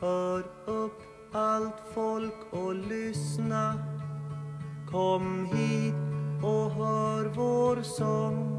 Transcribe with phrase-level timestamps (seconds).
[0.00, 1.02] Hör upp
[1.32, 3.74] allt folk och lyssna.
[4.90, 5.94] Kom hit
[6.44, 8.56] och hör vår sång.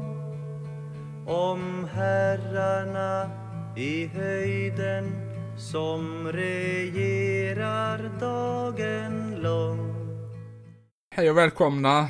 [1.26, 3.30] Om herrarna
[3.76, 5.12] i höjden
[5.58, 9.94] som regerar dagen lång.
[11.14, 12.08] Hej och välkomna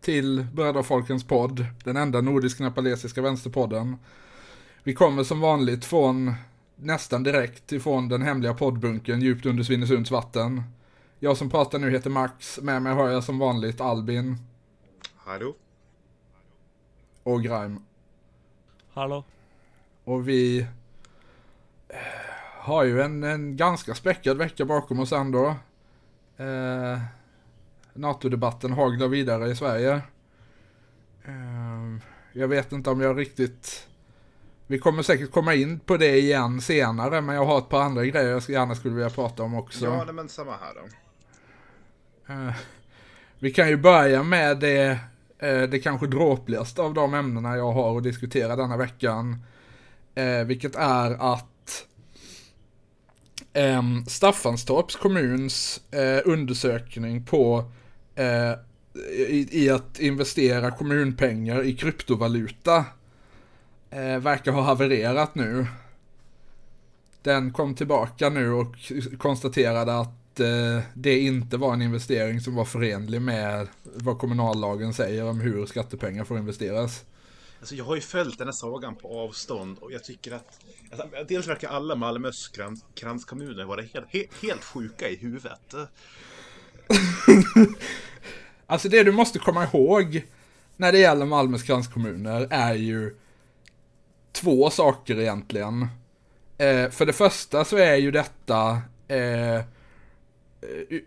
[0.00, 3.96] till Brödrafolkens podd, den enda nordisk-nepalesiska vänsterpodden.
[4.82, 6.34] Vi kommer som vanligt från
[6.76, 10.62] nästan direkt ifrån den hemliga poddbunken djupt under Svinesunds vatten.
[11.18, 14.36] Jag som pratar nu heter Max, med mig har jag som vanligt Albin.
[15.16, 15.54] Hallå?
[17.22, 17.80] Och Grime.
[18.92, 19.24] Hallå?
[20.04, 20.60] Och vi
[21.88, 21.96] eh,
[22.58, 25.56] har ju en, en ganska späckad vecka bakom oss ändå.
[26.36, 26.98] Eh,
[27.92, 30.02] NATO-debatten haglar vidare i Sverige.
[31.24, 31.96] Eh,
[32.32, 33.88] jag vet inte om jag riktigt...
[34.66, 38.04] Vi kommer säkert komma in på det igen senare, men jag har ett par andra
[38.04, 39.84] grejer jag gärna skulle vilja prata om också.
[39.84, 40.88] Ja, men samma här då.
[42.32, 42.54] Eh,
[43.38, 44.98] vi kan ju börja med det,
[45.38, 49.44] eh, det kanske dråpligaste av de ämnena jag har att diskutera denna veckan.
[50.14, 51.86] Eh, vilket är att
[53.52, 55.80] ehm, Staffanstorps kommuns
[56.24, 57.70] undersökning på
[59.28, 62.84] i, i, att investera kommunpengar i kryptovaluta
[64.00, 65.66] verkar ha havererat nu.
[67.22, 68.76] Den kom tillbaka nu och
[69.18, 75.24] konstaterade att eh, det inte var en investering som var förenlig med vad kommunallagen säger
[75.24, 77.04] om hur skattepengar får investeras.
[77.60, 81.08] Alltså jag har ju följt den här sagan på avstånd och jag tycker att alltså,
[81.28, 85.74] dels verkar alla Malmös krans, kranskommuner vara helt, helt, helt sjuka i huvudet.
[88.66, 90.24] alltså det du måste komma ihåg
[90.76, 93.14] när det gäller Malmös kranskommuner är ju
[94.34, 95.88] två saker egentligen.
[96.58, 99.60] Eh, för det första så är ju detta eh,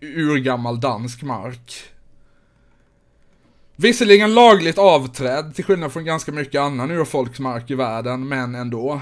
[0.01, 1.83] urgammal dansk mark.
[3.75, 9.01] Visserligen lagligt avträdd, till skillnad från ganska mycket annan urfolksmark i världen, men ändå.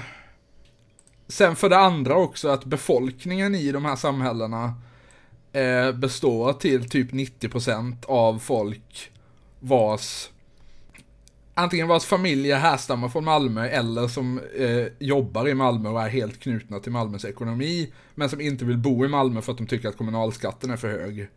[1.28, 4.74] Sen för det andra också att befolkningen i de här samhällena
[5.52, 9.10] eh, består till typ 90% av folk
[9.60, 10.28] vars
[11.58, 16.40] antingen vars familjer härstammar från Malmö eller som eh, jobbar i Malmö och är helt
[16.40, 17.92] knutna till Malmös ekonomi.
[18.14, 20.88] Men som inte vill bo i Malmö för att de tycker att kommunalskatten är för
[20.88, 21.28] hög.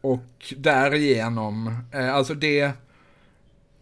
[0.00, 2.72] Och därigenom, eh, alltså det...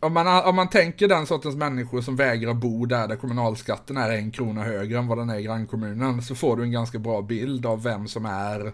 [0.01, 4.11] Om man, om man tänker den sortens människor som vägrar bo där, där kommunalskatten är
[4.11, 7.23] en krona högre än vad den är i grannkommunen, så får du en ganska bra
[7.23, 8.73] bild av vem som är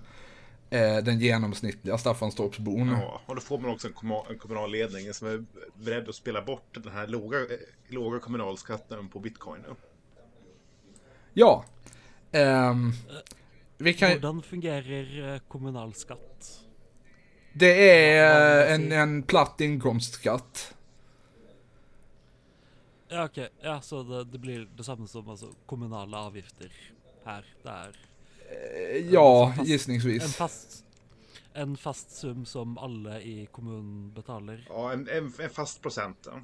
[0.70, 2.88] eh, den genomsnittliga Staffanstorpsbon.
[2.88, 6.14] Ja, och då får man också en, kommunal, en kommunal ledning som är beredd att
[6.14, 7.44] spela bort den här låga, eh,
[7.88, 9.60] låga kommunalskatten på bitcoin.
[11.34, 11.64] Ja.
[12.32, 12.92] Um,
[13.78, 14.10] vi kan...
[14.10, 16.60] Hur fungerar eh, kommunalskatt?
[17.52, 20.74] Det är en, en platt inkomstskatt.
[23.08, 23.70] Ja okej, okay.
[23.70, 26.72] ja så det, det, blir detsamma som alltså, kommunala avgifter
[27.24, 27.96] här, där.
[28.50, 30.22] Eh, ja, fast, gissningsvis.
[30.22, 30.84] En fast,
[31.52, 34.66] en fast sum som alla i kommunen betalar.
[34.68, 36.28] Ja, en, en, en fast procent.
[36.30, 36.40] Ja,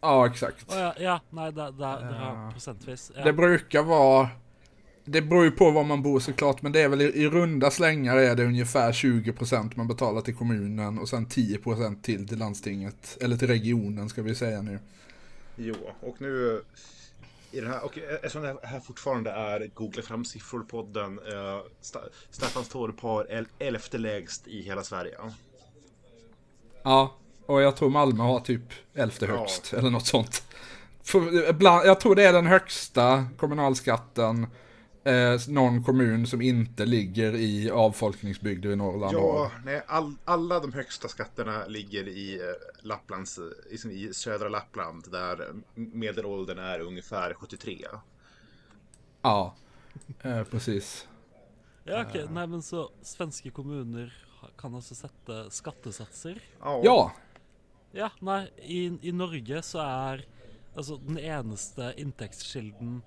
[0.00, 0.72] ja exakt.
[0.72, 3.12] Oh, ja, ja, nej, det, det, det är procentvis.
[3.16, 3.24] Ja.
[3.24, 4.28] Det brukar vara
[5.04, 7.70] det beror ju på var man bor såklart, men det är väl i, i runda
[7.70, 13.18] slängar är det ungefär 20% man betalar till kommunen och sen 10% till till landstinget,
[13.20, 14.78] eller till regionen ska vi säga nu.
[15.56, 16.62] Jo, och nu
[17.54, 21.62] i den här, och eftersom det här fortfarande är Googla fram siffror-podden, eh,
[22.30, 25.16] Staffanstorp har elfte lägst i hela Sverige.
[26.82, 27.16] Ja,
[27.46, 28.62] och jag tror Malmö har typ
[28.94, 29.78] elfte högst, ja.
[29.78, 30.42] eller något sånt.
[31.02, 34.46] För, bland, jag tror det är den högsta kommunalskatten
[35.04, 40.72] eh, någon kommun som inte ligger i avfolkningsbygder i Norrland Ja, nej, all, alla de
[40.72, 47.86] högsta skatterna ligger i eh, Lapplands, liksom i södra Lappland där medelåldern är ungefär 73.
[49.22, 49.54] Ja,
[50.22, 51.08] eh, precis.
[51.84, 52.22] Ja, okej.
[52.22, 52.34] Okay.
[52.34, 54.24] Nej, men så svenska kommuner
[54.58, 56.42] kan alltså sätta skattesatser?
[56.60, 56.80] Ja.
[56.84, 57.12] Ja,
[57.92, 60.26] ja nej, i, i Norge så är
[60.76, 63.02] alltså den enaste intäktskilden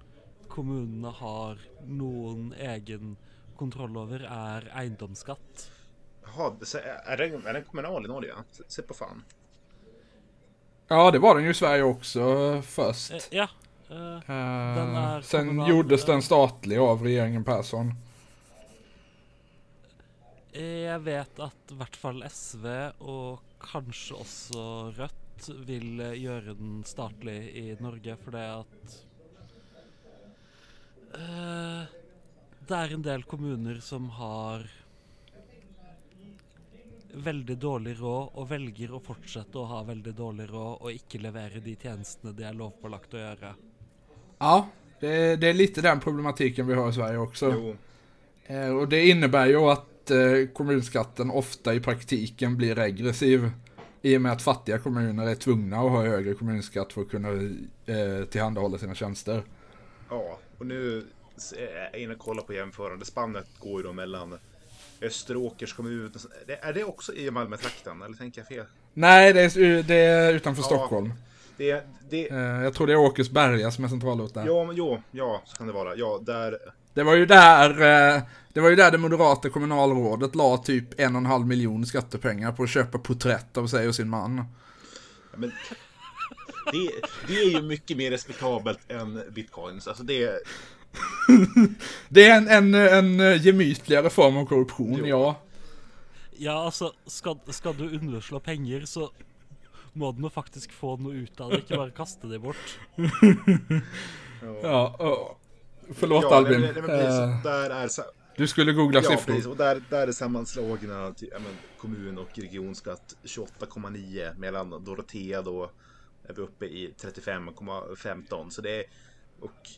[0.57, 1.57] kommunerna har
[1.87, 3.17] någon egen
[3.55, 5.71] kontroll över är egendomsskatt.
[6.23, 6.53] Jaha,
[7.05, 8.33] är den, är den kommunal i Norge?
[8.67, 9.23] Se på fan.
[10.87, 12.21] Ja, det var den ju i Sverige också
[12.61, 13.11] först.
[13.11, 13.49] Eh, ja.
[13.91, 17.93] Uh, sen kommunal, gjordes den statlig av regeringen Persson.
[20.83, 22.67] Jag vet att i vart fall SV
[22.97, 29.06] och kanske också Rött vill göra den statlig i Norge för det att
[31.17, 31.85] Uh,
[32.67, 34.67] det er en del kommuner som har
[37.17, 41.61] veldig dårlig råd, og velger å fortsette å ha veldig dårlig råd og ikke levere
[41.63, 43.53] de tjenestene de er lovpålagt å gjøre.
[44.37, 44.67] Ja,
[44.99, 47.51] det, det är lite den problematiken vi har i Sverige också.
[47.51, 47.75] Jo.
[48.45, 53.51] Eh, och det innebär ju att eh, kommunskatten ofta i praktiken blir regressiv.
[54.01, 57.29] I och med att fattiga kommuner är tvungna att ha högre kommunskatt för att kunna
[57.85, 59.43] eh, tillhandahålla sina tjänster.
[60.09, 61.05] Ja, och nu
[61.57, 63.05] är jag inne och kollar på jämförande.
[63.05, 64.39] Spannet går ju då mellan
[65.01, 66.13] Österåkers kommun.
[66.61, 68.01] Är det också i Malmötrakten?
[68.01, 68.65] Eller tänker jag fel?
[68.93, 70.65] Nej, det är, det är utanför Ja.
[70.65, 71.13] Stockholm.
[71.57, 74.45] Det, det, Eh, jag tror det är Åkersberga som är centralort där.
[74.45, 75.95] ja, men jo, ja, så kan det vara.
[75.95, 76.57] Ja, där.
[76.93, 77.69] Det var ju där,
[78.15, 78.21] eh,
[78.53, 82.51] det var ju där det moderata kommunalrådet la typ en och en halv miljon skattepengar
[82.51, 84.43] på att köpa porträtt av sig och sin man.
[85.35, 85.51] Men,
[86.71, 86.89] det,
[87.27, 89.87] det är ju mycket mer respektabelt än bitcoins.
[89.87, 90.39] Alltså det,
[92.09, 95.05] Det är en, en, en gemytligare form av korruption, Jo.
[95.07, 95.41] ja.
[96.39, 99.11] Ja, altså, skal, skal du underslå penger, så
[99.93, 102.77] må du nå faktisk få noe ut av det, ikke bare kaste det bort.
[104.63, 105.39] ja och,
[105.95, 106.61] förlåt ja, Albin.
[106.61, 108.01] nej, nej, men precis, Eh, där är så,
[108.37, 109.25] du skulle googla Ja, siffror.
[109.33, 109.45] precis.
[109.45, 115.69] Och där, där är sammanslagna ja, men, kommun och regionskatt 28,9 medan Dorotea då
[116.27, 118.49] är vi uppe i 35,15.
[118.49, 118.83] Så det är...
[119.39, 119.69] Och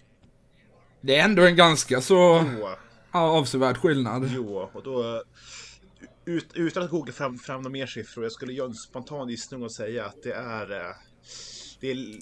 [1.02, 2.68] Det är ändå en ganska så jo,
[3.12, 4.30] avsevärd skillnad.
[4.36, 5.24] jo och då...
[6.26, 9.64] Ut, utan att googla fram, fram några mer siffror, jag skulle göra en spontan gissning
[9.64, 10.72] och säga att det är...
[10.72, 10.96] eh,
[11.80, 12.20] Det är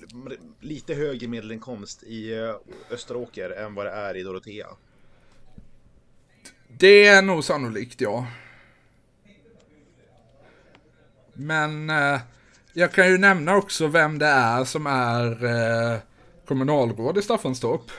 [0.59, 2.55] lite högre medelinkomst i eh,
[2.91, 4.67] Österåker än vad det är i Dorotea.
[6.67, 8.27] Det är nog sannolikt, ja.
[11.33, 12.19] Men eh,
[12.77, 15.99] jag kan ju nämna också vem det är som är eh,
[16.47, 17.91] kommunalråd i Staffanstorp.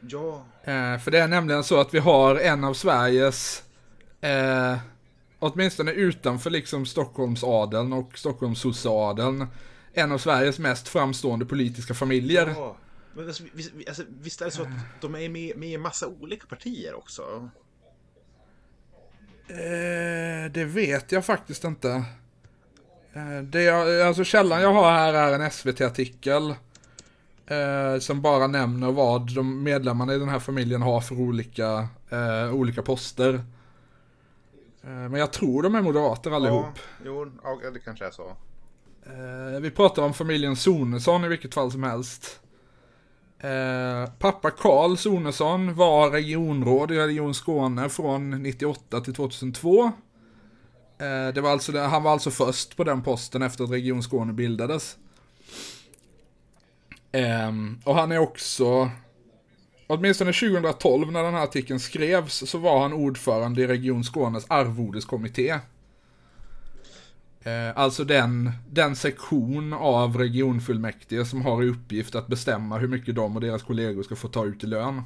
[0.00, 3.62] Ja, Eh, för det är nämligen så att vi har en av Sveriges,
[4.20, 4.76] eh,
[5.38, 9.46] åtminstone utanför liksom Stockholmsadeln och Stockholmssosseadeln,
[9.92, 12.54] en av Sveriges mest framstående politiska familjer.
[12.56, 12.76] Ja,
[13.14, 14.68] men alltså, visst, alltså, visst är det så att
[15.00, 17.50] de är med, med i massa olika partier också?
[19.48, 22.04] Eh, det vet jag faktiskt inte.
[23.14, 26.54] Eh, det jag, alltså källan jag har här är en SVT-artikel.
[27.46, 32.54] Eh, som bara nämner vad de medlemmarna i den här familjen har för olika, eh,
[32.54, 33.34] olika poster.
[34.82, 36.64] Eh, men jag tror de är moderater allihop.
[36.74, 38.36] Ja, jo, ja, det kanske är så.
[39.06, 42.40] Eh, vi pratar om familjen Sonesson i vilket fall som helst.
[43.38, 49.92] Eh, pappa Karl Sonesson var regionråd i Region Skåne från 98 till 2002.
[51.02, 54.32] Eh, det var alltså, han var alltså först på den posten efter att Region Skåne
[54.32, 54.96] bildades.
[57.12, 58.90] Ehm, och han är också,
[59.86, 65.50] åtminstone 2012 när den här artikeln skrevs, så var han ordförande i Region Skånes arvodeskommitté.
[67.42, 73.14] Eh, alltså den, den sektion av regionfullmäktige som har i uppgift att bestämma hur mycket
[73.14, 75.02] de och deras kollegor ska få ta ut i lön.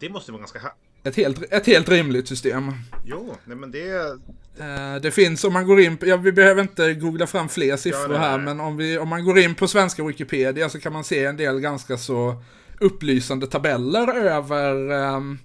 [0.00, 0.60] Det måste vara ganska...
[1.02, 2.72] Ett helt, ett helt rimligt system.
[3.04, 4.18] jo, nej men det...
[4.58, 7.76] Eh, det finns om man går in på, ja, vi behöver inte googla fram fler
[7.76, 10.92] siffror Ja, här, men om, vi, om man går in på svenska Wikipedia så kan
[10.92, 12.42] man se en del ganska så
[12.80, 15.38] upplysande tabeller över ehm,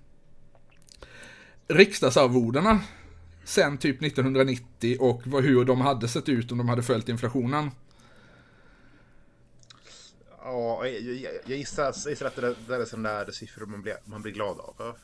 [1.67, 2.80] riksdagsarvodena
[3.44, 7.71] sen typ 1990 och vad, hur de hade sett ut om de hade följt inflationen.
[10.44, 13.31] Ja, jag, jag, jag gissar, jag gissar att det där, det där är sådana där
[13.31, 14.95] siffror man blir, man blir glad av.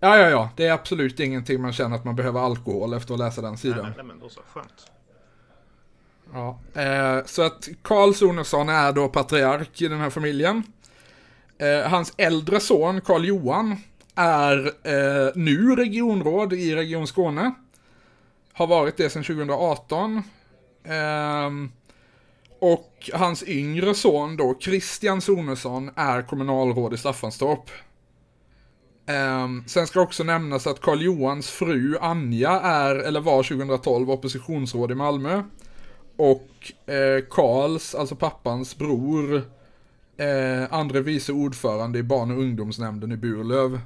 [0.00, 0.18] Ja.
[0.18, 0.50] Ja, ja.
[0.56, 3.58] Det är absolut ingenting man känner att man behöver alkohol efter att läsa den Nej,
[3.58, 3.78] sidan.
[3.82, 4.90] men, nej, men då så, skönt.
[6.32, 10.62] Ja, eh, så att Karl Sonesson är då patriark i den här familjen.
[11.58, 13.76] Eh, hans äldre son, Karl Johan,
[14.14, 17.54] är eh, nu regionråd i Region Skåne.
[18.52, 20.22] Har varit det sedan 2018.
[20.84, 21.72] Ehm,
[22.60, 27.70] och hans yngre son då, Christian Sonesson, är kommunalråd i Staffanstorp.
[29.08, 34.90] Ehm, sen ska också nämnas att Karl Johans fru Anja är, eller var 2012, oppositionsråd
[34.90, 35.42] i Malmö.
[36.16, 39.36] Och eh, Karls, alltså pappans bror,
[40.16, 43.80] eh, andre vice ordförande i barn och ungdomsnämnden i Burlöv.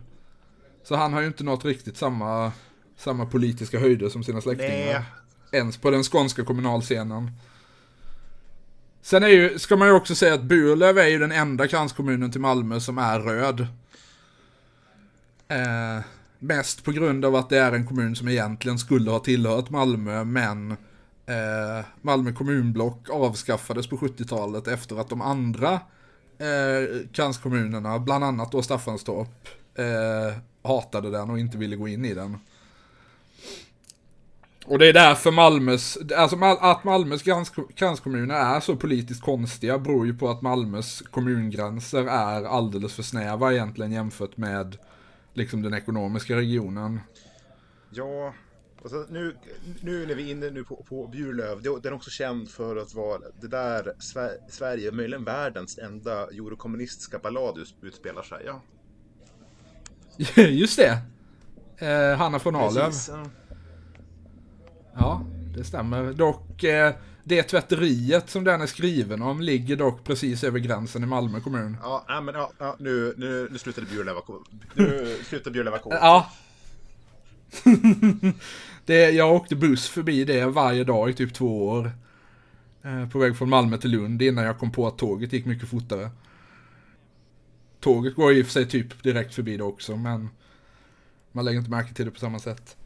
[0.82, 2.52] Så han har ju inte nått riktigt samma,
[2.96, 4.70] samma politiska höjder som sina släktingar.
[4.70, 5.04] Nej.
[5.52, 7.30] Ens på den skånska kommunalscenen.
[9.02, 12.32] Sen är ju, ska man ju också säga att Burlöv är ju den enda kranskommunen
[12.32, 13.66] till Malmö som är röd.
[15.52, 16.02] Eh,
[16.38, 20.24] mest på grund av att det är en kommun som egentligen skulle ha tillhört Malmö,
[20.24, 20.70] men
[21.26, 25.72] eh, Malmö kommunblock avskaffades på 70-talet efter att de andra
[26.38, 32.14] eh, kranskommunerna, bland annat då Staffanstorp, eh, hatade den och inte ville gå in i
[32.14, 32.38] den.
[34.66, 37.22] Och det är därför Malmös, alltså att Malmös
[37.74, 43.52] kranskommuner är så politiskt konstiga beror ju på att Malmös kommungränser är alldeles för snäva
[43.52, 44.76] egentligen jämfört med
[45.34, 47.00] liksom den ekonomiska regionen.
[47.90, 48.34] Ja,
[48.82, 49.36] alltså nu,
[49.80, 52.94] nu när vi är inne nu på, på Bjurlöv, den är också känd för att
[52.94, 53.94] vara det där
[54.48, 58.42] Sverige, möjligen världens enda eurokommunistiska ballad utspelar sig.
[58.46, 58.62] Ja.
[60.42, 60.98] Just det.
[61.86, 62.92] Eh, Hanna von Arlöv.
[64.94, 66.12] Ja, det stämmer.
[66.12, 66.94] Dock, eh,
[67.24, 71.76] det tvätteriet som den är skriven om ligger dock precis över gränsen i Malmö kommun.
[71.82, 74.20] Ja, men ja, ja nu, nu, nu slutade Bjurlöva
[74.74, 76.32] Nu slutar Bjurlöva Ja.
[78.84, 81.92] det, jag åkte buss förbi det varje dag i typ två år.
[82.82, 85.68] Eh, på väg från Malmö till Lund innan jag kom på att tåget gick mycket
[85.68, 86.10] fortare.
[87.80, 90.28] Tåget går i och för sig typ direkt förbi det också, men
[91.32, 92.76] man lägger inte märke till det på samma sätt.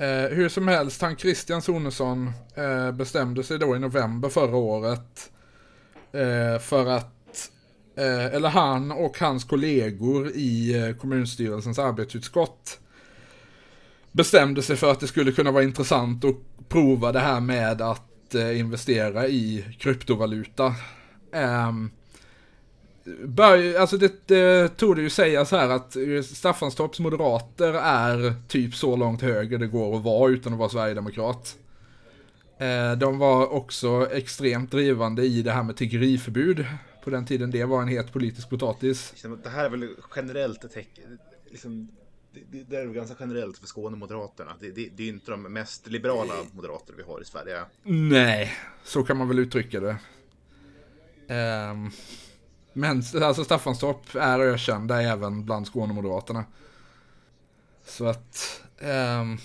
[0.00, 5.30] Eh, hur som helst, han Christian Sonesson eh, bestämde sig då i november förra året
[6.12, 7.50] eh, för att,
[7.96, 12.78] eh, eller han och hans kollegor i eh, kommunstyrelsens arbetsutskott
[14.12, 18.34] bestämde sig för att det skulle kunna vara intressant att prova det här med att
[18.34, 20.74] eh, investera i kryptovaluta.
[21.32, 21.90] Um,
[23.24, 28.74] bör, alltså det, det tog det ju säga så här att Staffanstorps moderater är typ
[28.74, 31.56] så långt höger det går att vara utan att vara sverigedemokrat.
[32.58, 36.66] Eh, de var också extremt drivande i det här med tiggeriförbud.
[37.04, 39.14] På den tiden det var en het politisk potatis.
[39.42, 41.18] Det här är väl generellt ett tecken,
[41.50, 41.88] liksom,
[42.32, 44.52] det, det, är väl ganska generellt för Skånemoderaterna.
[44.60, 47.60] Det, det, det är inte de mest liberala moderater vi har i Sverige.
[47.82, 48.52] Nej,
[48.84, 49.96] så kan man väl uttrycka det.
[51.70, 51.90] Um,
[52.80, 56.44] men alltså Staffanstorp är ökända även bland Skånemoderaterna.
[57.84, 59.38] Så att, um,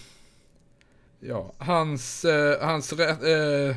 [1.20, 3.76] ja, hans, uh, hans, uh,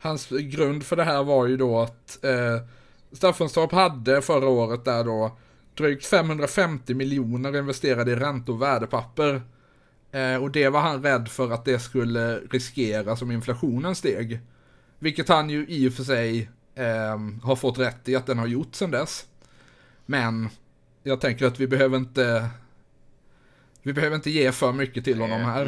[0.00, 2.66] hans grund för det här var ju då att uh,
[3.12, 5.36] Staffanstorp hade förra året där då
[5.74, 9.42] drygt 550 miljoner investerade i räntor och värdepapper.
[10.12, 14.40] Eh, och det var han rädd för att det skulle riskera som inflationen steg.
[14.98, 18.46] Vilket han ju i och för sig eh, har fått rätt i att den har
[18.46, 19.26] gjort sedan dess.
[20.06, 20.48] Men
[21.02, 22.50] jag tänker att vi behöver inte
[23.82, 25.66] vi behöver inte ge för mycket till honom här.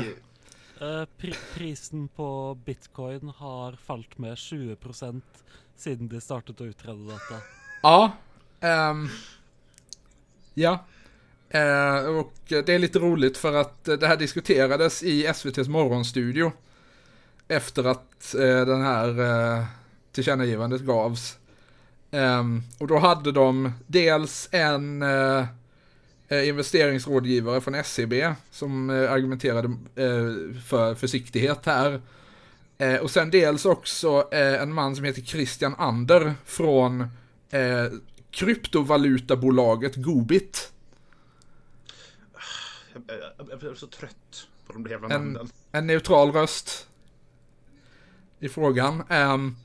[0.83, 5.23] Uh, pri prisen på bitcoin har fallit med 20%
[5.77, 7.35] sedan de startade att utreda detta.
[7.83, 8.13] Ja.
[8.61, 9.11] Um,
[10.55, 10.85] ja.
[11.55, 16.53] Uh, och det är lite roligt för att det här diskuterades i SVTs morgonstudio.
[17.49, 19.65] Efter att uh, den här uh,
[20.13, 21.39] tillkännagivandet gavs.
[22.11, 25.45] Um, och då hade de dels en uh,
[26.49, 32.01] investeringsrådgivare från SCB e som uh, argumenterade uh, för försiktighet här.
[33.03, 37.09] och sen dels också en man som heter Christian Ander från
[38.31, 40.73] kryptovalutabolaget Gobit.
[43.39, 45.43] Jag är så trött på de jävla namnen.
[45.43, 46.89] En, en neutral röst
[48.41, 49.03] i frågan.
[49.11, 49.57] Um,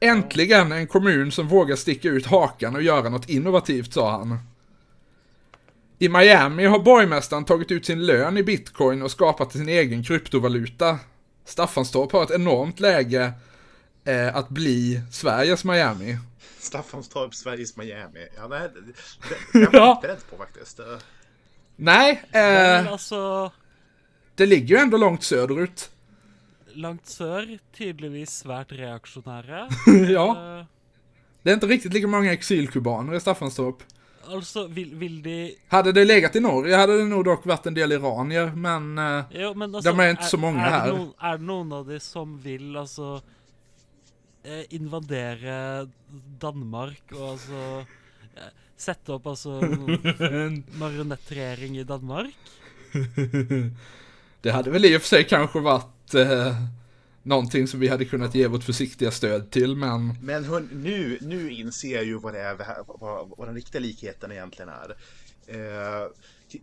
[0.00, 4.38] Äntligen en kommun som vågar sticka ut hakan och göra något innovativt, sa han.
[5.98, 10.98] I Miami har borgmästaren tagit ut sin lön i bitcoin och skapat sin egen kryptovaluta.
[11.44, 13.32] Staffanstorp har ett enormt läge
[14.04, 16.18] eh, att bli Sveriges Miami.
[16.58, 18.28] Staffanstorp, Sveriges Miami.
[18.36, 18.92] Ja, det, det, det,
[19.70, 20.80] det är jag inte beredd på faktiskt.
[21.76, 23.52] Nej, eh, Men alltså...
[24.34, 25.90] det ligger ju ändå långt söderut
[26.74, 29.68] långt sør tydeligvis svärt reaktionära.
[30.08, 30.58] ja.
[30.60, 30.66] Uh,
[31.42, 33.82] det är inte riktigt lika många exilkubaner i Staffanstorp.
[34.28, 35.56] Alltså, vill, vill de...
[35.68, 39.24] Hade det legat i Norge hade det nog dock varit en del iranier, men, uh,
[39.30, 40.88] jo, men alltså, de är inte är, så många är här.
[40.88, 43.22] Någon, är det någon av de som vill alltså
[44.42, 45.88] eh, invadera
[46.38, 47.84] Danmark och alltså
[48.76, 49.50] sätta upp alltså
[50.78, 52.36] marionettregering i Danmark?
[54.40, 56.56] det hade väl i och för sig kanske varit eh,
[57.22, 60.18] någonting som vi hade kunnat ge vårt försiktiga stöd till, men...
[60.22, 62.56] Men hon, nu, nu inser jag ju vad, det är,
[62.86, 64.96] vad, vad den riktiga likheten egentligen är.
[65.46, 66.08] Eh,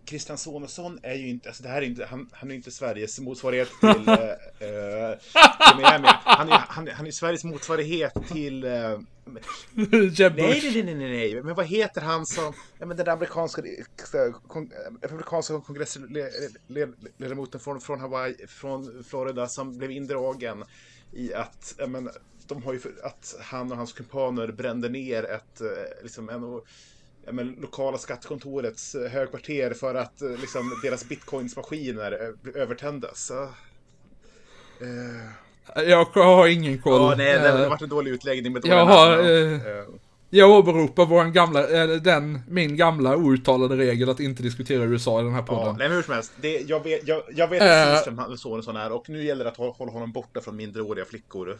[0.05, 3.19] Christian Sonesson är ju inte, alltså det här är inte, han, han är inte Sveriges
[3.19, 5.85] motsvarighet till, eh, eh till
[6.23, 8.99] Han är, han, han är Sveriges motsvarighet till eh, nej,
[9.75, 10.11] nej,
[10.73, 13.61] nej, nej, nej, men vad heter han som, ja, men den amerikanska,
[14.47, 14.71] kon,
[15.01, 20.63] republikanska kongressledamoten från, från Hawaii, från Florida som blev indragen
[21.11, 22.09] i att, ja, men,
[22.47, 25.67] de har ju att han och hans kumpaner brände ner ett, eh,
[26.03, 26.61] liksom en,
[27.25, 33.25] ja, men, lokala skattekontorets eh, högkvarter för att eh, liksom, deras bitcoinsmaskiner eh, övertändes.
[33.25, 33.43] Så,
[34.81, 37.01] eh, Jag har ingen koll.
[37.01, 39.53] ja, nej, det har varit en dålig utläggning med jag har, ja.
[39.55, 39.83] Eh,
[40.33, 45.33] Jag åberopar vår gamla, den, min gamla outtalade regel att inte diskutera USA i den
[45.33, 45.75] här Ja, podden.
[45.77, 46.33] nej men hur som helst.
[46.41, 49.49] Det, jag vet, jag, jag vet precis vem han- sonen är och nu gäller det
[49.51, 51.57] att hålla, hålla honom borta från mindreåriga flickor.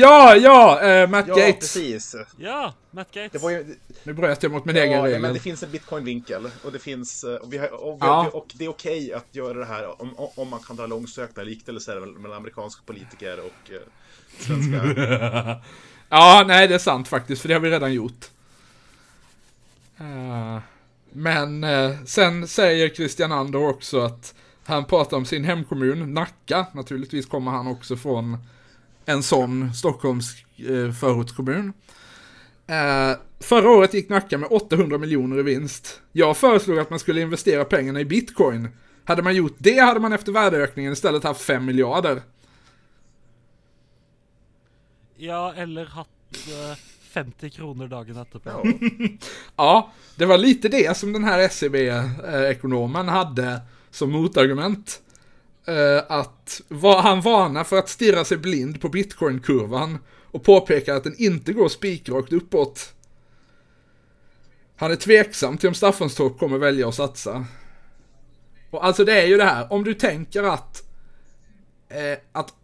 [0.00, 1.54] Ja, ja, eh, Matt Ja, Gates.
[1.74, 2.14] precis.
[2.36, 3.32] Ja, Matt Gates.
[3.32, 5.20] Det var ju, Nu bröt jag mot min egen ja, regel.
[5.22, 8.30] men det finns en bitcoin-vinkel och det finns, eh, och, vi har, och, vi, Ja.
[8.32, 12.00] och det är okej att göra det här om, om man kan dra långsökta liknelser
[12.00, 13.80] mellan amerikanska politiker och eh,
[14.38, 14.80] svenska.
[16.10, 18.26] Ja, nej det är sant faktiskt, för det har vi redan gjort.
[21.12, 21.66] Men
[22.06, 26.66] sen säger Christian Ander också att han pratar om sin hemkommun, Nacka.
[26.72, 28.38] Naturligtvis kommer han också från
[29.08, 31.72] en sån Stockholms eh, förortskommun.
[32.66, 36.00] Eh, förra året gick Nacka med 800 miljoner i vinst.
[36.12, 38.68] Jag föreslog att man skulle investera pengarna i bitcoin.
[39.04, 42.22] Hade man gjort det hade man efter värdeökningen istället haft 5 miljarder.
[45.16, 46.78] Ja, eller hatt eh,
[47.10, 48.50] 50 kronor dagen etterpå.
[48.50, 49.08] Ja.
[49.56, 53.60] Ja, det var lite det som den här SEB-ekonomen hade
[53.90, 55.02] som motargument.
[55.68, 56.60] Eh, Att
[57.02, 59.98] han varnar för att stirra sig blind på bitcoin-kurvan
[60.30, 62.94] och påpekar att den inte går spikrakt uppåt.
[64.76, 67.44] Han är tveksam till om Staffanstorp kommer välja att satsa.
[68.70, 70.82] Och alltså det är ju det här, om du tänker att,
[71.88, 72.54] eh, att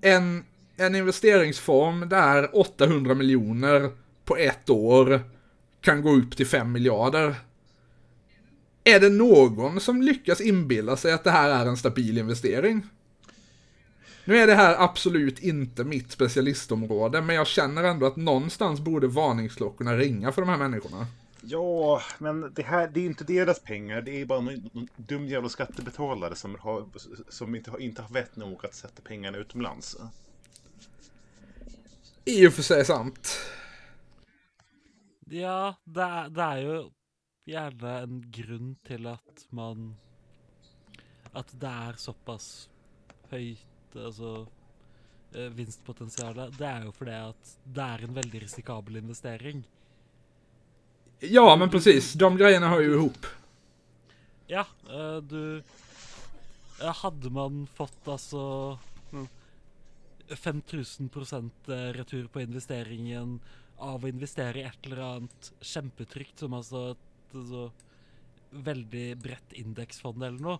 [0.00, 0.44] en,
[0.76, 3.90] en investeringsform där 800 miljoner
[4.24, 5.22] på ett år
[5.80, 7.34] kan gå upp till 5 miljarder.
[8.84, 12.86] Är det någon som lyckas inbilla sig att det här är en stabil investering?
[14.24, 19.06] Nu är det här absolut inte mitt specialistområde, men jag känner ändå att någonstans borde
[19.06, 21.06] varningsklockorna ringa för de här människorna.
[21.42, 24.02] Ja, men det här det är inte deras pengar.
[24.02, 26.84] Det är bara någon någon dum jävla skattebetalare som, har,
[27.28, 29.96] som inte, har, inte har vett nog att sätta pengarna utomlands.
[32.24, 33.38] I och för sig sant.
[35.26, 36.90] Ja, det det er jo
[37.48, 39.94] gjerne en grunn til at man
[41.32, 42.68] At det er såpass
[43.30, 44.46] høyt altså
[45.34, 46.56] eh, vinstpotensialet.
[46.58, 49.62] Det er jo fordi at det er en veldig risikabel investering.
[51.20, 52.12] Ja, men precis.
[52.12, 53.26] De grejerna hör ju ihop.
[54.46, 55.62] Ja, eh, du
[56.82, 58.78] eh, Hadde man fått altså
[59.12, 59.28] mm,
[60.36, 61.10] 5000
[61.68, 63.38] eh, retur på investeringen
[63.78, 67.70] av å investere i et eller annet kjempetrygt, som altså et så
[68.50, 70.58] veldig bredt indeksfond eller noe,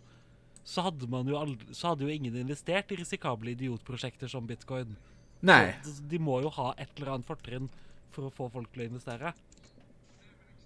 [0.65, 4.97] så hadde man jo aldri, så hadde jo ingen investert i risikable idiotprosjekter som bitcoin.
[5.41, 5.79] Nej.
[5.85, 7.71] Så de må jo ha et eller annet fortrinn
[8.15, 9.33] for å få folk til å investere.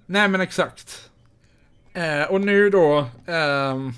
[0.06, 1.10] Nej men exakt.
[1.92, 3.92] Eh, och nu då, ehm,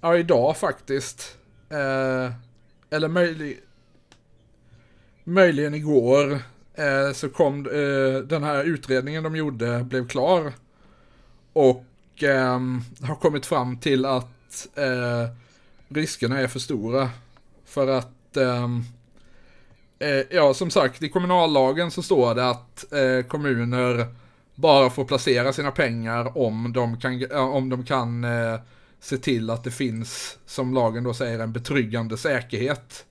[0.00, 1.38] ja idag faktiskt,
[1.70, 2.32] eh,
[2.90, 3.60] eller möjlig,
[5.24, 6.32] möjligen igår,
[6.74, 10.52] eh, så kom eh, den här utredningen de gjorde, blev klar.
[11.52, 12.60] Och eh,
[13.02, 15.34] har kommit fram till att eh,
[15.88, 17.10] riskerna är för stora.
[17.64, 18.84] För att ehm,
[20.02, 24.06] Eh, ja, som sagt, i kommunallagen så står det att eh, kommuner
[24.54, 28.60] bara får placera sina pengar om de kan, eh, om de kan eh,
[29.00, 33.04] se till att det finns, som lagen då säger, en betryggande säkerhet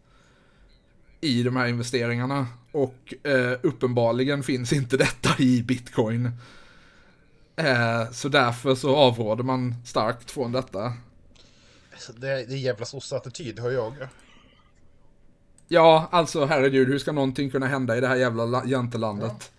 [1.22, 2.48] i de här investeringarna.
[2.72, 6.32] Och eh, uppenbarligen finns inte detta i bitcoin.
[7.56, 10.94] Eh, så därför så avråder man starkt från detta.
[11.98, 14.08] Så det, är, det är jävla sosseattityd, hör jag.
[15.68, 19.52] Ja, alltså herregud, hur ska någonting kunna hända i det här jävla la- jantelandet?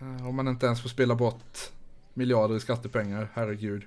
[0.00, 1.58] Eh, Om man inte ens får spela bort
[2.14, 3.82] miljarder i skattepengar, herregud.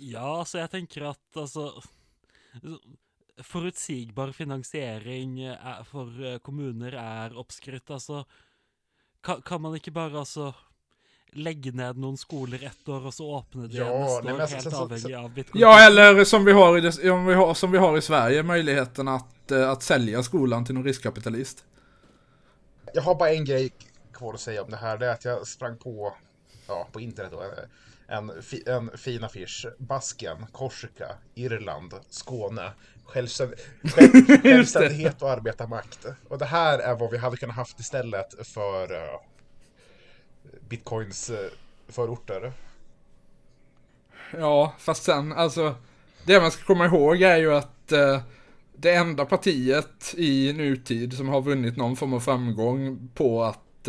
[0.00, 1.64] Ja, så jeg tenker at altså
[3.42, 7.90] Forutsigbar finansiering er, for eh, kommuner er oppskrytt.
[7.90, 8.24] Altså
[9.24, 10.52] kan, kan man ikke bare altså
[11.36, 14.40] legge ned noen skoler ett år, og så åpne de Ja, neste nei, år, men
[14.40, 15.60] altså, helt så- så- av bitcoin?
[15.60, 18.42] Ja, eller som vi har i, det, om vi har, som vi har i Sverige,
[18.42, 21.64] möjligheten att, eh, att sälja skolan till någon riskkapitalist.
[22.94, 23.72] Jag har bara en grej
[24.12, 24.98] kvar att säga om det här.
[24.98, 26.14] Det är att jag sprang på,
[26.66, 27.42] ja, på internet då,
[28.08, 29.66] en, fi, en fin affisch.
[29.78, 32.72] Basken, Korsika, Irland, Skåne.
[33.04, 36.06] Självständ, själv, självständighet och arbetarmakt.
[36.28, 39.20] Och det här är vad vi hade kunnat haft istället för uh,
[40.68, 41.36] bitcoins uh,
[41.88, 42.52] förorter.
[44.32, 45.74] Ja, fast sen, alltså,
[46.24, 48.20] det man ska komma ihåg är ju att eh,
[48.76, 53.88] det enda partiet i nutid som har vunnit någon form av framgång på att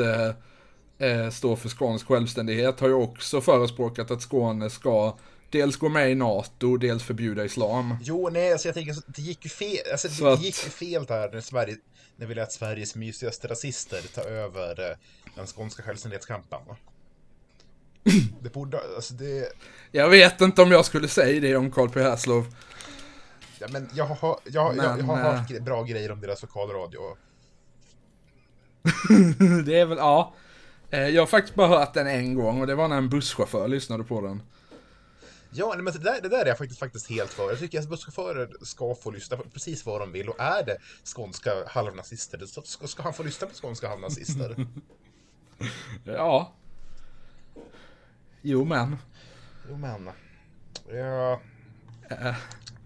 [1.00, 5.18] eh, eh, stå för skånsk självständighet har ju också förespråkat att Skåne ska
[5.50, 7.96] dels gå med i NATO, dels förbjuda islam.
[8.02, 10.64] Jo, nej, alltså jag tänker så, det gick ju fel, alltså Så det att- gick
[10.64, 11.76] ju fel där när Sverige,
[12.16, 14.98] när vi lät Sveriges mysigaste rasister ta över eh,
[15.36, 16.60] den skånska självständighetskampen.
[18.42, 19.48] Det borde, alltså det,
[19.92, 22.02] Jag vet inte om jag skulle säga det om Carl P.
[22.02, 22.56] Hässlov.
[23.60, 26.42] ja men jag har, jag, jag, jag har Men, hört eh, bra grejer om deras
[26.42, 27.00] lokalradio.
[29.66, 30.34] det är väl, ja.
[30.92, 33.68] Eh, Jag har faktiskt bara hört den en gång och det var när en busschaufför
[33.68, 34.44] lyssnade på den.
[35.52, 37.50] Ja, men det där, det där är jag faktiskt, faktiskt helt för.
[37.50, 40.78] Jag tycker att busschaufförer ska få lyssna på precis vad de vill och är det
[41.16, 44.68] skånska halvnazister så ska, ska han få lyssna på skånska halvnazister.
[46.04, 46.54] Ja.
[48.42, 48.98] Jo men.
[49.70, 50.10] Jo men.
[50.92, 51.42] Ja,
[52.10, 52.36] Eh,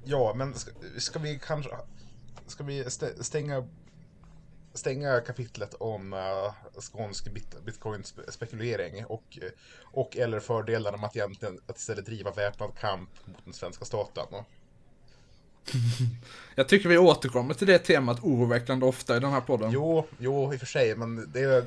[0.03, 1.71] ja men ska, ska vi kanske...
[2.47, 3.67] Ska vi stä- stänga,
[4.73, 9.49] stänga kapitlet om uh, skånsk bit, bitcoin-spekulering och, eh,
[9.81, 14.25] och eller fördelarna med att egentligen att istället driva väpnad kamp mot den svenska staten?
[16.55, 19.71] Jag tycker vi återkommer till det temat oroväckande ofta i den här podden.
[19.71, 21.65] Jo, jo, i och för sig, men det är...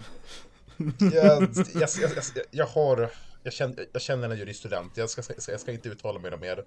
[0.98, 2.10] Jag, jag, jag,
[2.50, 3.10] jag, har...
[3.42, 6.64] Jag känner, jag känner en juriststudent, jag ska, ska, jag ska inte uttala mig mer.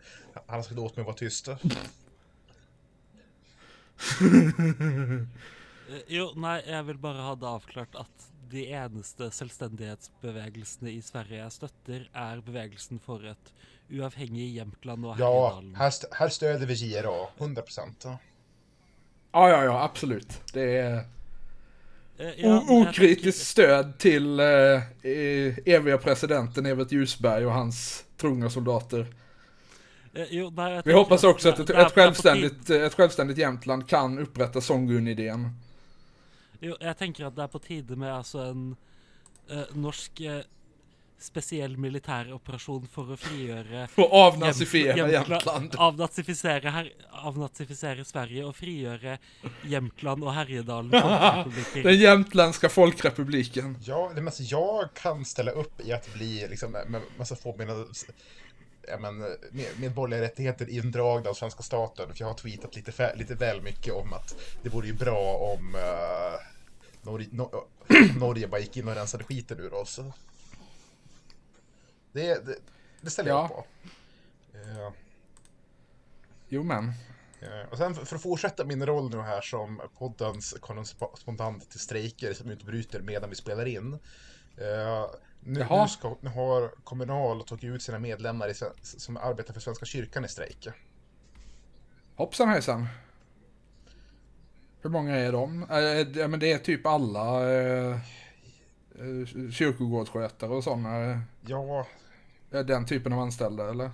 [0.47, 1.49] Han sagt åt mig att vara tyst.
[5.89, 11.37] Eh, Jo, nei, jeg vil bare ha det avklart at de eneste selvstendighetsbevegelsene i Sverige
[11.43, 13.51] jeg støtter, er bevegelsen for et
[13.93, 15.75] uavhengig Jämtland og Ja, Härjedalen.
[15.75, 18.03] här, st- här stöder vi JRA, 100 procent.
[19.33, 20.41] Ja, ja, ja, absolut.
[20.53, 21.05] Det är
[22.21, 24.81] Eh, ja, okritiskt stöd till eh,
[25.65, 29.07] eviga presidenten Evert Ljusberg och hans trogna soldater.
[30.13, 33.89] eh, jo, nei, jeg Vi hoppas at också att ett, ett, självständigt, ett självständigt Jämtland
[33.89, 35.49] kan upprätta Songun-idén.
[36.61, 38.63] Jo, jeg tenker at det er på tide med altså en
[39.49, 40.41] eh, norsk eh,
[41.19, 45.75] spesiell militæroperasjon for å frigjøre Och avnazifiera Jämt- Jämtland.
[45.75, 49.17] Avnazifisere, her, avnazifisere Sverige og frigjøre
[49.67, 51.83] Jämtland og Härjedalen folkerepublikker.
[51.89, 53.77] Den jämtländska folkrepubliken.
[53.83, 57.55] Ja, det, men alltså, jag kan ställa upp i att bli liksom, med massa få
[57.57, 57.73] mina
[58.97, 59.17] men,
[59.51, 62.13] med, medborgerliga rättigheter indragna av svenska staten.
[62.13, 65.37] För jag har tweetat lite, fä- lite väl mycket om att det vore ju bra
[65.37, 65.81] om uh,
[67.01, 67.67] Norge, no,
[68.19, 69.99] Norge bara gick in och rensade skiten ur oss.
[72.11, 72.55] Det, det,
[73.01, 73.43] det ställer jag Ja.
[73.45, 73.65] upp på.
[74.57, 74.91] Eh,
[76.49, 76.87] Jo men.
[77.41, 81.79] Eh, Och sen för för att fortsätta min roll nu här som poddens korrespondent till
[81.79, 83.99] strejker som utbryter medan vi spelar in.
[85.39, 89.85] Nu, nu, ska, nu har Kommunal tagit ut sina medlemmar i, som arbetar för Svenska
[89.85, 90.67] kyrkan i strejk.
[92.15, 92.87] Hoppsan hejsan.
[94.81, 95.63] Hur många är de?
[95.69, 97.97] Eh, ja, men det är typ alla eh,
[99.51, 101.21] kyrkogårdsskötare och sådana.
[101.47, 101.85] Ja,
[102.49, 103.91] Den typen av anställda eller?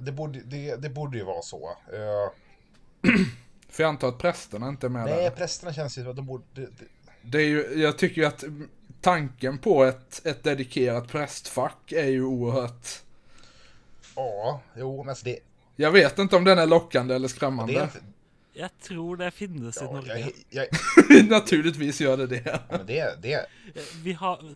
[0.00, 1.76] det borde, det, det borde ju vara så.
[1.92, 2.32] Eh,
[3.68, 5.30] För jag antar att prästerna inte är med nej, där.
[5.30, 6.44] prästerna känns ju de borde...
[6.54, 6.86] Det, det,
[7.22, 8.44] Det är ju, jag tycker ju att
[9.06, 12.88] tanken på ett, ett dedikerat prästfack är ju oerhört...
[14.16, 15.38] ja, jo, men alltså det,
[15.76, 17.72] Jag vet inte om den är lockande eller det är skrämmande.
[17.82, 18.00] inte...
[18.52, 20.32] Jeg tror det finnes i Ja, Norge.
[20.50, 20.66] jag,
[21.08, 22.42] jag, Naturligtvis gör det det.
[22.46, 23.46] ja, men det, det,
[24.02, 24.54] Vi har,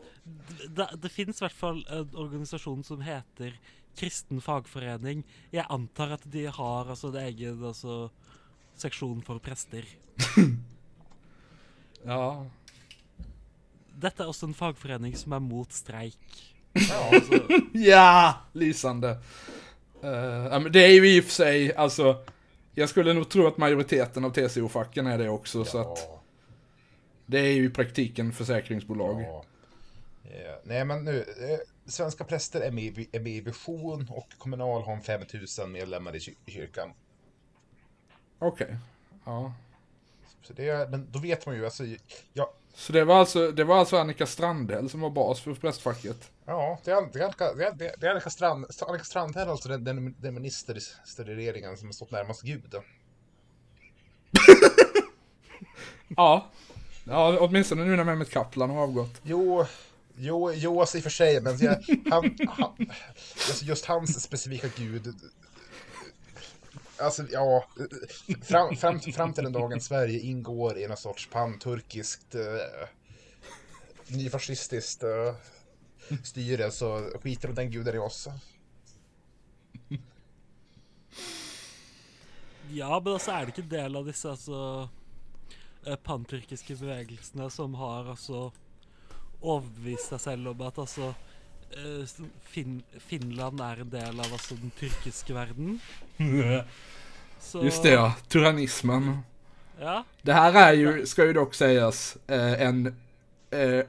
[0.69, 3.61] det, det finnes i hvert fall en organisasjon som heter
[3.97, 5.23] Kristen fagforening.
[5.51, 8.11] Jeg antar at de har altså en egen altså,
[8.77, 9.85] seksjon for prester.
[12.03, 12.47] Ja.
[14.01, 16.19] Dette er også en fagforening som er mot streik.
[16.75, 17.41] ja, Altså,
[17.75, 19.19] Ja, lysande.
[20.03, 22.25] Ja, men det är ju i och för sig, alltså,
[22.75, 26.23] jag skulle nog tro att majoriteten av TCO-facken är det också, så att ja.
[27.27, 29.21] det är ju i praktiken försäkringsbolag.
[29.23, 29.45] Ja.
[30.25, 31.19] Eh, nej, men nu.
[31.19, 31.59] Eh,
[31.91, 36.19] svenska präster är med, i- är med i Vision och Kommunal har 5000 medlemmar i,
[36.19, 36.93] kyr- i kyrkan.
[38.39, 38.77] Okej.
[39.25, 39.53] Ja.
[40.43, 41.85] Så det är, men då vet man ju, alltså,
[42.33, 46.31] ja, Så det var, alltså, det var alltså Annika Strandhäll som var bas för prästfacket?
[46.47, 50.15] ja det är, Annika- det är, det är, Annika, Strand, Annika Strandhäll, alltså den, den,
[50.19, 50.79] den minister
[51.21, 52.75] i regeringen som har stått närmast Gud.
[56.17, 56.51] Ja.
[57.05, 59.21] Ja, åtminstone nu när Mehmet Kaplan har avgått.
[59.23, 59.67] Jo,
[60.17, 61.77] jo, jo, alltså i och för sig, men jag,
[62.11, 62.91] han, han,
[63.49, 65.15] alltså just hans specifika gud.
[67.01, 67.65] Alltså, ja,
[68.43, 72.89] fram, fram, fram till den dagen Sverige ingår i någon sorts panturkiskt, eh,
[74.09, 75.35] nyfascistiskt eh,
[76.25, 78.29] styre så skiter de den guden i oss.
[82.73, 84.59] Ja, men altså er det ikke del av disse altså
[85.87, 88.51] eh, pantyrkiske bevegelsene som har altså
[89.41, 91.11] overbevist seg selv om at altså
[92.43, 95.81] fin Finland er en del av altså den tyrkiske verden?
[97.41, 99.19] Så, Just det ja, tyrannismen.
[99.81, 100.05] Ja.
[100.23, 102.87] Det här är ju, ska ju dock sägas, eh, en
[103.51, 103.85] eh,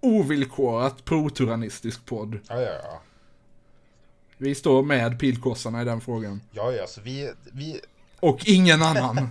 [0.00, 2.38] ovillkorat pro-tyrannistisk podd.
[2.48, 3.02] Ja, ja, ja.
[4.38, 6.40] Vi står med pilkossarna i den frågan.
[6.50, 7.80] Ja, ja, så vi, vi,
[8.20, 9.30] Och ingen annan.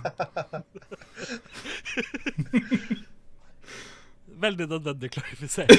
[4.24, 5.78] Veldig nødvendig klarifisering.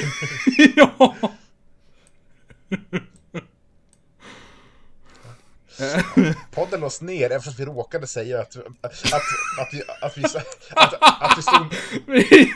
[0.75, 1.15] ja.
[6.51, 10.23] Podden lades ner eftersom vi råkade säga att, att, att, vi, att, vi,
[10.75, 11.75] att, att vi stod...
[12.05, 12.53] Vi,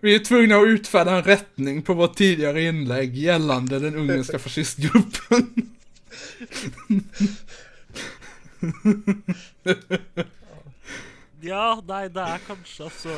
[0.00, 5.72] vi är tvungna att utfärda en rättning på vårt tidigare inlägg gällande den ungerska fascistgruppen.
[11.42, 13.14] Ja, nei, det er kanskje altså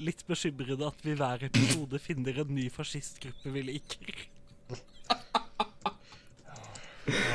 [0.00, 4.14] Litt bekymrende at vi hver episode finner en ny fascistgruppe vi liker.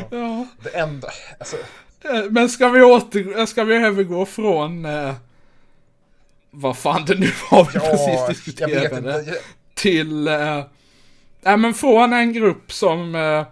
[0.10, 0.48] Ja.
[0.64, 1.08] Det enda,
[1.40, 1.58] alltså,
[2.30, 5.14] Men ska vi åter, ska vi övergå från eh,
[6.52, 9.32] vad fan det nu var vi ja, precis jag diskuterade inte.
[9.32, 9.38] Jag,
[9.74, 10.64] till, eh,
[11.42, 13.46] nej men från en grupp som, eh,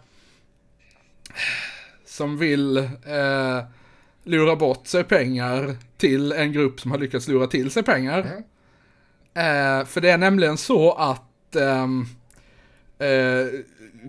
[2.06, 3.64] som vill eh,
[4.24, 8.20] lura bort sig pengar till en grupp som har lyckats lura till sig pengar.
[9.34, 12.06] Eh, för det är nämligen så att ehm,
[13.00, 13.48] eh,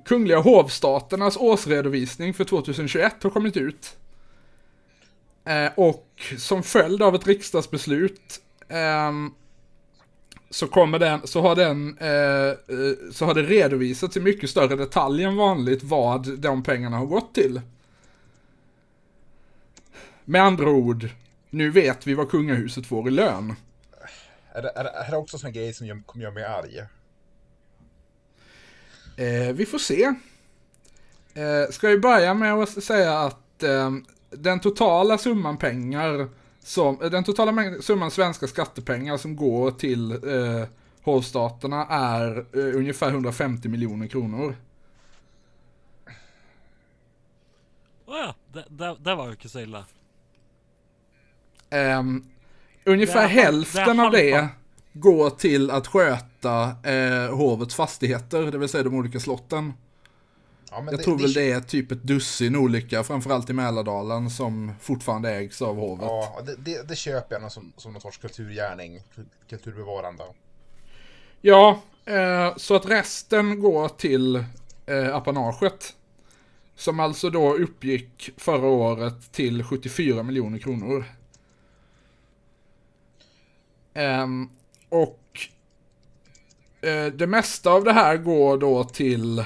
[0.04, 3.96] Kungliga hovstaternas årsredovisning för 2021 har kommit ut.
[5.44, 9.12] Eh, och som följd av ett riksdagsbeslut eh,
[10.50, 14.76] så kommer den, så har den, eh, eh, så har det redovisats i mycket större
[14.76, 17.60] detalj än vanligt vad de pengarna har gått till.
[20.24, 21.08] Med andra ord,
[21.50, 23.54] nu vet vi vad kungahuset får i lön.
[24.52, 26.82] är, det, är, det, är det också en grej som gör, kommer göra mig arg?
[29.16, 30.04] Eh, vi får se.
[31.34, 33.90] Eh, ska vi börja med att säga att eh,
[34.30, 36.28] den totala summan pengar
[36.60, 40.68] som, eh, den totala summan svenska skattepengar som går till eh,
[41.02, 44.56] hovstaterna är eh, ungefär 150 miljoner kronor.
[48.06, 48.34] Å ja,
[48.98, 49.84] det var jo ikke så ille.
[51.70, 52.24] Ehm,
[52.84, 54.48] ungefär Det är hälften det av det
[54.92, 59.72] går till att sköta eh, hovets fastigheter, det vill säga de olika slotten.
[60.70, 65.30] Ja, Jag tror väl det är typ ett dussin olika, framförallt i Mälardalen, som fortfarande
[65.30, 66.06] ägs av hovet.
[66.06, 69.00] Ja, det, det, det köper jag som, som någon sorts kulturgärning,
[69.48, 70.24] kulturbevarande.
[71.40, 74.44] Ja, eh, så att resten går till
[74.86, 75.94] eh, apanaget.
[76.74, 81.04] Som alltså då uppgick förra året till 74 miljoner kronor.
[83.94, 84.48] Ehm,
[84.88, 85.21] och eh,
[86.82, 89.38] Eh, det mesta av det här går då till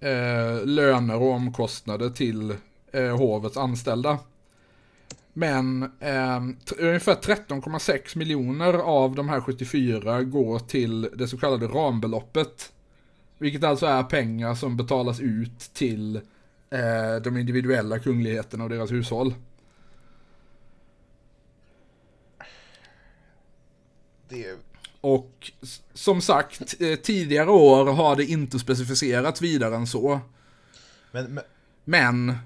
[0.00, 2.54] eh, löner och omkostnader till
[2.92, 4.18] eh, hovets anställda.
[5.32, 6.40] Men eh,
[6.78, 12.72] ungefär 13,6 miljoner av de här 74 går till det så kallade rambeloppet.
[13.38, 16.16] Vilket alltså är pengar som betalas ut till
[16.70, 19.34] eh, de individuella kungligheterna och deras hushåll.
[24.28, 24.71] Det,
[25.02, 25.52] och
[25.94, 30.20] som sagt, eh, tidigare år har det inte specificerats vidare än så.
[31.12, 31.44] men, men
[31.84, 32.36] Men,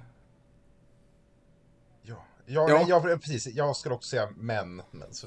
[2.02, 2.76] ja, ja, Ja.
[2.78, 3.46] Nej, ja, precis.
[3.46, 4.82] Jag skulle också säga men.
[4.90, 5.26] men så,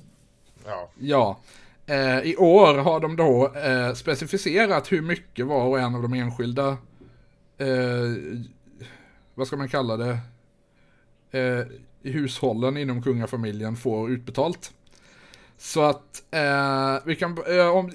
[0.65, 0.89] ja.
[0.99, 1.39] ja.
[1.85, 6.13] Eh, I år har de då eh, specificerat hur mycket var och en av de
[6.13, 6.77] enskilda,
[7.57, 7.67] eh,
[9.35, 10.19] vad ska man kalla det,
[11.31, 11.65] eh,
[12.01, 14.73] hushållen inom kungafamiljen får utbetalt.
[15.59, 17.91] Så att eh, vi kan, eh, om,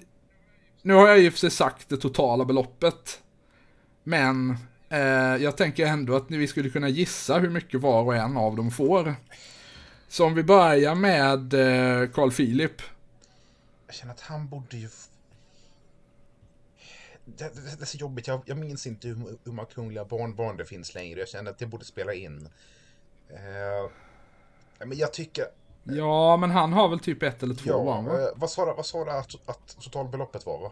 [0.82, 3.22] nu har jag i och för sig sagt det totala beloppet.
[4.02, 4.56] Men
[4.88, 4.98] eh,
[5.42, 8.70] jag tänker ändå att vi skulle kunna gissa hur mycket var och en av dem
[8.70, 9.14] får.
[10.08, 12.82] Så om vi börjar med eh, Carl Philip.
[13.86, 14.88] Jag känner att han borde ju...
[17.24, 18.26] Det, det, det är så jobbigt.
[18.26, 21.18] Jag, jag minns inte hur, hur många kungliga barnbarn det finns längre.
[21.18, 22.48] Jag känner att det borde spela in.
[23.30, 23.90] Eh,
[24.78, 25.44] men jag tycker...
[25.84, 28.20] Ja, men han har väl typ ett eller två Ja, barn va?
[28.20, 30.58] eh, vad sa du vad sa du att, att totalbeloppet var?
[30.60, 30.70] Va?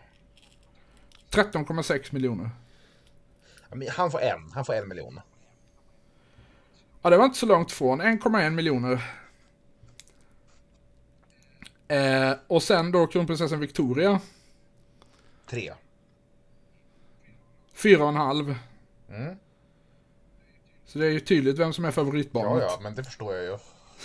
[1.31, 2.51] 13,6 miljoner.
[3.71, 4.51] Ja, men Han får en.
[4.55, 5.21] Han får en miljon.
[7.03, 8.03] Ja, det var inte så långt från.
[8.03, 9.11] 1,1 miljoner.
[11.89, 14.21] Eh, och sen då kronprinsessan Victoria.
[15.47, 15.73] Tre.
[17.75, 18.55] 4,5.
[19.09, 19.37] Mm.
[20.87, 22.63] Så det är ju tydligt vem som är favoritbarnet.
[22.63, 23.59] Ja, ja, men det förstår jag ju.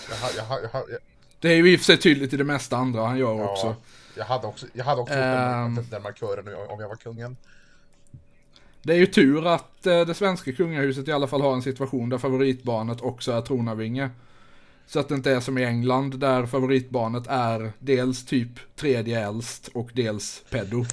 [0.10, 1.00] Jag, jag, jag,
[1.40, 3.52] Det är ju i och för sig tydligt i det mesta andra han gör ja,
[3.52, 3.76] också.
[4.18, 5.76] jag hade också, jag hade också Ehm.
[5.76, 7.38] den, den markören om jag var kungen.
[8.82, 12.10] Det är ju tur att eh, det svenska kungahuset i alla fall har en situation
[12.10, 14.10] där favoritbarnet också är tronarvinge.
[14.88, 19.68] Så att det inte är som i England där favoritbarnet är dels typ tredje äldst
[19.68, 20.86] och dels pedo.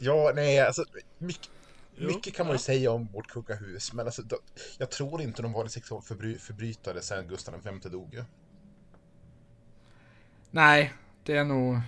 [0.00, 0.84] Ja, nej, alltså
[1.18, 1.50] mycket,
[1.96, 2.62] Jo, mycket kan man ju ja.
[2.62, 4.36] säga om vårt kungahus, men alltså, då,
[4.78, 8.14] jag tror inte de var en sexualförbrytare sen Gustav V dog.
[8.14, 8.24] ju.
[10.50, 10.92] Nej,
[11.24, 11.80] det är nog...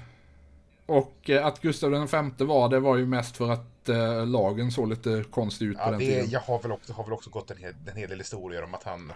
[0.87, 4.89] Och eh, att Gustav V var det var ju mest för att eh, lagen såg
[4.89, 6.31] lite konstig ut på Ja, den det, tiden.
[6.31, 8.75] jag har väl också, har väl också gått en hel, en hel del historier om
[8.75, 9.13] att han...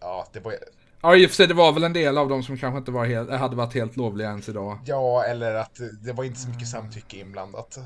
[0.00, 0.54] Ja, det var...
[1.02, 2.90] Ja, i och för sig det var väl en del av dem som kanske inte
[2.90, 4.78] var helt, hade varit helt lovliga ens idag.
[4.84, 7.78] Ja, eller att det var inte så mycket samtycke inblandat.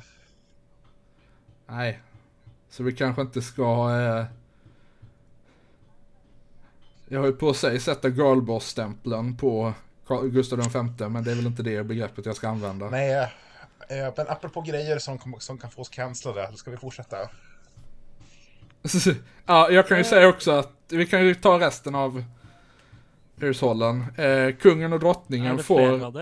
[1.67, 2.01] Nej.
[2.69, 3.91] Så vi kanske inte ska...
[3.91, 4.25] Eh...
[7.09, 9.75] Jag har ju på sig sätta girlboss-stämpeln på
[10.23, 12.91] Gustav V, men det är väl inte det begreppet jag ska använda.
[12.91, 13.15] Nej,
[13.89, 17.17] eh, men apropå grejer som, som kan få oss cancellade, ska vi fortsätta.
[19.47, 22.25] ja, jag kan ju säga också att vi kan ju ta resten av
[23.37, 24.05] hushållen.
[24.17, 26.17] Eh, kungen och drottningen får...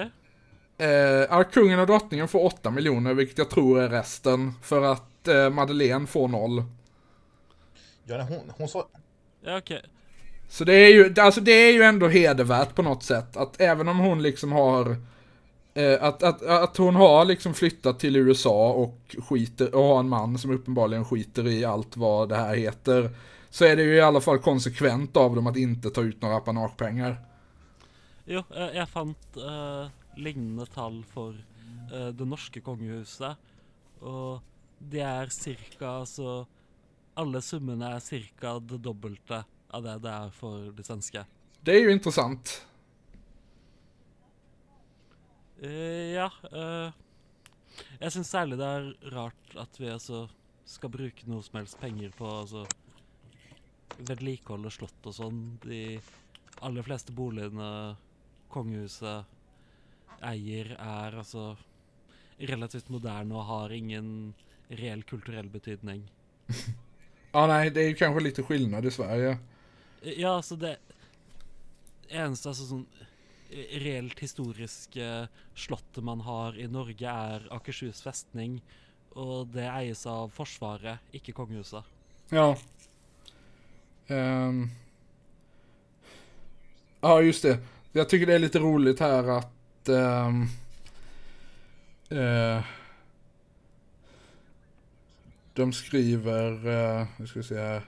[0.79, 0.89] Eh,
[1.31, 4.55] ja, kungen och drottningen får 8 miljoner, vilket jag tror är resten.
[4.63, 6.65] För att eh, Madeleine får noll.
[8.05, 8.89] Ja, nej, hon, hon sa...
[9.45, 9.83] Ja, okej.
[10.49, 13.37] Så det är ju, alltså det är ju ändå hedervärt på något sätt.
[13.37, 14.97] Att även om hon liksom har...
[15.75, 20.09] Eh, att, att, att hon har liksom flyttat till USA och skiter, och har en
[20.09, 23.11] man som uppenbarligen skiter i allt vad det här heter.
[23.51, 26.37] Så är det ju i alla fall konsekvent av dem att inte ta ut några
[26.37, 27.17] apanagepengar.
[28.25, 31.35] Jo, eh, jeg fant eh, lignende tall for
[31.93, 33.37] eh, det norske kongehuset.
[34.03, 34.43] Og
[34.91, 36.43] de er cirka altså
[37.19, 39.43] Alle summene er cirka det dobbelte
[39.73, 41.25] av det det er for det svenske.
[41.61, 42.67] Det är ju intressant.
[45.61, 46.31] Eh, ja.
[46.53, 46.93] eh,
[48.01, 50.25] jeg syns særlig det er rart at vi altså
[50.67, 52.65] skal bruke noe som helst penger på altså
[54.01, 55.43] vedlikeholde slott og sånn.
[55.63, 56.01] De
[56.65, 57.69] aller fleste boligene
[58.53, 59.29] kongehuset
[60.23, 61.53] eier, er altså
[62.51, 64.09] relativt moderne og har ingen
[64.69, 66.11] reell kulturell betydning.
[67.35, 69.31] Ja, nej, det är ju kanske lite skillnad i Sverige.
[70.03, 70.77] Eh, Ja, altså det
[72.09, 72.83] eneste altså sånn
[73.49, 78.59] eh, reelt historiske slottet man har i Norge, er Akershus festning.
[79.17, 81.85] Og det eies av Forsvaret, ikke kongehuset.
[82.29, 82.51] Ja.
[84.13, 84.67] Ehm.
[87.01, 87.59] Ja, just det.
[87.93, 89.89] Jag tycker det är lite roligt här att...
[89.89, 90.47] ehm,
[92.11, 92.65] eh,
[95.55, 96.69] de skriver...
[96.69, 97.83] Eh, uh, nu ska vi se här.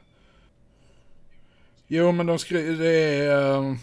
[1.87, 2.85] Jo, men de skriver...
[2.85, 3.59] Det är...
[3.59, 3.77] Eh,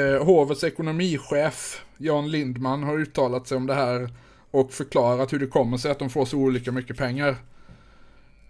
[0.00, 4.10] eh, hovets ekonomichef, Jan Lindman, har uttalat sig om det här
[4.50, 7.36] och förklarat hur det kommer sig att de får så olika mycket pengar.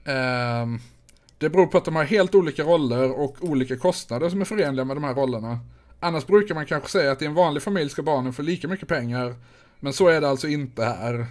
[0.05, 0.79] Ehm,
[1.39, 4.85] det beror på att de har helt olika roller och olika kostnader som är förenliga
[4.85, 5.59] med de här rollerna.
[6.01, 8.89] Annars brukar man kanske säga att i en vanlig familj ska barnen få lika mycket
[8.89, 9.35] pengar,
[9.81, 11.27] men så är det alltså inte här.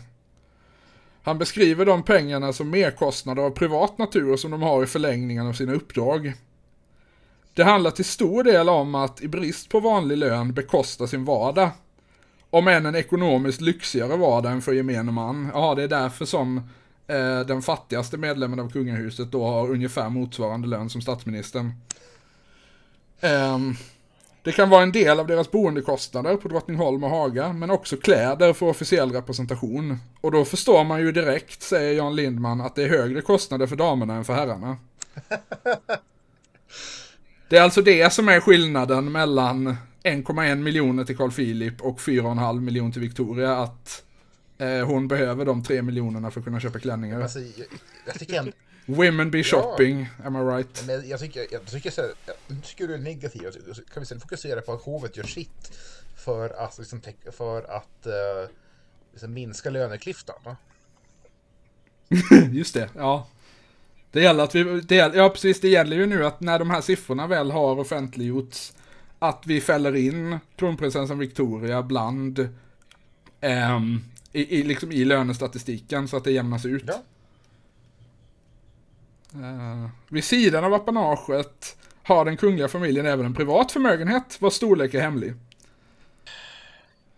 [1.26, 5.54] Han beskriver de pengarna som merkostnader av privat natur som de har i förlängningen av
[5.54, 6.34] sina uppdrag.
[7.54, 11.70] Det handlar till stor del om att i brist på vanlig lön bekosta sin vardag.
[12.50, 15.52] Om än en ekonomiskt lyxigare vardag än för gemene man.
[15.54, 16.58] Ja, det är därför som
[17.08, 21.72] eh, den fattigaste medlemmen av kungahuset då har ungefär motsvarande lön som statsministern.
[23.22, 23.76] Ehm,
[24.46, 28.54] det kan vara en del av deras boendekostnader på Drottningholm och Haga, men också kläder
[28.54, 29.98] för officiell representation.
[30.22, 33.76] Och då förstår man ju direkt, säger Jan Lindman, att det är högre kostnader för
[33.76, 34.78] damerna än för herrarna.
[37.50, 39.68] Det är alltså det som är skillnaden mellan
[40.04, 44.04] 1,1 miljoner till Carl Philip och 4,5 miljoner till Victoria, att
[44.58, 47.22] eh, hon behöver de 3 miljonerna för att kunna köpa klänningar.
[47.22, 47.68] Alltså, jag,
[48.06, 48.52] jag tycker ändå...
[48.86, 50.84] Women be shopping, am I right?
[50.88, 53.42] Men jag tycker, jag tycker, så här, jag tycker du är negativ.
[53.42, 55.78] Kan vi istället fokusera på att hovet gör sitt
[56.16, 57.02] för att, liksom,
[57.32, 58.50] för att eh,
[59.12, 60.36] liksom, minska löneklyftan?
[60.44, 60.56] va?
[62.52, 63.28] Just det, ja.
[64.12, 66.70] Det gäller att vi, det gäller, ja precis, det gäller ju nu att när de
[66.70, 68.74] här siffrorna väl har offentliggjorts,
[69.20, 72.50] att vi fäller in kronprinsessan Victoria bland,
[73.42, 74.02] ehm,
[74.32, 76.84] i, i, liksom i lönestatistiken så att det jämnas ut.
[76.88, 77.04] Ja.
[79.36, 84.94] Eh, vid sidan av apanaget har den kungliga familjen även en privat förmögenhet vars storlek
[84.94, 85.34] är hemlig.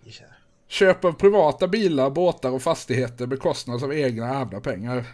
[0.04, 0.26] Ja.
[0.68, 5.06] Köp av privata bilar, båtar och fastigheter bekostas av egna ärvda pengar.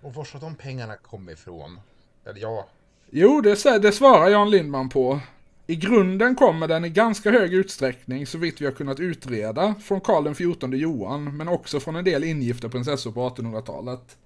[0.00, 1.80] Och var ska de pengarna komma ifrån?
[2.24, 2.68] Eller ja,
[3.10, 5.20] Jo, det, det svarar Jan Lindman på.
[5.66, 10.00] I grunden kommer den i ganska hög utsträckning, så vitt vi har kunnat utreda, från
[10.00, 14.16] Karl XIV Johan, men också från en del ingifta prinsessor på 1800-talet.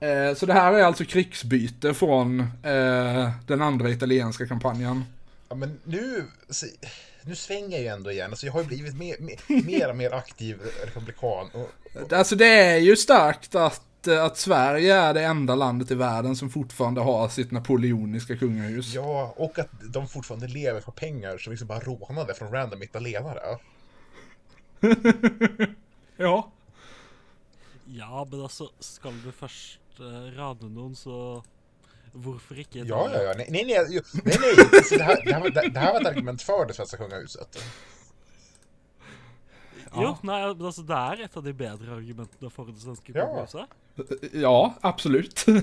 [0.00, 5.04] Eh, så det här är alltså krigsbyte från eh, den andra italienska kampanjen.
[5.48, 6.24] Ja, men nu,
[7.22, 8.30] nu svänger jag ju ändå igen.
[8.30, 11.50] Alltså, jag har ju blivit mer, mer, mer och mer aktiv republikan.
[11.52, 11.70] Och,
[12.02, 15.94] och, Alltså det är ju starkt att, eh, att Sverige är det enda landet i
[15.94, 18.94] världen som fortfarande har sitt napoleoniska kungahus.
[18.94, 23.40] ja, och att de fortfarande lever på pengar som liksom bara rånade från random italienare.
[26.18, 26.50] Ja.
[27.84, 31.42] Ja, men altså, skal du først uh, rane noen, så
[32.12, 32.78] hvorfor ikke?
[32.88, 33.32] Ja, ja, ja.
[33.36, 33.86] Nej, nej, nej.
[33.90, 34.54] jo, nej, nej.
[34.72, 36.96] Alltså, det, här, det, här, var- det, det här var ett argument för det svenska
[36.96, 37.58] kungahuset.
[39.96, 43.26] Jo, nei, men altså, det er et av de bedre argumentene for det svenske Ja.
[43.26, 44.32] kongehuset.
[44.32, 45.46] Ja, absolut.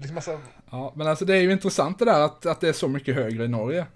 [0.00, 0.40] Liksom, alltså,
[0.70, 3.14] ja, men alltså det är ju intressant det där att, att det är så mycket
[3.14, 3.86] högre i Norge.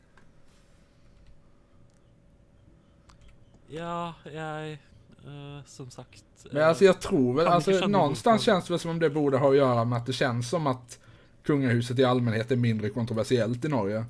[3.68, 4.78] Ja, jeg
[5.26, 8.90] eh, Som sagt Men eh, alltså jag tror väl, alltså någonstans känns det väl som
[8.90, 10.98] om det borde ha att göra med att det känns som att
[11.42, 14.04] kungahuset i allmänhet är mindre kontroversiellt i Norge.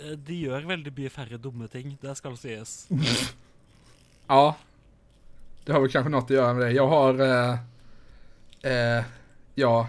[0.00, 2.88] eh, De gjør veldig mye færre dumme ting, det skal sies.
[4.26, 4.56] Ja.
[5.64, 6.72] Det har väl kanske något att göra med det.
[6.72, 7.58] Jag har, eh,
[8.72, 9.04] eh,
[9.54, 9.88] ja,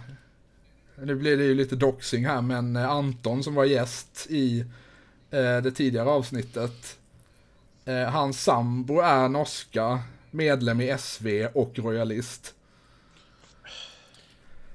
[0.97, 4.59] nu blir det ju lite doxing här, men eh, Anton som var gäst i
[5.31, 6.97] eh, det tidigare avsnittet,
[7.91, 9.99] eh, hans sambo är norska,
[10.31, 12.53] medlem i SV och royalist.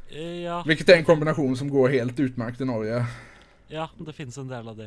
[0.09, 3.07] Eh, Ja, Vilket är en kombination som går helt utmärkt i Norge.
[3.69, 4.85] ja, det finnes en del av de.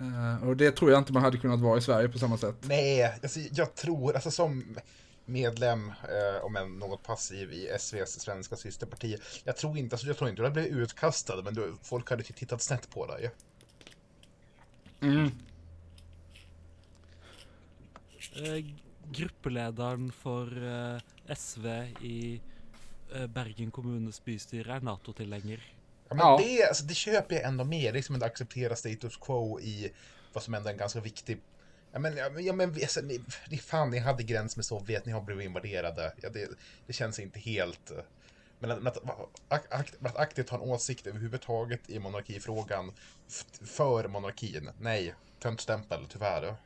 [0.00, 2.56] Eh, och det tror jag inte man hade kunnat vara i Sverige på samma sätt.
[2.60, 4.76] nej, alltså, jag tror, alltså som
[5.24, 10.16] medlem, eh, om än något passiv i SVs svenska systerparti, jag tror inte, alltså, jag
[10.16, 13.30] tror inte du hade blivit utkastad, men du, folk hade tittat snett på dig.
[15.00, 15.30] Mm.
[18.38, 18.64] Eh,
[19.10, 21.00] Gruppelederen for eh,
[21.34, 21.66] SV
[22.02, 22.40] i
[23.14, 25.74] eh, Bergen kommunes bystyre er Nato-tilhenger.
[26.08, 26.40] Ja, men Ja.
[26.42, 29.92] Det, alltså, det köper jag ändå är liksom att acceptera status quo i
[30.32, 31.40] vad som ändå är en ganska viktig...
[31.92, 33.00] Ja men, ja, men, alltså,
[33.48, 36.12] ni, fan, ni hade gräns med Sovjet, ni har blivit invaderade.
[36.22, 36.48] Ja, det,
[36.86, 37.92] det känns inte helt...
[38.58, 38.96] Men att,
[39.48, 42.92] att, att, att aktivt ha en åsikt överhuvudtaget i monarkifrågan
[43.64, 45.14] för monarkin, nej.
[45.38, 46.56] Töntstämpel, tyvärr.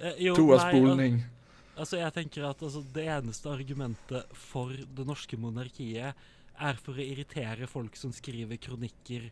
[0.00, 1.14] Eh, jo, nei, Toaspolning.
[1.20, 6.14] al- altså, jeg tenker at altså, det eneste argumentet for det norske monarkiet
[6.60, 9.30] er for å irritere folk som skriver kronikker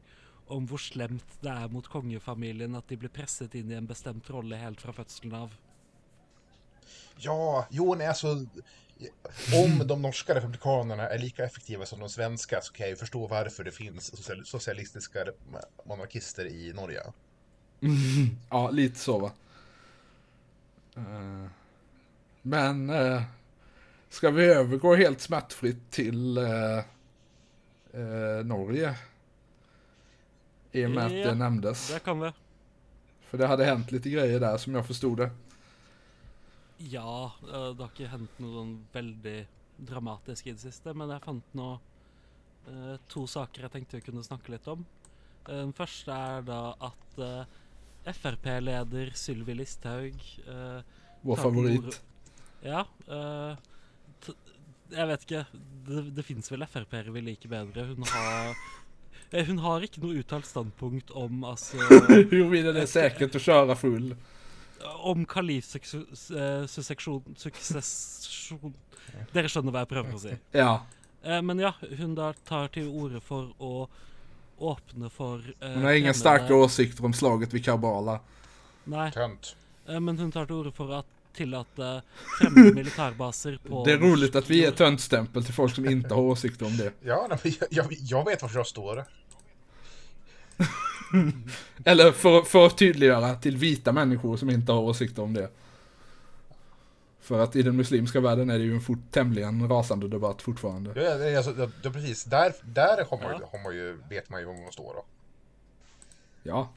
[0.52, 4.28] om hvor slemt det er mot kongefamilien at de blir presset inn i en bestemt
[4.32, 5.56] rolle helt fra fødselen av.
[7.20, 8.46] Ja, jo, nej, alltså...
[9.54, 13.26] Om de norska republikanerna är lika effektiva som de svenska så kan jag ju förstå
[13.26, 15.24] varför det finns social- socialistiska
[15.84, 17.02] monarkister i Norge.
[18.50, 19.32] Ja, lite så va.
[20.96, 21.46] Eh,
[22.42, 23.22] Men eh,
[24.08, 26.78] ska vi övergå helt smärtfritt till eh,
[27.92, 28.98] eh, Norge?
[30.72, 31.88] I och med att det nämndes.
[31.88, 32.32] Det kan vi.
[33.20, 35.30] För det hade hänt lite grejer där som jag förstod det.
[36.78, 39.38] Ja, eh, det har ikke hendt noe sånn veldig
[39.88, 41.70] dramatisk i det siste, men jeg fant nå
[42.70, 44.84] eh, to saker jeg tenkte vi kunne snakke litt om.
[45.48, 47.58] Den første er da at eh,
[48.16, 50.16] Frp-leder Sylvi Listhaug
[50.48, 50.80] eh,
[51.20, 52.02] Vår favorit.
[52.62, 52.86] Ja.
[53.08, 53.56] eh,
[54.24, 54.32] t
[54.88, 55.42] jeg vet ikke.
[55.84, 57.84] Det, det fins vel Frp-ere vi liker bedre.
[57.90, 58.54] Hun har
[59.32, 61.76] eh, Hun har ikke noe uttalt standpunkt om altså
[62.30, 64.14] Huruvida det är säkert att köra full.
[65.02, 68.74] Om kalifsuksesjon Suksesjon
[69.32, 70.34] Dere skjønner hva jeg prøver å si.
[70.52, 70.80] Ja,
[71.22, 73.88] Eh, men ja, hun da tar til orde for å
[74.58, 78.20] åpne for eh, hon har inga fremmede- starka åsikter om slaget vid Karbala.
[78.84, 79.56] Nei, Tönt.
[79.88, 81.02] eh, men hun tar til orde for å
[81.36, 82.02] tillate
[82.40, 86.22] fremmede militærbaser på Det är roligt att vi ger töntstämpel till folk som inte har
[86.22, 86.92] åsikter om det.
[87.04, 89.04] Ja, nej, men jag, jag, jag vet varför jag står.
[91.84, 95.50] Eller för, för att tydliggöra till vita människor som inte har åsikter om det.
[97.28, 100.92] För att i den muslimska världen är det ju en fort, tämligen rasande debatt fortfarande.
[101.02, 102.24] Ja, alltså, ja, ja, precis.
[102.24, 103.48] Där, där har man, ju, Ja.
[103.52, 104.94] har man ju, vet man ju var man står.
[104.94, 105.04] Då.
[106.42, 106.68] Ja,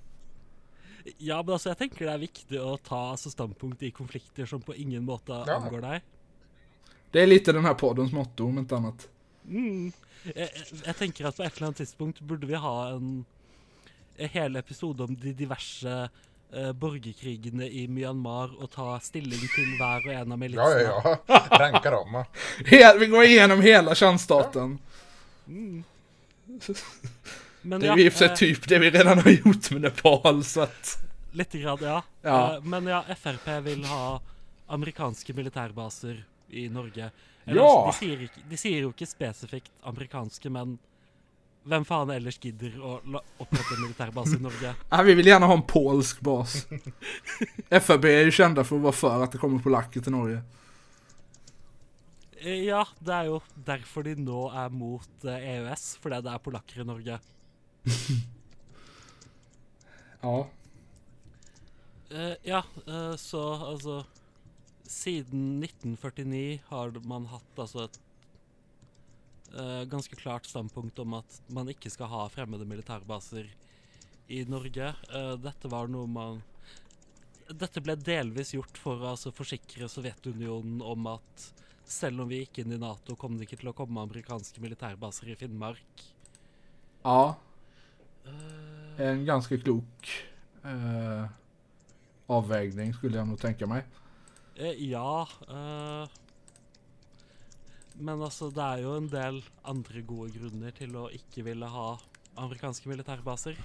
[1.17, 4.61] Ja, men altså, jeg tenker det er viktig å ta altså, standpunkt i konflikter som
[4.61, 5.55] på ingen måte Ja.
[5.55, 6.01] angår deg.
[7.11, 9.07] det är lite den här poddens motto om inte annat.
[9.47, 9.91] Mm.
[10.23, 13.25] Jeg, jeg- jeg tenker at på et eller annet tidspunkt burde vi ha en,
[14.17, 16.09] en hel episode om de diverse eh,
[16.75, 20.81] borgerkrigene i Myanmar og ta stilling til hver og en av Ja, militsene.
[20.81, 21.39] ja, ja.
[21.61, 22.23] Ranka dem.
[22.99, 24.79] vi går igenom hela kärnstaten.
[27.61, 29.71] Men Det är ju i och för sig eh, typ det vi redan har gjort
[29.71, 30.97] med Nepal, så att...
[31.31, 32.03] Lite grann, ja.
[32.21, 32.55] Ja.
[32.55, 34.21] Eh, Men ja, Frp vil ha
[34.67, 37.11] amerikanske militærbaser i Norge.
[37.45, 37.91] Ja!
[37.91, 40.77] De sier, ikke, de sier jo ikke spesifikt amerikanske, men
[41.63, 42.73] hvem faen ellers gidder
[43.05, 44.71] la- opprette en militærbase i Norge?
[44.91, 46.67] Ja, vi vill gärna ha en polsk bas.
[47.69, 50.41] FRB är ju kända för att vara för att det kommer polacker till Norge.
[52.41, 56.41] Eh, Ja, det er jo derfor de nå er mot eh, EØS, fordi det er
[56.41, 57.19] polakker i Norge.
[60.21, 60.47] Ja.
[62.11, 62.63] Eh, ja,
[63.17, 64.03] så altså
[64.83, 67.99] Siden 1949 har man hatt altså et
[69.55, 73.49] eh, ganske klart standpunkt om at man ikke skal ha fremmede militærbaser
[74.31, 74.93] i Norge.
[75.11, 76.41] Eh, dette var noe man
[77.51, 81.47] Dette ble delvis gjort for å altså, forsikre Sovjetunionen om at
[81.83, 85.33] selv om vi gikk inn i Nato, kom det ikke til å komme amerikanske militærbaser
[85.33, 86.05] i Finnmark.
[87.03, 87.33] Ja,
[88.25, 90.09] Eh, en ganska klok
[90.63, 91.25] eh,
[92.27, 93.83] avvägning skulle jag nog tänka mig.
[94.55, 96.09] Eh, ja eh,
[97.93, 101.93] Men altså, det er jo en del andre gode grunner til å ikke ville ha
[102.39, 103.57] amerikanske militærbaser.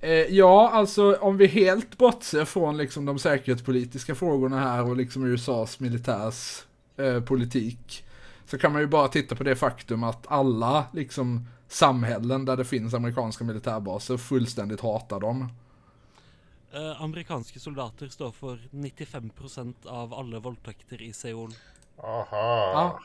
[0.00, 5.24] Eh, ja, alltså om vi helt bortser från liksom de säkerhetspolitiska frågorna här och liksom
[5.24, 6.62] USAs militärs
[6.96, 8.04] eh, politik.
[8.46, 12.64] Så kan man ju bara titta på det faktum att alla liksom samhällen där det
[12.64, 15.48] finns amerikanska militärbaser fullständigt hatar dem.
[16.72, 21.52] Eh, amerikanske soldater står for 95% av alle voldtekter i Seoul.
[21.98, 22.26] Aha.
[22.74, 22.98] Ja.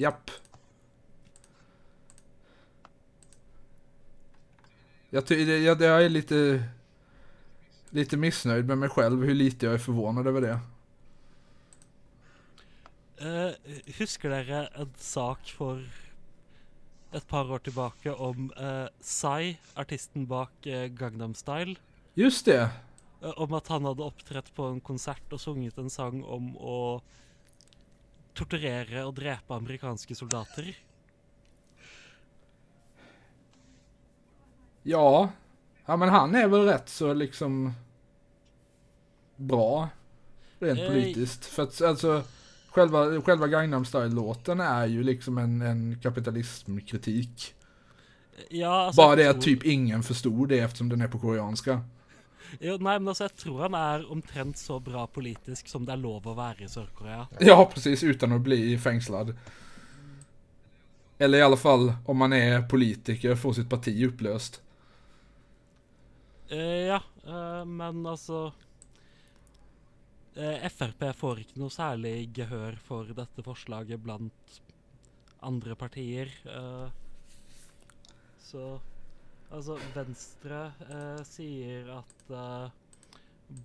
[0.00, 0.30] Japp.
[5.10, 6.64] Jag, ty- jag, jag är lite,
[7.90, 10.60] lite missnöjd med mig själv hur lite jag är förvånad över det.
[13.20, 13.52] Eh,
[13.98, 15.84] husker dere en sak for
[17.12, 21.76] et par år tilbake om uh, Psy, artisten bak eh, Gangnam Style?
[22.14, 22.70] Just det.
[23.22, 27.02] Eh, om at han hadde opptrådt på en konsert og sunget en sang om å
[28.40, 30.72] torturere og drepe amerikanske soldater.
[34.82, 35.30] Ja.
[35.86, 37.72] Ja men han är väl rätt så liksom
[39.36, 39.88] bra.
[40.58, 41.44] Rent Eh, politiskt.
[41.44, 42.22] För att alltså
[42.68, 47.54] själva, själva Gangnam Style-låten är ju liksom en, en kapitalismkritik.
[48.48, 51.80] Ja, altså, Bara det att typ ingen förstod det eftersom den är på koreanska.
[52.60, 56.02] Jo, nei, men altså, jeg tror han er omtrent så bra politisk som det er
[56.02, 57.26] lov å være i Sør-Korea.
[57.40, 59.34] Ja, precis, utan att bli fängslad.
[61.18, 64.62] Eller i alla fall, om man är politiker, få sitt parti upplöst.
[66.48, 66.58] Eh,
[66.90, 68.52] ja, eh, men altså
[70.34, 74.56] eh, Frp får ikke noe særlig gehør for dette forslaget blant
[75.40, 76.32] andre partier.
[78.38, 78.80] så
[79.50, 82.70] altså, Venstre eh, sier at eh,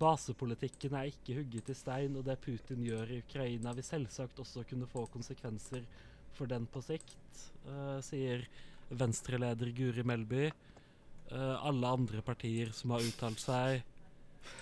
[0.00, 4.64] basepolitikken er ikke hugget i stein, og det Putin gjør i Ukraina vil selvsagt også
[4.68, 5.84] kunne få konsekvenser
[6.36, 8.46] for den på sikt, eh, sier
[8.90, 10.46] Venstre-leder Guri Melby.
[11.30, 13.82] Eh, alle andre partier som har uttalt seg.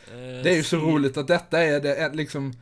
[0.09, 2.53] eh, Det är ju så roligt att detta är det, är liksom...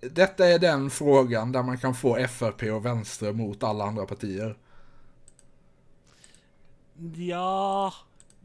[0.00, 4.56] Detta är den frågan där man kan få FRP och Venstre mot alla andra partier.
[7.16, 7.92] Ja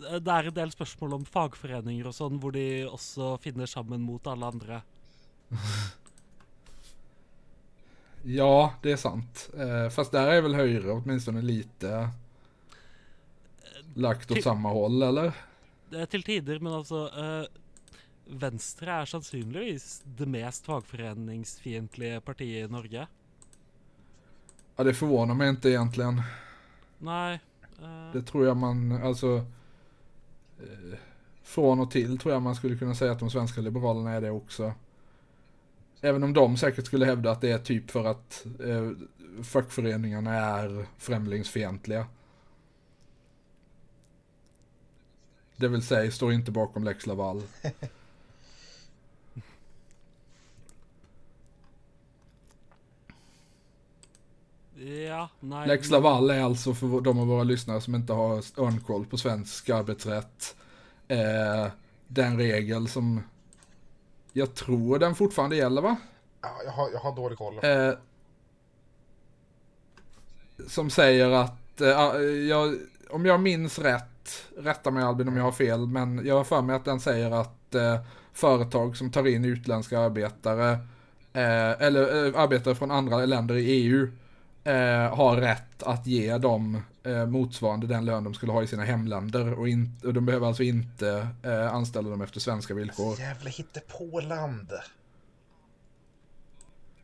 [0.01, 4.27] Det er en del spørsmål om fagforeninger og sånn, hvor de også finner sammen mot
[4.27, 4.81] alle andre.
[8.23, 9.49] Ja, det är sant.
[9.57, 12.09] Eh, fast där är väl högre åtminstone lite
[13.93, 15.31] lagt åt samma håll, eller?
[15.89, 17.47] Det er til tider, men altså eh,
[18.31, 23.07] Venstre er sannsynligvis det mest fagforeningsfiendtlige partiet i Norge.
[24.75, 26.21] Ja, det förvånar mig inte egentligen.
[27.01, 27.39] Eh,
[28.13, 29.45] Det tror jag man, alltså...
[30.59, 30.97] Eh,
[31.43, 34.31] från och till tror jag man skulle kunna säga att de svenska liberalerna är det
[34.31, 34.73] också.
[36.01, 38.91] Även om de säkert skulle hävda att det är typ för att eh,
[39.43, 42.07] fackföreningarna är främlingsfientliga.
[45.55, 47.43] Det vill säga, står inte bakom Lex Laval.
[55.07, 59.05] Ja, nei Lex Laval är alltså för de av våra lyssnare som inte har örnkoll
[59.05, 60.55] på svensk arbetsrätt.
[61.07, 61.67] Eh,
[62.07, 63.21] den regel som
[64.33, 65.95] jag tror den fortfarande gäller va?
[66.41, 67.59] Ja, jag, har, jag har dålig koll.
[67.63, 67.93] Eh,
[70.67, 72.75] som säger att, eh, jag,
[73.09, 76.43] om jag minns rätt, rätt, rätta mig Albin om jag har fel, men jag har
[76.43, 77.99] för mig att den säger att eh,
[78.33, 80.71] företag som tar in utländska arbetare,
[81.33, 84.07] eh, eller eh, arbetare från andra länder i EU,
[84.63, 88.83] eh, har rätt att ge dem eh, motsvarande den lön de skulle ha i sina
[88.83, 93.19] hemländer och, in, och de behöver alltså inte eh, anställa dem efter svenska villkor.
[93.19, 94.71] Jävla hittepåland.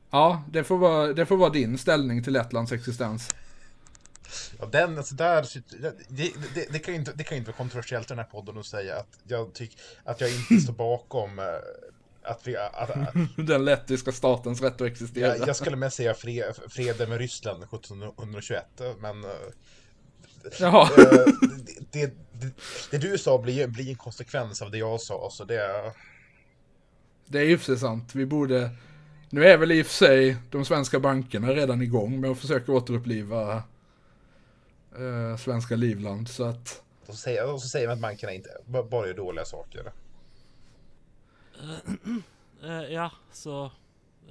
[0.09, 3.29] Ja, det får, vara, det får vara din ställning till Lettlands existens.
[4.59, 5.47] Ja, den, alltså där,
[6.07, 8.65] det, det, det, kan inte, det kan inte vara kontroversiellt i den här podden att
[8.65, 11.45] säga att jag tycker att jag inte står bakom eh,
[12.27, 12.57] att vi...
[12.57, 13.13] Att, att,
[13.47, 15.37] Den lettiska statens rätt att existera.
[15.37, 18.65] jag, jag skulle med säga fred, freden med Ryssland 1721,
[18.99, 19.23] men...
[19.23, 19.29] eh,
[20.59, 20.89] Jaha.
[20.97, 21.25] eh,
[21.91, 22.51] det, det, det,
[22.91, 25.93] det du sa blir, blir en konsekvens av det jag sa, så det...
[27.25, 28.15] Det är ju för sig sant.
[28.15, 28.69] Vi borde...
[29.29, 32.71] Nu är väl i och för sig de svenska bankerna redan igång med att försöka
[32.71, 33.63] återuppliva
[34.97, 36.29] eh, svenska Livland.
[36.29, 36.81] Så att...
[37.07, 38.49] Och så säger, och så säger man att bankerna inte
[38.89, 39.91] bara gör dåliga saker.
[42.63, 43.65] Eh, ja, så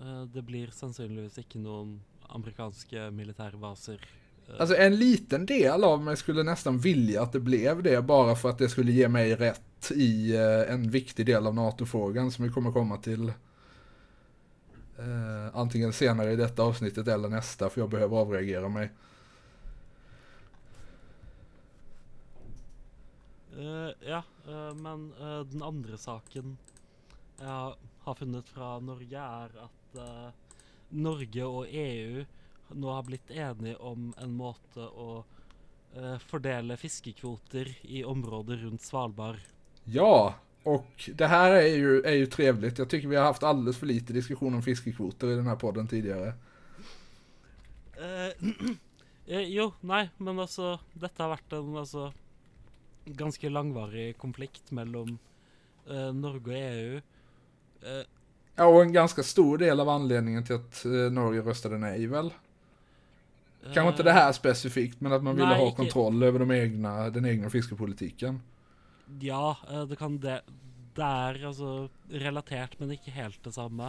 [0.01, 4.01] eh, det blir sannsynligvis ikke noen amerikanske militærbaser.
[4.49, 8.37] eh, Alltså en liten del av mig skulle nästan vilja att det blev det bara
[8.37, 10.37] för att det skulle ge mig rätt i
[10.69, 13.29] en viktig del av NATO-frågan som vi kommer komma till
[14.99, 18.91] eh, antingen senare i detta avsnittet eller nästa för jag behöver avreagera mig.
[23.59, 26.57] Eh, ja, eh, men eh, den andre saken
[27.39, 30.59] jeg har funnet fra Norge, er at eh,
[30.97, 32.25] Norge og EU
[32.75, 35.11] nå har blitt enige om en måte å
[35.95, 39.39] eh, fordele fiskekvoter i området rundt Svalbard.
[39.85, 40.35] Ja,
[40.67, 42.79] och det här är ju, är ju trevligt.
[42.79, 45.89] Jag tycker vi har haft alldeles för lite diskussion om fiskekvoter i den här podden
[45.89, 46.35] tidigare.
[47.97, 48.49] Eh,
[49.27, 52.11] eh, jo, nei, men altså Dette har vært en altså
[53.07, 55.19] ganske langvarig konflikt mellom
[55.87, 57.01] eh, Norge og EU.
[57.83, 58.07] Eh,
[58.59, 62.33] Ja, och en ganska stor del av anledningen till att eh, Norge röstade nej väl?
[63.75, 66.51] Kanske inte det här specifikt, men att man ville Nej, ha inte- kontroll över de
[66.51, 68.41] egna, den egna fiskepolitiken.
[69.21, 70.41] Ja, eh, det kan det
[70.95, 73.89] Det er altså relatert, men ikke helt det samme.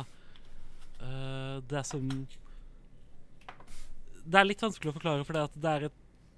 [1.02, 2.28] Eh, det som
[4.26, 5.94] Det er litt vanskelig å forklare, for det er et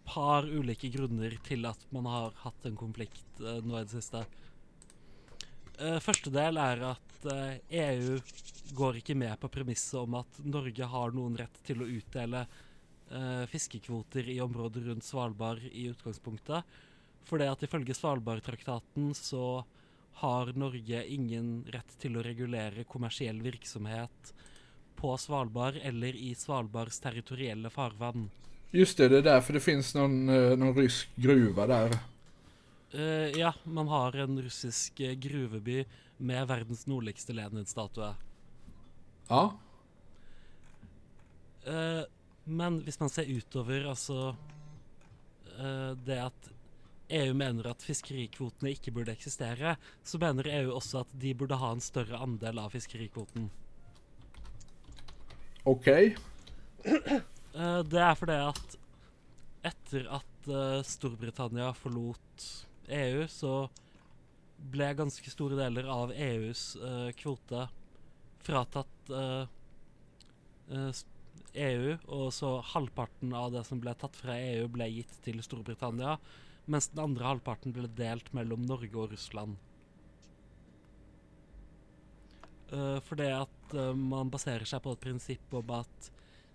[0.05, 4.25] par ulike grunner til at man har hatt en konflikt eh, nå i det siste.
[5.79, 6.83] Eh, første del er
[7.19, 8.19] at eh, EU
[8.73, 12.45] går ikke med på premisset om at Norge har noen rett til å utdele
[13.11, 16.63] eh, fiskekvoter i området rundt Svalbard i utgangspunktet.
[17.25, 19.63] For det at ifølge Svalbardtraktaten så
[20.21, 24.33] har Norge ingen rett til å regulere kommersiell virksomhet
[24.99, 28.29] på Svalbard eller i Svalbards territorielle farvann.
[28.71, 31.97] Just det, det är därför det finns någon, eh, någon rysk gruva där.
[32.91, 35.85] Eh, ja, man har en russisk gruveby
[36.19, 38.13] med verdens nordligste Lenin-statue.
[39.29, 39.43] Ja,
[41.69, 42.03] Eh,
[42.43, 44.33] men hvis man ser utover, altså
[45.57, 46.49] eh, Det at
[47.19, 51.71] EU mener at fiskerikvotene ikke burde eksistere, så mener EU også at de burde ha
[51.73, 53.49] en større andel av fiskerikvoten.
[55.65, 56.15] okej.
[57.49, 58.75] Eh, det er fordi at
[59.65, 60.49] etter at
[60.85, 62.43] Storbritannia forlot
[62.93, 63.67] EU, så
[64.59, 67.67] ble ganske store deler av EUs uh, eh, kvote
[68.43, 69.45] fratatt uh,
[70.69, 71.05] eh, eh
[71.59, 76.17] EU, og så halvparten av det som ble tatt fra EU, ble gitt til Storbritannia,
[76.69, 79.57] mens den andre halvparten ble delt mellom Norge og Russland.
[82.69, 86.11] Eh, uh, for det at eh, man baserer seg på et prinsipp om at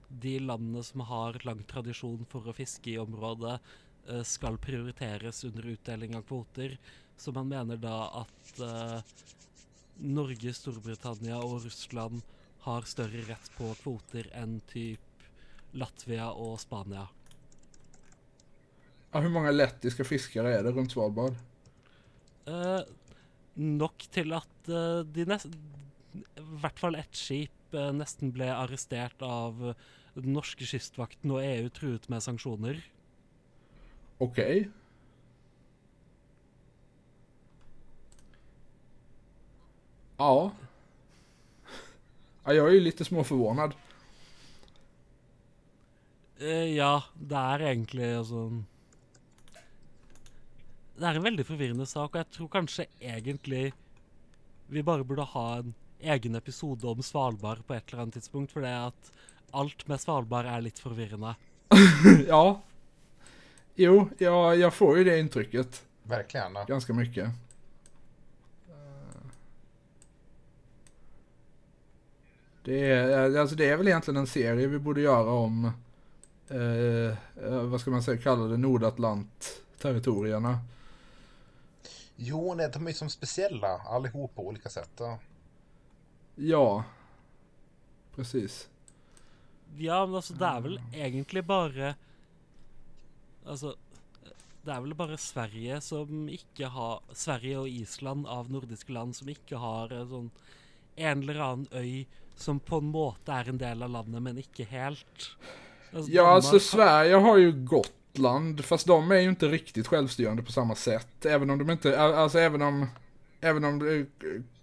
[0.09, 3.57] de landene som har lang tradisjon for å fiske i området,
[4.07, 6.77] eh, skal prioriteres under utdeling av kvoter.
[7.17, 9.15] Så man mener da at eh,
[10.05, 12.23] Norge, Storbritannia og Russland
[12.65, 15.01] har større rett på kvoter enn typ
[15.79, 17.07] Latvia og Spania.
[19.13, 21.35] Ja, hur många lettiska fiskare är det runt Svalbard?
[22.47, 22.81] Eh,
[23.55, 25.47] nok til at eh, de nest,
[26.15, 29.61] i hvert fall ett skip eh, nesten ble arrestert av
[30.15, 32.83] den norske kystvakten og EU truet med sanksjoner.
[34.23, 34.67] Okej.
[40.17, 40.53] Ja.
[42.45, 42.53] ja.
[42.53, 43.75] Jag är ju lite småförvånad.
[46.41, 48.41] Eh, ja, det er egentlig altså
[50.95, 53.73] Det er en veldig forvirrende sak, og jeg tror kanskje egentlig
[54.71, 58.65] vi bare burde ha en egen episode om Svalbard på et eller annet tidspunkt, for
[58.65, 59.11] det at
[59.55, 61.35] alt med Svalbard er litt forvirrende.
[62.33, 62.61] ja.
[63.75, 65.83] Jo, jag, jag får ju det intrycket.
[66.03, 66.57] Verkligen.
[66.69, 67.31] ganska mycket.
[72.65, 75.65] Det är, alltså det är väl egentligen en serie vi borde göra om,
[76.49, 77.09] eh,
[77.45, 80.59] eh, vad ska man säga, kalla det, Nordatlant-territorierna.
[82.17, 84.91] Jo, nej, de är ju som speciella allihop på olika sätt.
[84.99, 85.19] Ja.
[86.35, 86.85] Ja,
[88.15, 88.69] precis.
[89.77, 91.95] Ja, men altså, det er vel egentlig bare
[93.45, 93.75] Altså,
[94.65, 99.29] det er vel bare Sverige som ikke har Sverige og Island av nordiske land som
[99.29, 100.31] ikke har en sånn
[100.97, 102.07] en eller annen øy
[102.37, 105.29] som på en måte er en del av landet, men ikke helt.
[105.93, 110.43] Altså, Ja, Danmark alltså Sverige har ju Gotland, fast de är ju inte riktigt självstyrande
[110.43, 111.27] på samma sätt.
[111.27, 112.87] Även om de inte, alltså även om,
[113.41, 114.07] även om eh,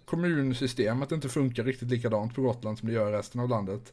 [0.04, 3.92] kommunsystemet inte funkar riktigt likadant på Gotland som det gör i resten av landet.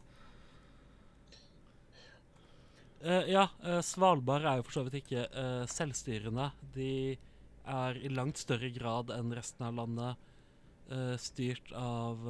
[3.02, 6.50] Eh, ja, eh, Svalbard er jo for så vidt ikke eh, selvstyrende.
[6.76, 7.16] De
[7.70, 10.26] er i langt større grad enn resten av landet
[11.22, 12.24] styrt av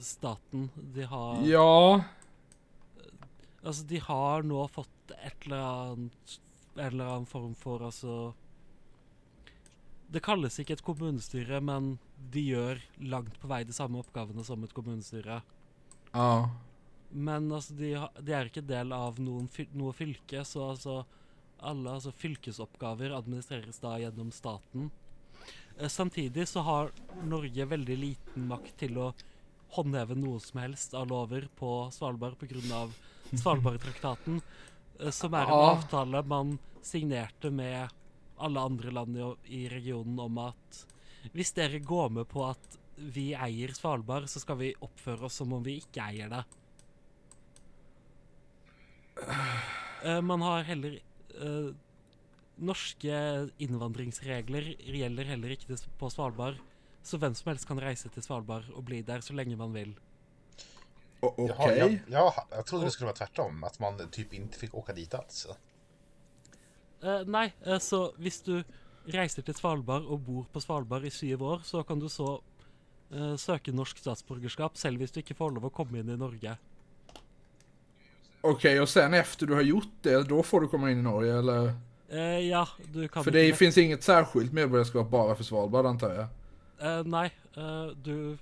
[0.00, 0.70] staten.
[0.94, 2.04] De har Ja,
[3.64, 6.38] Altså, de har nå fått et eller annet
[6.76, 8.34] En eller annen form for altså
[10.10, 11.94] Det kalles ikke et kommunestyre, men
[12.30, 15.40] de gjør langt på vei de samme oppgavene som et kommunestyre.
[16.14, 16.50] ja.
[17.16, 21.04] Men altså, de, har- de er ikke del av noen fyl noe fylke, så altså
[21.62, 24.88] alle altså, fylkesoppgaver administreres da gjennom staten.
[25.78, 26.90] Eh, samtidig så har
[27.22, 29.12] Norge veldig liten makt til å
[29.74, 32.84] håndheve noe som helst av lover på Svalbard pga.
[33.34, 34.40] Svalbardtraktaten,
[35.00, 35.76] eh, som er en Ja.
[35.76, 37.90] avtale man signerte med
[38.38, 40.84] alle andre land i, i regionen om at
[41.32, 45.52] hvis dere går med på at vi eier Svalbard, så skal vi oppføre oss som
[45.52, 46.44] om vi ikke eier det.
[50.04, 50.98] Eh, man har heller
[51.40, 51.72] eh,
[52.64, 53.16] Norske
[53.58, 56.60] innvandringsregler gjelder heller ikke på Svalbard.
[57.04, 59.92] Så hvem som helst kan reise til Svalbard og bli der så lenge man vill.
[61.20, 61.46] Okej.
[61.48, 64.92] Jaha, jag, ja, jag trodde det skulle vara tvärtom, att man typ inte fick åka
[64.92, 65.46] dit alls.
[67.02, 68.62] Eh, nei, eh, så hvis du
[69.12, 72.38] reiser til Svalbard og bor på Svalbard i syv år, så kan du så
[73.12, 76.56] eh, søke norsk statsborgerskap selv hvis du ikke får lov å komme inn i Norge.
[78.40, 81.38] Okej, och sen efter du har gjort det, då får du komma in i Norge
[81.38, 81.72] eller?
[82.40, 86.26] Ja, du kan För det finns inget särskilt medborgarskap bara för Svalbard antar jag.
[86.84, 88.38] Eh, nei, eh, du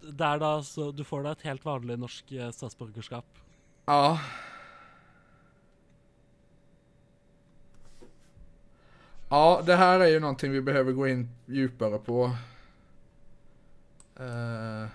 [0.00, 3.24] Det er da så Du får deg et helt vanlig norsk eh, statsborgerskap.
[3.86, 4.18] Ja.
[9.28, 12.36] Ja, det här är ju någonting vi behöver gå in djupare på.
[14.16, 14.86] Eh,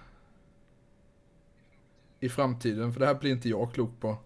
[2.19, 4.17] I framtiden, för det här blir inte jag klok på.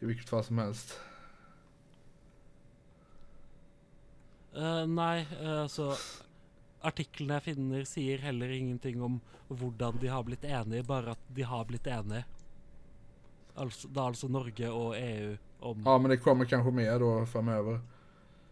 [0.00, 1.00] I vilket fall som helst.
[4.56, 5.94] Eh, nei, eh, så
[6.84, 11.46] Artiklene jeg finner, sier heller ingenting om hvordan de har blitt enige, bare at de
[11.48, 12.24] har blitt enige.
[13.56, 17.26] Altså, det er altså Norge og EU om Ja, men det kommer kanske mer då
[17.26, 17.80] framöver.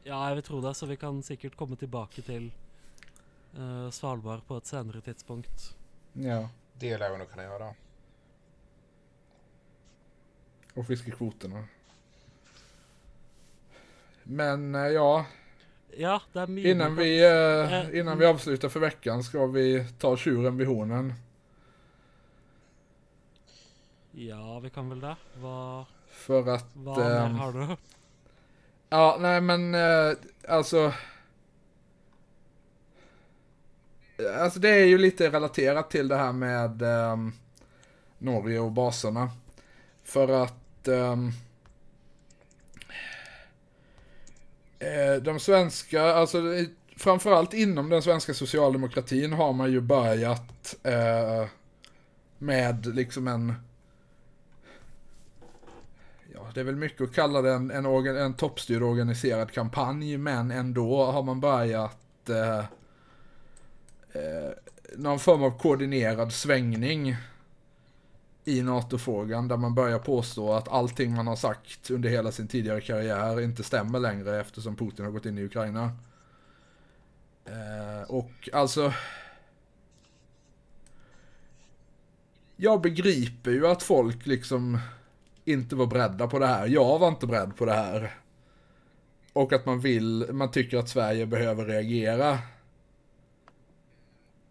[0.05, 2.53] Ja, jeg vil tro det, så vi kan sikkert komme tilbake til
[3.55, 5.75] eh, Svalbard på et senere tidspunkt.
[6.15, 7.75] Ja, Det lär vi nog kunna göra.
[10.75, 11.65] och fiskekvoterna.
[14.23, 15.27] Men eh, ja,
[15.97, 20.67] Ja, Innan vi, eh, Eh, innan vi avslutar för veckan ska vi ta tjuren vid
[20.67, 21.15] hornen.
[24.11, 25.17] Ja, vi kan vel det.
[25.41, 26.75] Hva, För att...
[26.75, 27.77] mer ehm, har du?
[28.89, 30.17] Ja, nej men eh,
[30.49, 30.93] alltså...
[34.39, 37.33] Alltså det är ju lite relaterat till det här med ehm,
[38.19, 39.31] Norge och baserna.
[40.03, 40.89] För att...
[40.89, 41.17] eh,
[44.83, 46.43] Eh, de svenska, alltså
[46.97, 51.49] framförallt inom den svenska socialdemokratin har man ju börjat eh,
[52.39, 53.55] med liksom en...
[56.35, 60.17] Ja, det är väl mycket att kalla det en, en, organ, en toppstyrd organiserad kampanj,
[60.17, 62.59] men ändå har man börjat eh,
[64.13, 64.51] eh,
[64.97, 67.17] någon form av koordinerad svängning
[68.45, 72.81] i NATO-frågan där man börjar påstå att allting man har sagt under hela sin tidigare
[72.81, 75.93] karriär inte stämmer längre eftersom Putin har gått in i Ukraina.
[77.45, 78.93] Eh, och alltså...
[82.57, 84.79] Jag begriper ju att folk liksom
[85.45, 86.67] inte var beredda på det här.
[86.67, 88.17] Jag var inte beredd på det här.
[89.33, 92.39] Och att man vill, man tycker att Sverige behöver reagera.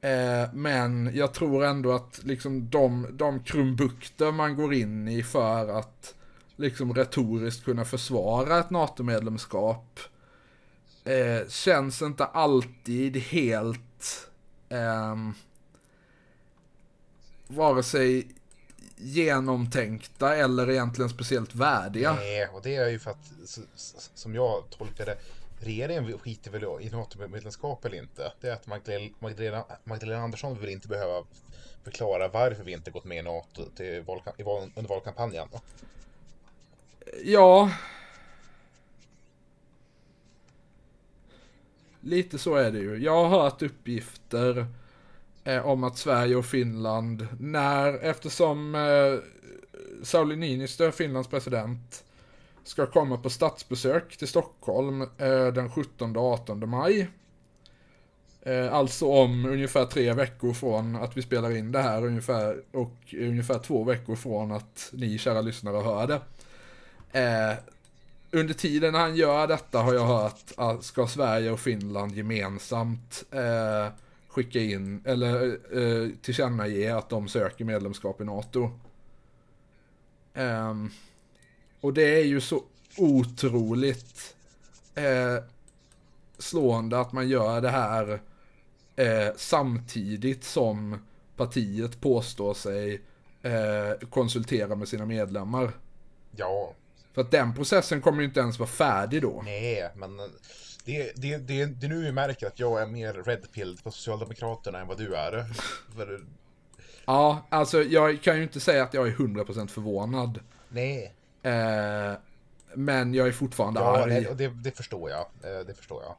[0.01, 5.67] Eh, men jag tror ändå att liksom de, de krumbukter man går in i för
[5.79, 6.15] att
[6.55, 9.99] liksom retoriskt kunna försvara ett NATO-medlemskap
[11.03, 14.29] eh, känns inte alltid helt
[14.69, 15.15] eh,
[17.47, 18.27] vare sig
[18.95, 22.13] genomtänkta eller egentligen speciellt värdiga.
[22.13, 23.31] Nej, och det är ju för att,
[24.15, 25.17] som jag tolkar det,
[25.63, 28.33] regeringen skiter väl i NATO-medlemskap eller inte.
[28.41, 28.67] Det är att
[29.19, 31.25] Magdalena, Magdalena, Andersson vill inte behöva
[31.83, 34.21] förklara varför vi inte gått med i NATO till val,
[34.75, 35.47] under valkampanjen.
[37.23, 37.71] Ja.
[42.01, 42.97] Lite så är det ju.
[42.97, 44.67] Jag har hört uppgifter
[45.43, 49.19] eh, om att Sverige och Finland, när, eftersom eh,
[50.03, 52.03] Sauli Niinistö, Finlands president,
[52.63, 57.09] ska komma på statsbesök till Stockholm eh, den 17-18 maj.
[58.41, 63.13] Eh, alltså om ungefär tre veckor från att vi spelar in det här ungefär, och
[63.13, 66.21] ungefär två veckor från att ni kära lyssnare hör det.
[67.19, 67.57] Eh,
[68.31, 73.93] under tiden han gör detta har jag hört att ska Sverige och Finland gemensamt eh,
[74.27, 78.71] skicka in, eller eh, tillkännage att de söker medlemskap i NATO.
[80.33, 80.89] Ehm,
[81.81, 82.63] och det är ju så
[82.97, 84.35] otroligt
[84.95, 85.43] eh,
[86.37, 88.21] slående att man gör det här
[88.95, 91.05] eh, samtidigt som
[91.35, 93.01] partiet påstår sig
[93.41, 95.71] eh, konsultera med sina medlemmar.
[96.35, 96.73] Ja,
[97.13, 99.41] För att den processen kommer ju inte ens vara färdig då.
[99.45, 100.17] nej, men
[100.85, 104.79] det, det, det, det är nu vi märker att jag är mer redpilled på Socialdemokraterna
[104.79, 105.45] än vad du är.
[105.95, 106.21] För,
[107.05, 110.39] Ja, alltså jag kan ju inte säga att jag är 100% förvånad.
[110.69, 111.13] nej,
[111.43, 112.13] Eh,
[112.73, 114.27] men jag är fortfarande ja, arg.
[114.35, 115.19] det, det förstår jag.
[115.19, 116.15] Eh, Det förstår jag.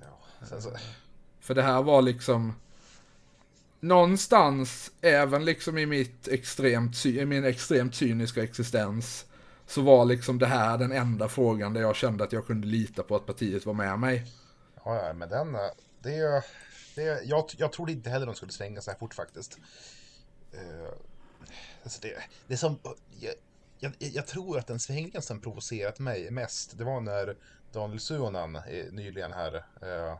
[0.00, 0.46] Ja.
[0.46, 0.70] Sen så,
[1.40, 2.54] För det här var liksom
[3.80, 9.26] någonstans, även liksom i mitt extremt, i min extremt cyniska existens,
[9.66, 13.02] så var liksom det här den enda frågan där jag kände att jag kunde lita
[13.02, 14.26] på att partiet var med mig.
[14.84, 15.60] Ja, ja, men den, eh,
[16.02, 16.44] det,
[16.94, 19.58] det, jag, jag trodde inte heller de skulle svänga så här fort faktiskt.
[20.54, 20.88] Uh,
[21.82, 22.14] alltså det,
[22.46, 22.78] det är som,
[23.20, 23.34] jag,
[23.82, 27.36] jag, jag tror att den svängningen som provocerat mig mest, det var när
[27.72, 28.62] Daniel Suhonen eh,
[28.92, 30.16] nyligen här, eh,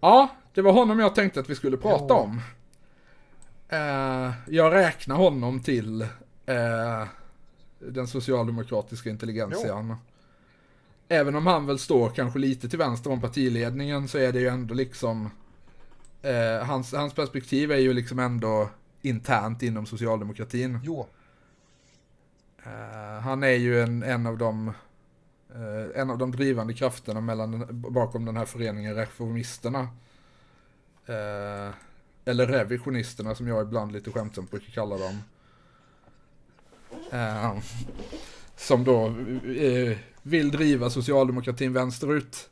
[0.00, 2.14] Ja, det var honom jag tänkte att vi skulle prata Jo.
[2.14, 2.40] om.
[3.68, 6.02] Eh, jag räknar honom till
[6.46, 7.06] eh,
[7.78, 9.96] den socialdemokratiska intelligentian.
[11.08, 14.48] Även om han väl står kanske lite till vänster om partiledningen så är det ju
[14.48, 15.30] ändå liksom
[16.22, 18.70] eh, hans, hans perspektiv är ju liksom ändå
[19.02, 20.80] internt inom socialdemokratin.
[20.84, 21.06] jo,
[22.64, 24.68] Eh, han är ju en, en av de
[25.56, 29.80] uh, eh, en av de drivande krafterna mellan, bakom den här föreningen Reformisterna.
[31.08, 31.74] Uh,
[32.24, 35.22] eller Revisionisterna som jag ibland lite skämtsamt brukar kalla dem.
[38.56, 39.14] Som då
[40.22, 42.50] vill driva socialdemokratin vänsterut.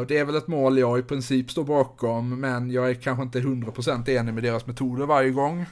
[0.00, 3.22] Och det är väl ett mål jag i princip står bakom, men jag är kanske
[3.22, 5.66] inte 100% enig med deras metoder varje gång.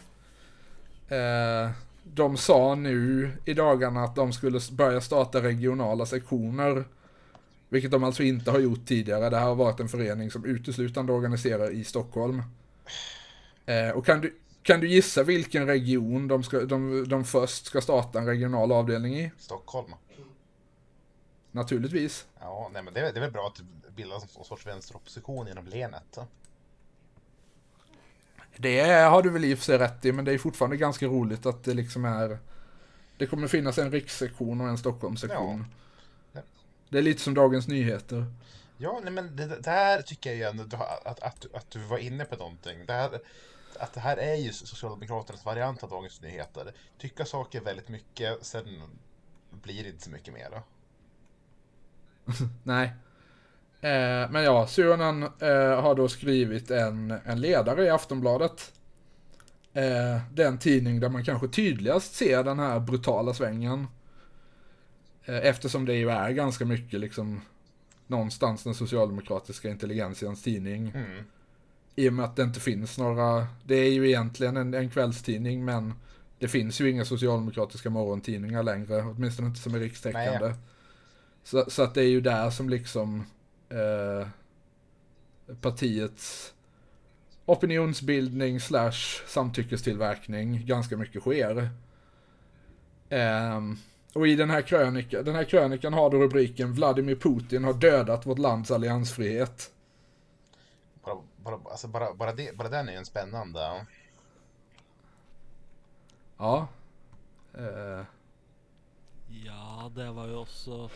[2.04, 6.84] De sa nu i dagarna att de skulle börja starta regionala sektioner.
[7.68, 9.30] Vilket de alltså inte har gjort tidigare.
[9.30, 12.42] Det här har varit en förening som uteslutande organiserar i Stockholm.
[13.66, 17.80] Eh, och kan du, kan du gissa vilken region de, ska, de, de först ska
[17.80, 19.32] starta en regional avdelning i?
[19.38, 19.92] Stockholm.
[21.52, 22.26] Naturligtvis.
[22.40, 23.62] Ja, nej men det, är- det är väl bra att
[23.96, 26.18] bildas en sorts vänsteropposition inom länet.
[28.56, 31.06] Det har du väl i och för sig rätt i, men det är fortfarande ganska
[31.06, 32.38] roligt att det liksom är...
[33.16, 35.64] Det kommer finnas en rikssektion och en Stockholmssektion.
[36.32, 36.40] Ja.
[36.88, 38.26] Det är lite som Dagens Nyheter.
[38.76, 41.78] Ja, nej men det, det där tycker jag ju ändå att, att, att, att du
[41.78, 42.86] var inne på någonting.
[42.86, 43.20] Det här,
[43.78, 46.72] att det här är ju Socialdemokraternas variant av Dagens Nyheter.
[46.98, 48.82] Tycka saker väldigt mycket, sen
[49.50, 50.62] blir det inte så mycket mer.
[52.62, 52.92] Nej.
[53.80, 58.72] Eh, men ja, Suonen eh, har då skrivit en, en ledare i Aftonbladet.
[59.72, 63.86] Eh, den tidning där man kanske tydligast ser den här brutala svängen.
[65.24, 67.40] Eh, eftersom det ju är ganska mycket liksom
[68.06, 70.92] någonstans den socialdemokratiska intelligensians tidning.
[70.94, 71.24] Mm.
[71.96, 75.64] I och med att det inte finns några, det är ju egentligen en, en kvällstidning
[75.64, 75.94] men
[76.38, 80.48] det finns ju inga socialdemokratiska morgontidningar längre, åtminstone inte som är rikstäckande.
[80.48, 80.56] Nej.
[81.44, 83.24] Så, så att det är ju där som liksom
[83.70, 84.28] eh,
[85.60, 86.54] partiets
[87.46, 91.70] opinionsbildning slash samtyckestillverkning ganska mycket sker.
[93.08, 93.76] Ehm,
[94.14, 98.26] och i den här krönikan, den här krönikan har då rubriken Vladimir Putin har dödat
[98.26, 99.70] vårt lands alliansfrihet.
[101.04, 103.86] Bara, bara, alltså bara, bara, det, bara den är ju en spännande.
[106.38, 106.68] Ja.
[107.54, 108.04] Eh,
[109.32, 110.90] Ja, det var jo også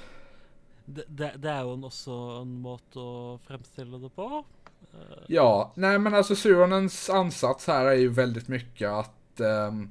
[0.85, 4.45] det, det, er jo en, også en måte å fremstille det på.
[4.93, 9.91] Eh, Ja, nej men alltså Suhonens ansats här är ju väldigt mycket att ehm,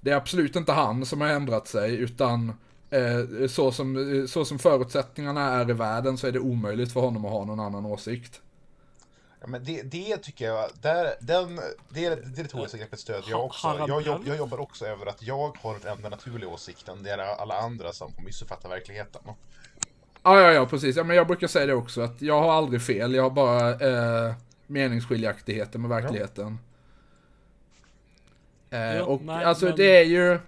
[0.00, 2.52] det är absolut inte han som har ändrat sig utan
[2.90, 7.24] eh, så, som, så som förutsättningarna är i världen så är det omöjligt för honom
[7.24, 8.40] att ha någon annan åsikt.
[9.40, 11.56] Ja, men det, det tycker jag, där, den,
[11.88, 13.84] det, det retoriska greppet stödjer jag också.
[13.88, 17.02] Jag, jobb, jag jobbar också över att jag har den naturliga åsikten.
[17.02, 19.22] Det är alla andra som får missuppfatta verkligheten.
[20.34, 20.96] Ja, ja, ja, precis.
[20.96, 23.70] Ja, men jag brukar säga det också att jag har aldrig fel, jag har bara
[23.70, 24.34] eh,
[24.66, 26.58] meningsskiljaktigheter med verkligheten.
[28.70, 30.40] Eh, Jo, och nej, alltså men- det är ju, eh,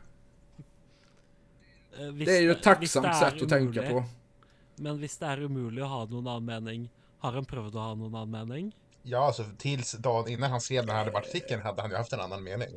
[2.12, 4.04] hvis det är ju ett tacksamt det sätt att tänka på.
[4.76, 6.86] Men hvis det er umulig å ha noen annen mening,
[7.20, 8.70] har han prøvd å ha noen annen mening?
[9.02, 12.20] Ja, alltså tills dagen innan han skrev den här debattartikeln hade han ju haft en
[12.20, 12.68] annan mening.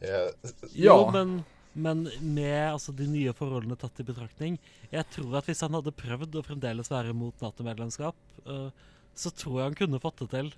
[0.00, 0.66] Eh, Ja.
[0.72, 1.42] Jo, men,
[1.76, 4.54] men med altså, de nye forholdene tatt i betraktning
[4.88, 8.16] Jeg tror at hvis han hadde prøvd å fremdeles være mot Nato-medlemskap,
[8.48, 8.70] uh,
[9.16, 10.48] så tror jeg han kunne fått det til.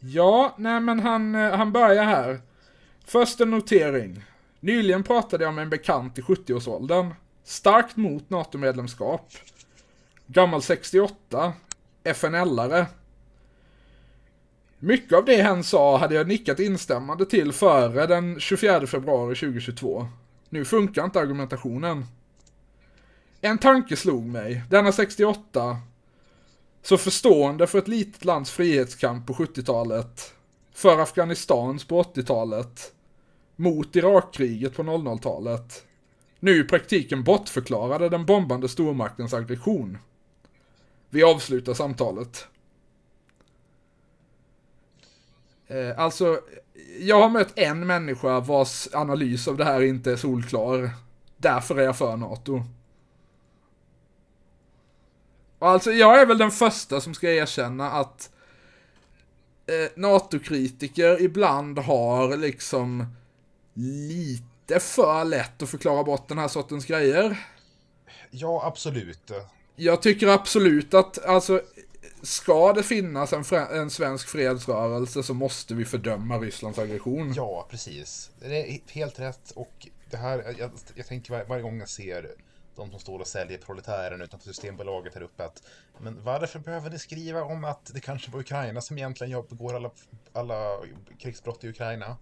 [0.00, 2.40] Ja, nej men han, øh, han börjar här.
[3.04, 4.22] Först en notering.
[4.60, 7.14] Nyligen pratade jag med en bekant i 70-årsåldern.
[7.44, 9.32] Starkt mot NATO-medlemskap.
[10.26, 11.52] Gammal 68.
[12.04, 12.86] FNL-are.
[14.80, 20.06] Mycket av det hen sa hade jag nickat instämmande till före den 24 februari 2022.
[20.48, 22.06] Nu funkar inte argumentationen.
[23.40, 24.62] En tanke slog mig.
[24.70, 25.76] Denna 68
[26.82, 30.34] så förstående för ett litet lands frihetskamp på 70-talet,
[30.72, 32.92] för Afghanistans på 80-talet,
[33.56, 35.84] mot Irakkriget på 00-talet,
[36.40, 39.98] nu i praktiken bortförklarade den bombande stormaktens aggression.
[41.10, 42.46] Vi avslutar samtalet.
[45.68, 46.40] Eh, alltså,
[46.98, 50.90] jag har mött en människa vars analys av det här inte är solklar.
[51.36, 52.62] Därför är jag för NATO.
[55.58, 58.30] Alltså jag är väl den första som ska erkänna att
[59.66, 63.06] eh, NATO-kritiker ibland har liksom
[63.74, 67.46] lite för lätt att förklara bort den här sortens grejer.
[68.30, 69.30] ja, absolut.
[69.76, 71.60] Jag tycker absolut att, alltså,
[72.22, 77.32] ska det finnas en, en svensk fredsrörelse så måste vi fördöma Rysslands aggression.
[77.36, 78.30] Ja, precis.
[78.40, 79.50] Det är helt rätt.
[79.50, 82.30] Och det här, jag, jag tänker var, varje gång jag ser
[82.76, 85.62] de som står och säljer proletären utanför Systembolaget här uppe att
[86.00, 89.90] men varför behöver ni skriva om att det kanske var Ukraina som egentligen begår alla,
[90.32, 90.76] alla
[91.18, 92.16] krigsbrott i Ukraina?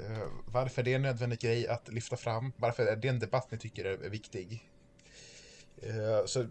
[0.00, 2.52] Uh, varför är det en nödvändig grej att lyfta fram?
[2.56, 4.70] Varför är det en debatt ni tycker är, är viktig?
[5.86, 6.46] Uh, så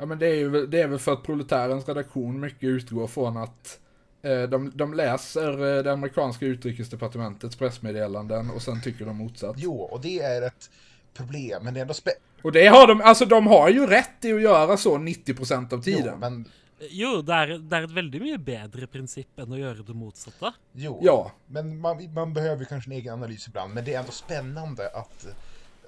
[0.00, 3.36] Ja men det är ju det är väl för att proletärens redaktion mycket utgår från
[3.36, 3.78] att
[4.22, 9.54] eh, de, de läser eh, det amerikanska utrikesdepartementets pressmeddelanden och sen tycker de motsatt.
[9.58, 10.70] jo, och det är ett
[11.14, 14.24] problem, men det är ändå spä- Och det har de, alltså de har ju rätt
[14.24, 16.12] i att göra så 90% av tiden.
[16.14, 16.44] Jo, men
[16.90, 20.54] Jo, det er, det er et veldig mye bedre prinsipp enn å gjøre det motsatte.
[20.72, 21.30] Jo, Ja.
[21.46, 23.74] men man, man behöver ju kanske en egen analys ibland.
[23.74, 25.26] Men det är ändå spännande att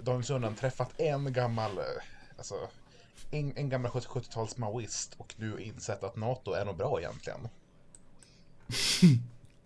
[0.00, 2.02] Daniel Sundström träffat en gammal, eh,
[2.36, 2.54] alltså,
[3.32, 7.48] en, en gammal 70-tals maoist och nu insett att NATO är nog bra egentligen.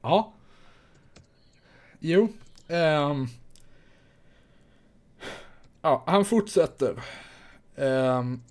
[0.02, 0.32] Ja.
[1.98, 2.28] Jo.
[2.68, 3.28] Um.
[5.82, 7.02] ja, han fortsätter.
[7.76, 8.42] Um.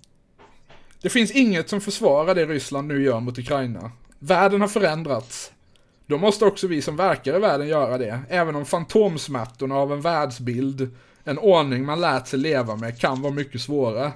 [1.02, 3.90] det finns inget som försvarar det Ryssland nu gör mot Ukraina.
[4.18, 5.52] Världen har förändrats.
[6.06, 10.00] Då måste också vi som verkar i världen göra det, även om fantomsmärtorna av en
[10.00, 14.12] världsbild, en ordning man lärt sig leva med, kan vara mycket svåra.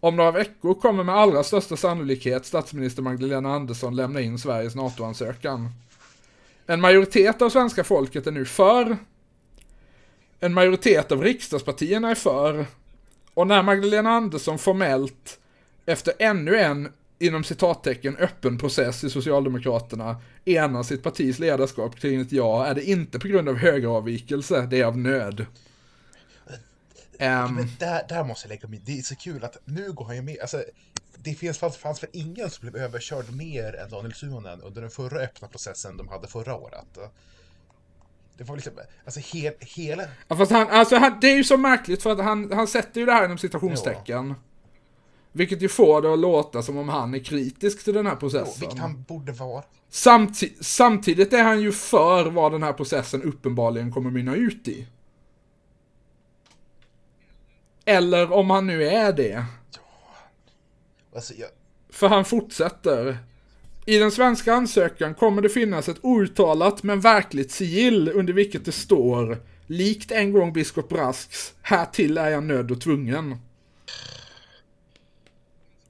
[0.00, 5.68] Om några veckor kommer med allra största sannolikhet statsminister Magdalena Andersson lämna in Sveriges NATO-ansökan.
[6.66, 8.96] En majoritet av svenska folket är nu för.
[10.40, 12.66] En majoritet av riksdagspartierna är för.
[13.34, 15.38] Och när Magdalena Andersson formellt,
[15.86, 22.32] efter ännu en, inom citattecken, öppen process i Socialdemokraterna, enar sitt partis ledarskap kring ett
[22.32, 25.46] ja, är det inte på grund av högeravvikelse, det är av nöd.
[27.18, 30.04] Ehm, Men där, där måste jag lägga mig Det är så kul att nu går
[30.04, 30.38] han ju med.
[30.40, 30.64] Alltså,
[31.16, 34.90] det finns, fanns, fanns väl ingen som blev överkörd mer än Daniel Suhonen under den
[34.90, 36.98] förra öppna processen de hade förra året.
[38.36, 38.72] Det var liksom,
[39.04, 40.02] alltså hel, hela...
[40.28, 43.00] Ja, fast han, alltså han, det är ju så märkligt för att han, han sätter
[43.00, 44.34] ju det här inom citationstecken.
[45.32, 48.18] Vilket ju får det att låta som om han är kritisk till den här Jo,
[48.20, 48.60] processen.
[48.60, 49.64] vilket han borde vara.
[49.90, 54.86] Samti samtidigt är han ju för vad den här processen uppenbarligen kommer mynna ut i.
[57.88, 59.44] Eller om han nu är det.
[61.14, 61.48] Alltså, jag,
[61.90, 63.18] För han fortsätter.
[63.86, 68.72] I den svenska ansökan kommer det finnas ett outtalat men verkligt sigill under vilket det
[68.72, 73.36] står Likt en gång biskop Brasks, härtill är jag nödd och tvungen.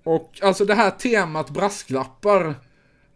[0.03, 2.47] Och alltså det här temat brasklappar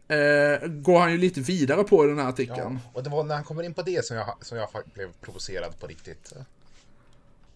[0.09, 2.81] eh, går han ju lite vidare på i den här artikeln.
[2.85, 5.13] Ja, och det var när han kommer in på det som jag, som jag blev
[5.21, 6.33] provocerad på riktigt.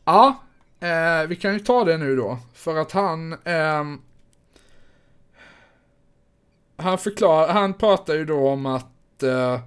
[0.05, 0.43] Ja,
[0.81, 2.39] eh, vi kan ju ta det nu då.
[2.55, 3.33] För att han...
[3.33, 3.85] Eh,
[6.77, 9.61] han förklarar, han pratar ju då om att eh,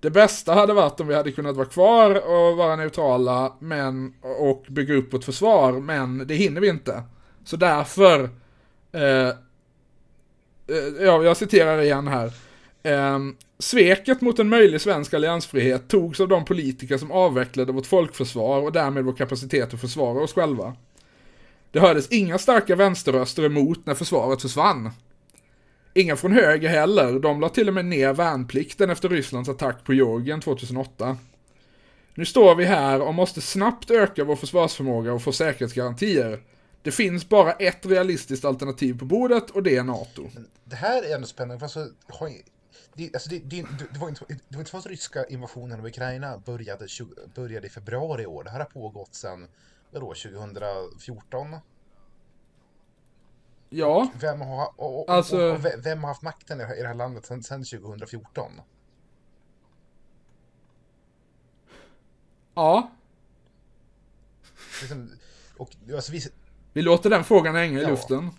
[0.00, 4.64] det bästa hade varit om vi hade kunnat vara kvar och vara neutrala men, och
[4.68, 7.02] bygga upp vårt försvar, men det hinner vi inte.
[7.44, 8.20] Så därför,
[8.92, 9.34] eh, eh,
[11.00, 12.32] ja, jag citerar igen här.
[12.82, 18.60] Ehm, sveket mot en möjlig svensk alliansfrihet togs av de politiker som avvecklade vårt folkförsvar
[18.60, 20.76] och därmed vår kapacitet att försvara oss själva.
[21.72, 24.90] Det hördes inga starka vänsterröster emot när försvaret försvann.
[25.94, 29.94] Inga från höger heller, de la till och med ner värnplikten efter Rysslands attack på
[29.94, 31.16] Georgien 2008.
[32.14, 36.40] Nu står vi här och måste snabbt öka vår försvarsförmåga och få säkerhetsgarantier.
[36.82, 40.30] Det finns bara ett realistiskt alternativ på bordet och det är NATO.
[40.64, 41.86] Det här är ändå spännande, för alltså,
[42.94, 45.86] det, alltså det, det, det, var inte, det var inte så att ryska invasionen av
[45.86, 48.44] Ukraina började, 20 började i februari i år.
[48.44, 49.48] Det här har pågått sedan,
[49.90, 51.56] vadå, 2014?
[53.72, 56.66] Ja, Vem har, och, och, Alltså- och, och ve- vem har haft makten i det
[56.68, 58.60] här- i det här landet sedan, sedan 2014?
[62.54, 62.90] ja.
[64.80, 65.10] Liksom,
[65.56, 66.20] och, alltså, vi,
[66.72, 67.88] Vi låter den frågan hänga i Ja.
[67.90, 68.30] luften.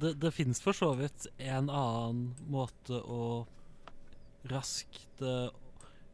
[0.00, 3.46] Det, det finns for så vidt en annen måte å
[4.50, 5.50] raskt eh,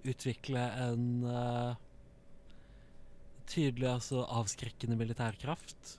[0.07, 1.77] utvikle en eh,
[3.47, 5.99] tydelig, altså avskrekkende militærkraft.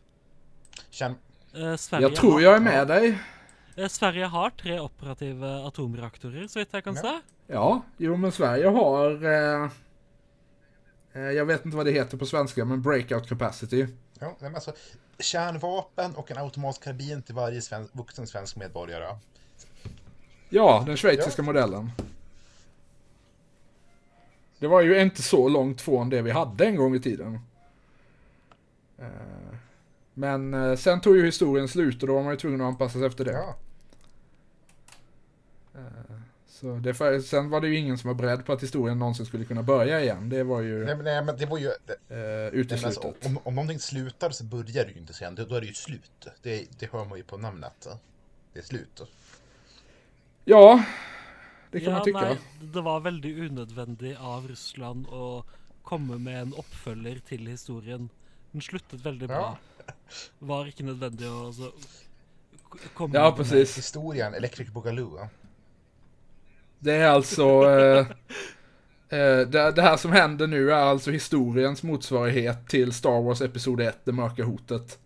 [0.91, 1.15] kärn,
[1.53, 3.17] Eh, Sverige, Jag tror jag är med dig.
[3.75, 7.01] eh, Sverige har tre operative atomreaktorer, så vidt jeg kan Ja.
[7.01, 7.21] se.
[7.53, 9.23] Ja, jo men Sverige har...
[9.25, 9.69] Eh,
[11.13, 13.87] eh, jag vet inte vad det heter på svenska, men breakout capacity.
[14.19, 14.73] Ja, men alltså,
[15.19, 19.17] kärnvapen och en automatisk karbin till varje sven, vuxen svensk medborgare.
[20.49, 21.91] Ja, den schweiziska modellen.
[24.59, 27.39] Det var ju inte så långt från det vi hade en gång i tiden.
[28.97, 29.07] Eh,
[30.13, 32.99] Men eh, sen tog ju historien slut och då var man ju tvungen att anpassa
[32.99, 33.31] sig efter det.
[33.31, 33.55] Ja.
[36.61, 39.25] Så det, för- sen var det ju ingen som var beredd på att historien någonsin
[39.25, 40.29] skulle kunna börja igen.
[40.29, 41.67] Det var ju Nej, men, nej, men det var ju...
[41.67, 41.73] Eh,
[42.07, 42.17] nej,
[42.51, 43.05] men uteslutet.
[43.05, 45.35] alltså, om, om någonting slutar så börjar det ju inte sen.
[45.35, 46.27] Då, då är det ju slut.
[46.41, 47.87] Det, det hör man ju på namnet.
[48.53, 49.01] Det är slut.
[50.45, 50.83] Ja,
[51.71, 52.19] det kan ja, man tycka.
[52.21, 52.37] nei,
[52.73, 55.43] det var veldig unødvendig av Russland å
[55.83, 58.09] komme med en oppfølger til historien.
[58.51, 59.57] Den sluttet veldig bra.
[59.85, 59.93] Ja.
[60.39, 61.71] Var ikke nødvendig å altså,
[62.69, 63.75] k- komme Ja, med precis.
[63.77, 65.27] Historien Electric Boogaloo.
[66.79, 67.43] Det är alltså...
[67.69, 67.99] Eh,
[69.19, 73.81] eh, det, det här som händer nu är alltså historiens motsvarighet till Star Wars Episod
[73.81, 74.99] 1, Det mörka hotet.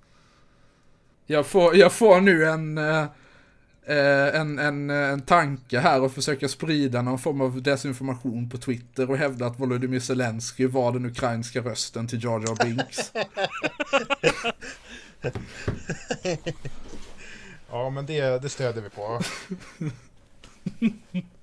[1.26, 3.02] Jag får, jag får nu en, eh,
[3.86, 9.10] eh, en, en, en tanke här och försöka sprida någon form av desinformation på Twitter
[9.10, 13.12] och hävda att Volodymyr Zelensky var den ukrainska rösten till Jar Jar Binks.
[17.72, 19.22] Ja, men det, det stöder vi på.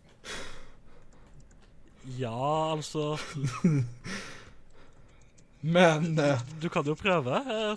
[2.16, 3.18] Ja, altså
[5.60, 6.18] Men...
[6.18, 7.36] Eh, Du kan jo prøve.
[7.36, 7.76] eh.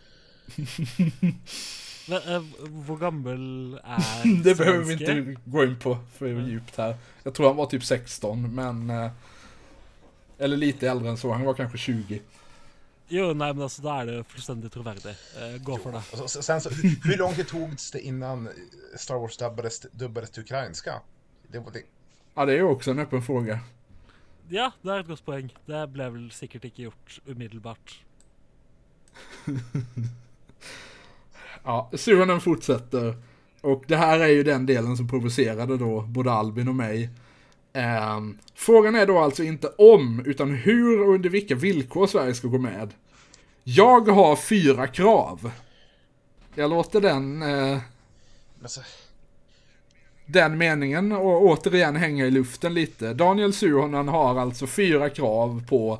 [2.09, 2.43] Men, eh,
[2.85, 4.03] hvor gammel er
[4.43, 6.95] Det behöver vi inte gå in på för djupt här.
[7.23, 8.89] Jag tror han var typ 16, men...
[8.89, 9.11] eh,
[10.37, 12.21] Eller lite äldre än så, han var kanske 20.
[13.13, 15.11] Jo, nei, men altså, da er det fullstendig troverdig.
[15.35, 16.01] Eh, gå for det.
[16.23, 18.49] Och så, sen så, hur, hur lång tid togs det innan
[18.97, 21.01] Star Wars dubbades, dubbades till ukrainska?
[21.51, 21.81] Det, var- det,
[22.35, 23.59] Ja, det är ju också en öppen fråga.
[24.51, 25.51] Ja, det er et godt poeng.
[25.67, 28.01] Det ble vel sikkert ikke gjort umiddelbart.
[31.63, 33.15] Ja, Suhonen fortsätter.
[33.61, 37.09] Och det här är ju den delen som provocerade då både Albin och mig.
[37.73, 42.47] Ehm, frågan är då alltså inte om, utan hur och under vilka villkor Sverige ska
[42.47, 42.93] gå med.
[43.63, 45.51] Jag har fyra krav.
[46.55, 47.43] Jag låter den,
[48.65, 48.81] så,
[50.25, 53.13] den meningen och återigen hänga i luften lite.
[53.13, 55.99] Daniel Suhonen har alltså fyra krav på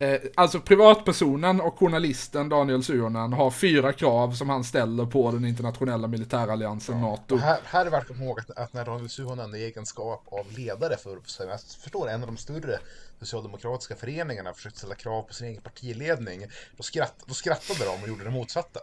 [0.00, 5.44] Eh, alltså privatpersonen och journalisten Daniel Suhonen har fyra krav som han ställer på den
[5.44, 7.34] internationella militäralliansen NATO.
[7.34, 10.22] och här, här är värt att komma ihåg att, att när Daniel Suhonen i egenskap
[10.30, 12.78] av ledare för, jag förstår, en av de större
[13.18, 18.08] socialdemokratiska föreningarna försökte ställa krav på sin egen partiledning, då, skratt, då skrattade de och
[18.08, 18.80] gjorde det motsatta.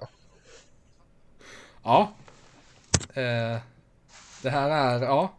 [1.84, 2.14] Ja.
[3.14, 3.60] Eh,
[4.46, 5.34] det här är, ja.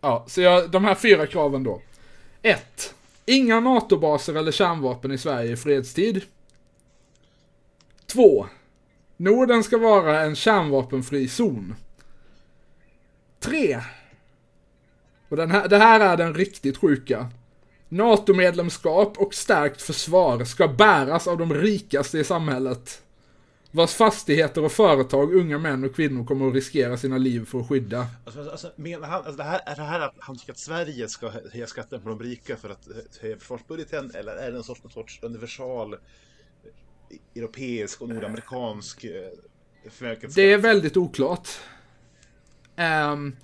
[0.00, 1.82] Ja, så jag, de här fyra kraven då.
[2.42, 2.94] 1.
[3.26, 6.22] Inga NATO-baser eller kärnvapen i Sverige i fredstid.
[8.06, 8.46] 2.
[9.16, 11.74] Norden ska vara en kärnvapenfri zon.
[13.40, 13.80] 3.
[15.28, 17.28] Och den här, det här är den riktigt sjuka.
[17.88, 23.02] NATO-medlemskap och stärkt försvar ska bäras av de rikaste i samhället.
[23.76, 27.68] Vars fastigheter och företag unga män och kvinnor kommer att riskera sina liv för att
[27.68, 28.06] skydda.
[28.24, 31.08] Alltså, alltså, menar han, alltså det här, är det här att han tycker att Sverige
[31.08, 32.88] ska höja skatten på de rika för att
[33.20, 34.10] höja försvarsbudgeten?
[34.14, 35.96] Eller är det en sorts, en sorts universal
[37.36, 39.10] europeisk och nordamerikansk eh,
[39.90, 40.34] förmögenhetsskatt?
[40.34, 41.48] Det är väldigt oklart.
[42.76, 43.36] Ehm,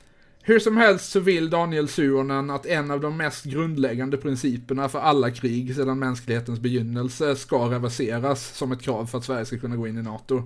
[0.51, 4.99] hur som helst så vill Daniel Suonen att en av de mest grundläggande principerna för
[4.99, 9.77] alla krig sedan mänsklighetens begynnelse ska reverseras som ett krav för att Sverige ska kunna
[9.77, 10.43] gå in i NATO.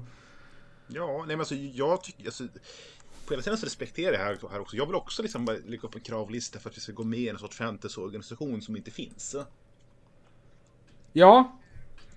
[0.87, 2.45] Ja, nej men alltså jag tycker, alltså,
[3.27, 4.77] på hela tiden så respekterar jag här, här också.
[4.77, 7.19] Jag vill också liksom bara lägga upp en kravlista för att vi ska gå med
[7.19, 9.37] i en sorts fantasy-organisation som inte finns.
[11.13, 11.61] Ja.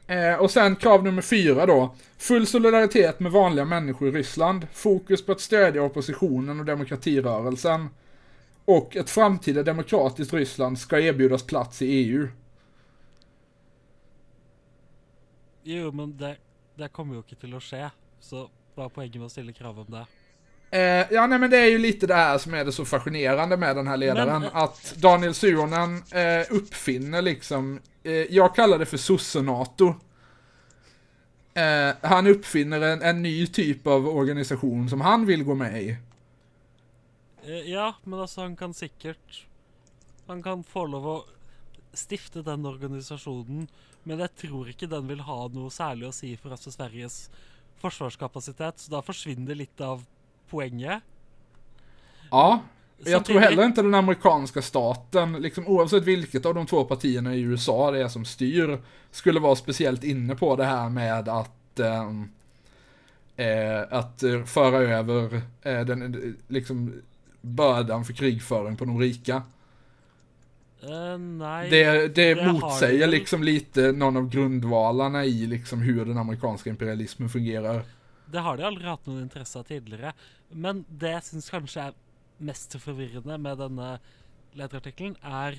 [0.08, 1.96] Eh, och sen krav nummer fyra då.
[2.18, 4.68] Full solidaritet med vanliga människor i Ryssland.
[4.74, 7.90] Fokus på att stödja oppositionen och demokratirörelsen.
[8.66, 12.28] Och ett framtida demokratiskt Ryssland ska erbjudas plats i EU.
[15.64, 16.36] Jo, men det,
[16.76, 17.90] det kommer jo ikke til å skje.
[18.24, 20.06] Så hva er poenget med å stille krav om det?
[20.72, 23.58] Eh, ja, nej men det är ju lite det här som är det så fascinerande
[23.58, 24.42] med den här ledaren.
[24.42, 27.80] Men, eh, att Daniel Suhonen eh, uppfinner liksom,
[28.12, 29.96] jag kallar det för sosse-NATO.
[31.58, 35.98] Eh, han uppfinner en, en ny typ av organisation som han vill gå med i.
[37.44, 39.46] Eh, Ja, men altså, han kan sikkert
[40.28, 41.18] Han kan få lov å
[41.94, 43.68] stifte den organisasjonen,
[44.04, 47.30] men jeg tror ikke den vil ha noe særlig å si for altså Sveriges
[47.82, 50.04] forsvarskapasitet, så da forsvinner litt av
[50.52, 51.02] poenget.
[52.30, 52.60] Ja,
[53.06, 57.42] jag tror heller inte den amerikanska staten, liksom oavsett vilket av de två partierna i
[57.42, 58.80] USA det är som styr,
[59.12, 62.30] skulle vara speciellt inne på det här med att ehm,
[63.36, 66.94] eh, att föra över eh, den, liksom
[67.42, 69.44] bördan för krigföring på de rika.
[70.82, 76.18] Eh, nei Det, det det motsäger liksom lite någon av grundvalarna i liksom hur den
[76.18, 77.84] amerikanska imperialismen fungerar.
[78.26, 80.14] Det har de aldri hatt noen interesse av tidligere.
[80.50, 81.94] Men det syns kanskje er
[82.40, 83.90] mest forvirrende med denne
[84.58, 85.58] lederartikkelen, er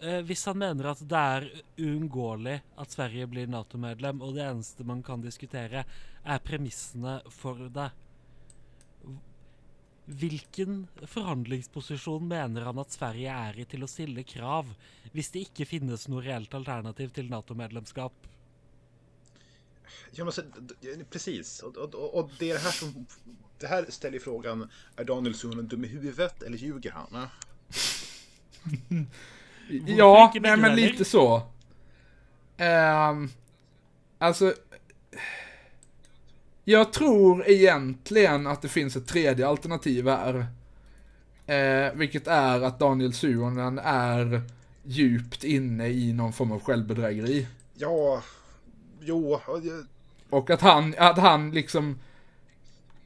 [0.00, 1.48] eh, Hvis han mener at det er
[1.78, 5.84] uunngåelig at Sverige blir Nato-medlem, og det eneste man kan diskutere,
[6.24, 7.90] er premissene for det
[10.08, 14.70] Hvilken forhandlingsposisjon mener han at Sverige er i til å stille krav,
[15.12, 18.14] hvis det ikke finnes noe reelt alternativ til Nato-medlemskap?
[20.16, 20.42] Ja, men så,
[21.10, 21.60] precis.
[21.60, 23.06] Och, och, och det är det här som...
[23.58, 27.26] Det här ställer frågan, är Daniel Suhonen dum i huvudet eller ljuger han?
[29.86, 31.42] Ja, nej men lite så.
[32.56, 33.28] Ehm,
[34.18, 34.54] alltså...
[36.64, 40.46] Jag tror egentligen att det finns ett tredje alternativ här.
[41.46, 44.42] Eh, vilket är att Daniel Suhonen är
[44.82, 47.46] djupt inne i någon form av självbedrägeri.
[47.74, 48.22] Ja,
[49.00, 49.40] jo,
[50.30, 51.98] Och att han, att han liksom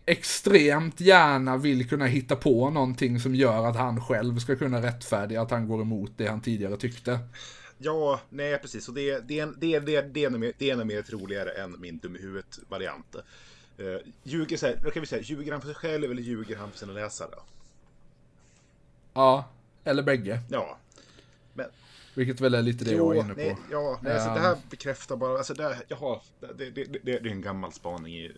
[0.07, 5.43] extremt gärna vill kunna hitta på någonting som gör att han själv ska kunna rättfärdiga
[5.43, 7.19] att han går emot det han tidigare tyckte.
[7.79, 8.89] ja, nej precis.
[8.89, 11.81] Och det, det, det, det, det, är nog mer, det är nog mer troligare än
[11.81, 13.17] min dum i huvudet-variant.
[13.81, 16.57] Uh, ljuger, så här, då kan vi säga, ljuger han för sig själv eller ljuger
[16.57, 17.35] han för sina läsare?
[19.15, 19.45] Ja,
[19.85, 20.41] eller bägge.
[20.51, 20.79] Ja,
[21.55, 21.67] men
[22.15, 23.41] Vilket väl är lite det jag är inne på.
[23.41, 24.35] nej, ja, nej, alltså, Ja.
[24.35, 26.21] det här bekräftar bara, alltså det, här- jaha,
[26.57, 28.33] det, det, det, det är en gammal spaning i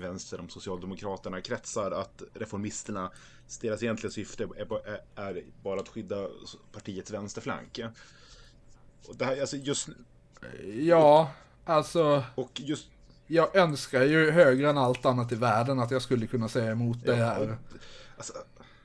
[0.00, 3.10] vänster om Socialdemokraterna kretsar att reformisterna,
[3.60, 5.00] deras egentliga syfte är, ba- är,
[5.36, 6.28] är bara att skydda
[6.72, 7.80] partiets vänsterflank.
[9.08, 9.88] Och det här, alltså just,
[10.64, 11.32] Ja,
[11.64, 12.88] alltså, och just
[13.26, 16.98] jag önskar ju högre än allt annat i världen att jag skulle kunna säga emot
[17.04, 17.40] det Ja, här.
[17.50, 17.78] och-
[18.16, 18.32] alltså,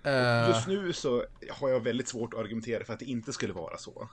[0.06, 3.54] Eh, just nu så har jag väldigt svårt att argumentera för att det inte skulle
[3.54, 4.10] vara så.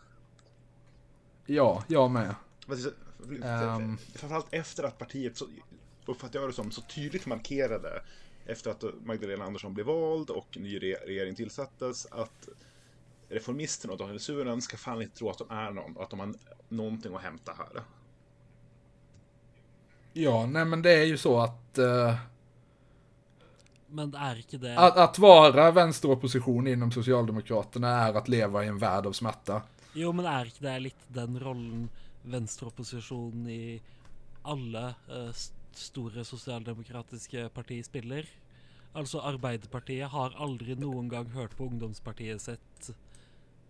[1.47, 2.35] ja, jag med.
[3.43, 3.99] Ehm.
[4.15, 5.47] Framförallt efter att partiet, så,
[6.07, 8.03] uppfattar jag det som, så tydligt markerade
[8.47, 12.49] efter att Magdalena Andersson blev vald och ny re- regering tillsattes att
[13.29, 16.21] reformisterna och Daniel Suhonen ska fan inte tro att de är någon och att de
[16.21, 16.35] har
[16.69, 17.83] någonting att hämta här.
[20.13, 22.15] Ja, nej men det är ju så att, eh,
[23.93, 28.79] Men er ikke det att, att vara vänsteropposition inom Socialdemokraterna är att leva i en
[28.79, 29.63] värld av smärta.
[29.95, 31.89] Jo, men er ikke det litt den rollen
[32.23, 33.81] venstreopposisjonen i
[34.43, 38.27] alle eh, st- store sosialdemokratiske partier spiller?
[38.95, 42.91] Altså, Arbeiderpartiet har aldri noen gang hørt på ungdomspartiet sitt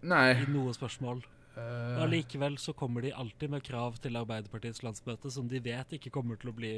[0.01, 0.39] Nej.
[0.41, 1.21] i noe spørsmål.
[1.61, 5.97] Og eh, Allikevel så kommer de alltid med krav til Arbeiderpartiets landsmøte som de vet
[5.99, 6.75] ikke kommer til å bli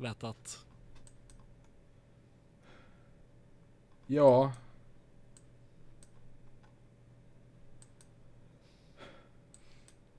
[0.00, 0.58] vedtatt.
[4.06, 4.52] Ja.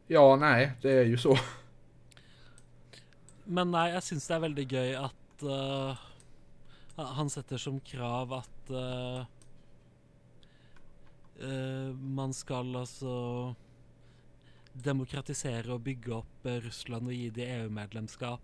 [0.07, 1.37] Ja, nej, det är ju så.
[3.45, 6.05] Men nei, jeg syns det er veldig gøy at eh,
[7.19, 9.19] han setter som krav at eh,
[11.45, 13.13] eh, man skal altså
[14.75, 18.41] demokratisere og bygge opp Russland og gi det EU-medlemskap.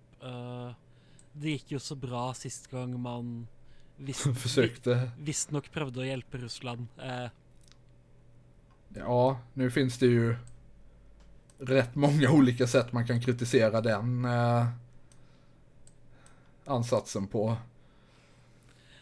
[1.33, 3.33] Det gikk jo så bra sist gang man
[4.07, 5.11] visst- Försökte.
[5.19, 6.87] visstnok prøvde å hjelpe Russland.
[8.95, 10.35] Ja, nu finns det ju
[11.59, 14.65] rätt många olika sätt man kan kritisera den eh,
[16.67, 17.57] ansatsen på.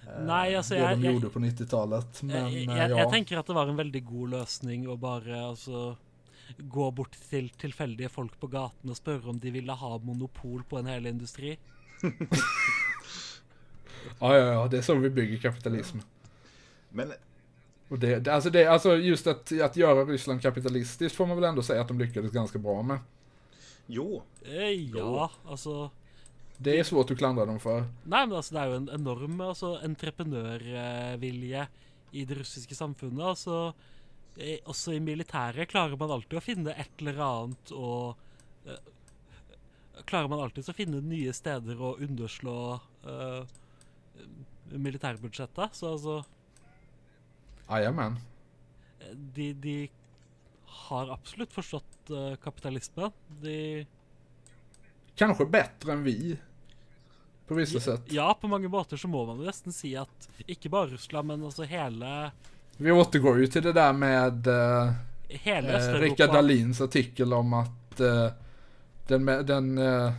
[0.07, 2.23] Eh, Nei, altså, det jeg- de jeg- gjorde på 90-talet.
[2.23, 2.87] Men jeg, eh, ja.
[2.97, 5.95] jeg tenker at det var en veldig god løsning å bare altså
[6.69, 10.79] gå bort til tilfeldige folk på gaten og spørre om de ville ha monopol på
[10.79, 11.57] en hel industri.
[14.19, 15.97] ja, ja, ja, det är så vi bygger kapitalism.
[16.89, 17.13] Men
[17.89, 21.43] Och det, det, alltså det, alltså just att, att göra Ryssland kapitalistiskt får man väl
[21.49, 22.99] ändå säga att de lyckades ganska bra med.
[23.87, 25.89] jo, Eh, ja, altså
[26.61, 27.85] Det är svårt att klandra dem för.
[28.03, 31.61] Nei, men altså, det er jo en enorm altså, entreprenørvilje
[32.11, 33.21] i det russiske samfunnet.
[33.23, 33.59] Altså,
[34.35, 38.19] eh, også i militæret klarer man alltid å finne et eller annet og
[38.67, 38.81] eh,
[40.09, 42.57] Klarer man alltid å finne nye steder å underslå
[43.03, 43.41] eh,
[44.71, 45.75] militærbudsjettet.
[45.75, 46.21] Så altså
[47.69, 48.15] Jajamän.
[49.35, 49.77] de, de
[50.89, 53.11] har absolutt forstått eh, kapitalisme.
[53.43, 53.85] De
[55.15, 56.37] Kanske bättre än vi.
[57.49, 58.01] På vissa sätt.
[58.05, 61.43] Ja, på mange måter så må man jo nesten si at ikke bare Russland, men
[61.43, 62.31] altså hele
[62.77, 64.91] Vi återgår ju till det där med eh,
[65.29, 65.99] Hele eh.
[65.99, 68.27] Rickard Dahlins artikel om att eh,
[69.07, 70.13] den, den eh,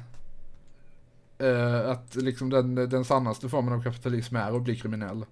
[1.39, 5.25] eh, att liksom den, den sannaste formen av kapitalism är att bli kriminell.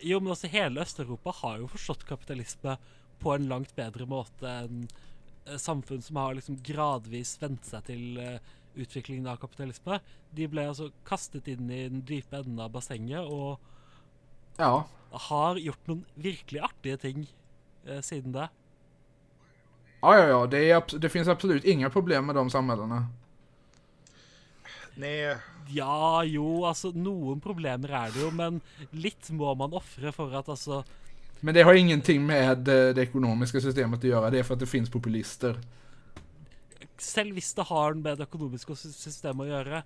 [0.00, 2.76] Jo, men altså hele Øst-Europa har jo forstått kapitalisme
[3.18, 4.88] på en langt bedre måte enn
[5.44, 8.40] eh, samfunn som har liksom gradvis vent seg til eh,
[8.74, 10.00] utviklingen av kapitalisme.
[10.36, 13.58] De ble altså kastet inn i den dype enden av bassenget og
[14.58, 14.86] Ja,
[15.28, 17.24] har gjort noen virkelig artige ting
[17.86, 18.48] eh, siden det.
[20.00, 23.06] ja, ja, ja det, är, det finns absolut inga problem med de samhällena.
[24.96, 25.36] nej,
[25.70, 28.58] Ja, jo, altså noen problemer er det jo, men
[28.90, 30.80] litt må man ofre for at altså
[31.40, 34.66] Men det har ingenting med det ekonomiska systemet att göra, det är för att det
[34.66, 35.60] finns populister.
[37.00, 39.82] Selv hvis det har med det økonomiske sy- systemet å gjøre,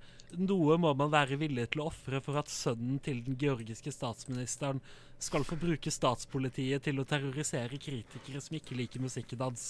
[0.51, 4.81] noe må man være villig til å ofre for at sønnen til den georgiske statsministeren
[5.23, 9.69] skal få bruke statspolitiet til å terrorisere kritikere som ikke liker musikken hans.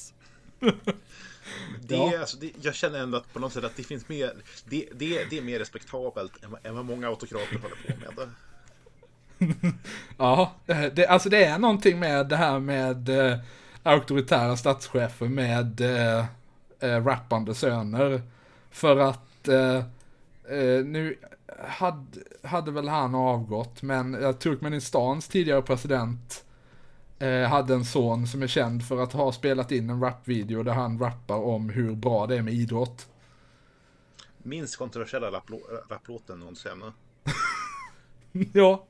[0.61, 2.21] det, Ja.
[2.21, 4.33] alltså, det, jag känner ändå att på något sätt att det finns mer,
[4.65, 8.29] det, det, det är mer respektabelt än, vad- än vad många autokrater håller på med.
[10.19, 10.53] Ja,
[10.95, 13.39] det, alltså det är någonting med det här med eh,
[13.83, 16.25] auktoritära statschefer med eh,
[16.85, 18.23] eh, rappande söner.
[18.71, 19.77] För att eh,
[20.59, 21.19] eh, nu
[21.69, 26.45] hade, hade väl han avgått, men eh, Turkmenistans tidigare president
[27.19, 30.73] eh, hade en son som är känd för att ha spelat in en rapvideo där
[30.73, 33.09] han rappar om hur bra det är med idrott.
[34.39, 36.83] Minst kontroversiella rapplå- rapplåten någonsin.
[38.53, 38.85] ja.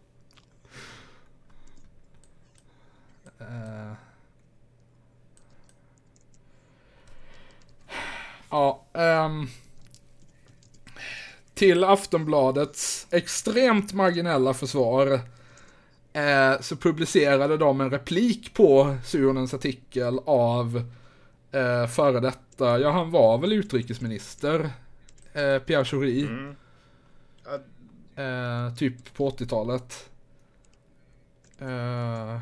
[8.54, 9.46] Ja, ehm.
[11.54, 15.20] Till Aftonbladets extremt marginella försvar
[16.12, 20.82] eh, så publicerade de en replik på Suhonens artikel av
[21.52, 24.70] eh, före detta, ja han var väl utrikesminister,
[25.32, 26.22] eh, Pierre Schori.
[26.22, 26.54] Mm.
[28.16, 30.10] Eh, typ på 80-talet.
[31.58, 32.38] Eh,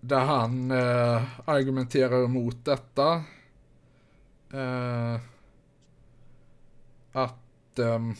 [0.00, 3.22] där han eh, argumenterar emot detta.
[4.52, 5.20] Eh,
[7.12, 7.78] att...
[7.78, 8.14] ehm,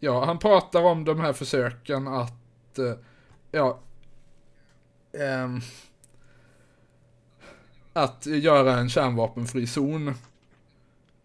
[0.00, 2.78] ja, han pratar om de här försöken att...
[2.78, 2.94] eh,
[3.50, 3.78] ja...
[5.12, 5.60] ehm,
[7.92, 10.14] att göra en kärnvapenfri zon.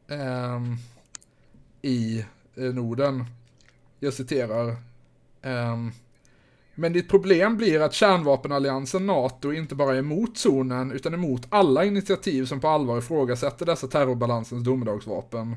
[0.07, 0.75] Ehm,
[1.81, 2.25] i
[2.55, 3.25] eh, Norden.
[3.99, 4.75] Jag citerar.
[5.41, 5.91] Ehm,
[6.79, 11.85] men ditt problem blir att kärnvapenalliansen NATO inte bara är emot zonen utan emot alla
[11.85, 15.55] initiativ som på allvar ifrågasätter dessa terrorbalansens domedagsvapen.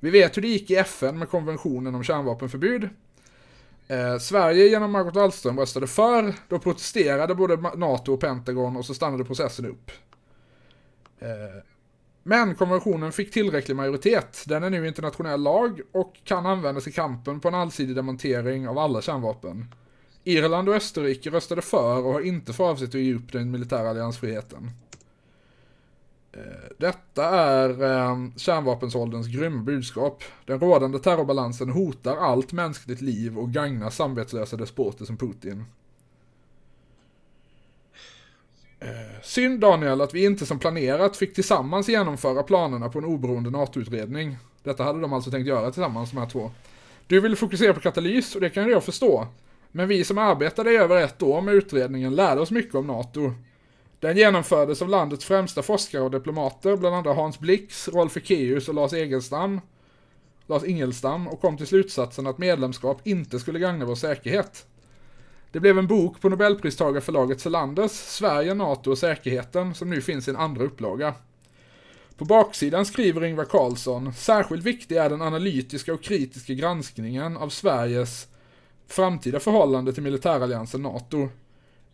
[0.00, 2.88] Vi vet hur det gick i FN med konventionen om kärnvapenförbud.
[3.88, 8.94] Eh, Sverige genom Margot Wallström röstade för, då protesterade både NATO och Pentagon och så
[8.94, 9.90] stannade processen upp.
[11.18, 11.62] Eh,
[12.22, 14.44] Men konventionen fick tillräcklig majoritet.
[14.46, 18.78] Den är nu internationell lag och kan användas i kampen på en allsidig demontering av
[18.78, 19.74] alla kärnvapen.
[20.28, 23.90] Irland och Österrike röstade för och har inte för avsikt att ge upp den militära
[23.90, 24.70] alliansfriheten.
[26.32, 26.40] Eh,
[26.78, 30.24] detta är eh, kärnvapensålderns grymma budskap.
[30.44, 35.64] Den rådande terrorbalansen hotar allt mänskligt liv och gagnar samvetslösa despoter som Putin.
[38.80, 43.50] Eh, Synd Daniel att vi inte som planerat fick tillsammans genomföra planerna på en oberoende
[43.50, 44.36] NATO-utredning.
[44.62, 46.50] Detta hade de alltså tänkt göra tillsammans de här två.
[47.06, 49.28] Du ville fokusera på katalys och det kan jag förstå.
[49.72, 53.32] Men vi som arbetade i över ett år med utredningen lärde oss mycket om NATO.
[54.00, 58.74] Den genomfördes av landets främsta forskare och diplomater, bland andra Hans Blix, Rolf Ekéus och
[58.74, 59.60] Lars Egelstam.
[60.46, 64.66] Lars Ingelstam och kom till slutsatsen att medlemskap inte skulle gagna vår säkerhet.
[65.52, 70.30] Det blev en bok på Nobelpristagarförlaget Selanders, Sverige, NATO och säkerheten, som nu finns i
[70.30, 71.14] en andra upplaga.
[72.16, 78.28] På baksidan skriver Ingvar Carlsson, särskilt viktig är den analytiska och kritiska granskningen av Sveriges
[78.88, 81.28] framtida förhållande till militäralliansen NATO.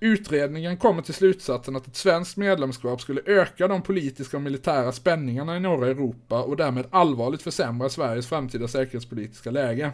[0.01, 5.57] Utredningen kommer till slutsatsen att ett svenskt medlemskap skulle öka de politiska och militära spänningarna
[5.57, 9.93] i norra Europa och därmed allvarligt försämra Sveriges framtida säkerhetspolitiska läge.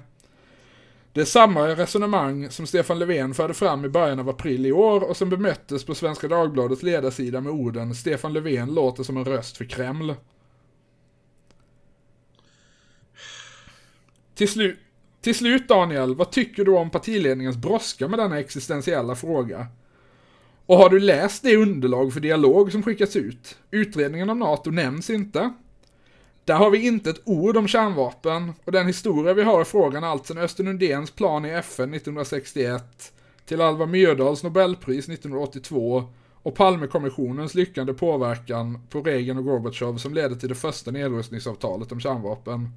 [1.13, 5.09] Det är samma resonemang som Stefan Löfven förde fram i början av april i år
[5.09, 9.57] och som bemöttes på Svenska Dagbladets ledarsida med orden “Stefan Löfven låter som en röst
[9.57, 10.15] för Kreml”.
[14.35, 14.79] Till, slut
[15.21, 19.67] till slut Daniel, vad tycker du om partiledningens brådska med denna existentiella fråga?
[20.67, 23.59] Och har du läst det underlag för dialog som skickats ut?
[23.71, 25.53] Utredningen om NATO nämns inte.
[26.45, 30.05] Där har vi inte ett ord om kärnvapen och den historia vi har i frågan
[30.05, 33.13] allt sedan Östen Undéns plan i FN 1961
[33.45, 36.05] till Alva Myrdals Nobelpris 1982
[36.43, 42.01] och Palmekommissionens lyckande påverkan på Reagan och Gorbatjov som ledde till det första nedrustningsavtalet om
[42.01, 42.69] kärnvapen.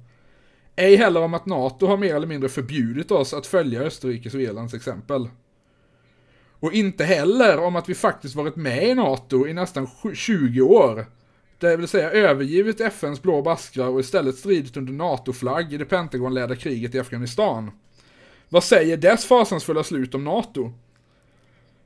[0.76, 4.40] Ej heller om att NATO har mer eller mindre förbjudit oss att följa Österrikes och
[4.40, 5.28] Irlands exempel.
[6.60, 11.06] Och inte heller om att vi faktiskt varit med i NATO i nästan 20 år.
[11.58, 16.56] Det vill säga övergivit FNs blå baskrar och istället stridit under NATO-flagg i det Pentagon-ledda
[16.56, 17.70] kriget i Afghanistan.
[18.48, 20.72] Vad säger dess fasansfulla slut om NATO?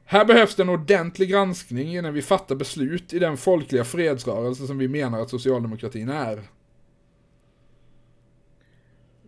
[0.05, 4.79] Här behövs det en ordentlig granskning innan vi fattar beslut i den folkliga fredsrörelse som
[4.79, 6.43] vi menar att socialdemokratin är.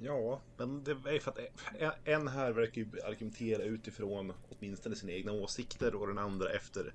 [0.03, 1.39] Ja, men det är för att
[2.05, 6.95] en här verkar ju argumentera utifrån åtminstone sina egna åsikter och den andra efter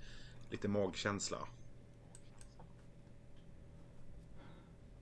[0.49, 1.38] lite magkänsla.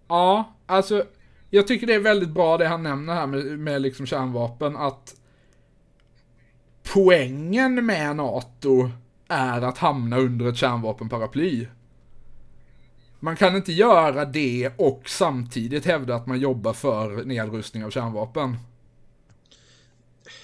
[0.07, 1.05] Ja, alltså
[1.49, 5.15] jag tycker det är väldigt bra det han nämner här med, med liksom kärnvapen att
[6.93, 8.89] poängen med NATO
[9.27, 11.67] är att hamna under ett kärnvapenparaply.
[13.23, 18.57] Man kan inte göra det och samtidigt hävda att man jobbar för nedrustning av kärnvapen.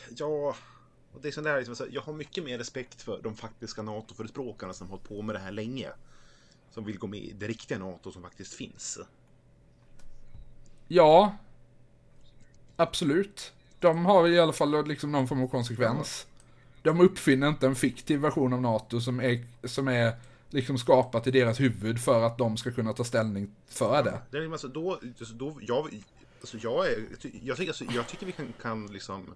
[0.09, 0.55] Ja,
[1.13, 4.73] och det är sånt där, liksom, jag har mycket mer respekt för de faktiska NATO-förespråkarna
[4.73, 5.89] som har hållit på med det här länge.
[6.71, 8.99] Som vill gå med i det riktiga NATO som faktiskt finns.
[10.87, 11.37] Ja,
[12.75, 13.53] absolut.
[13.79, 16.27] De har i alla fall liksom någon form av konsekvens.
[16.81, 20.13] De uppfinner inte en fiktiv version av NATO som är, som är
[20.49, 24.21] liksom skapat i deras huvud för att de ska kunna ta ställning för det.
[24.31, 26.03] det är alltså, då, alltså, då, jag,
[26.41, 27.05] alltså, jag, är,
[27.43, 29.35] jag, tycker, alltså, jag tycker vi kan, kan liksom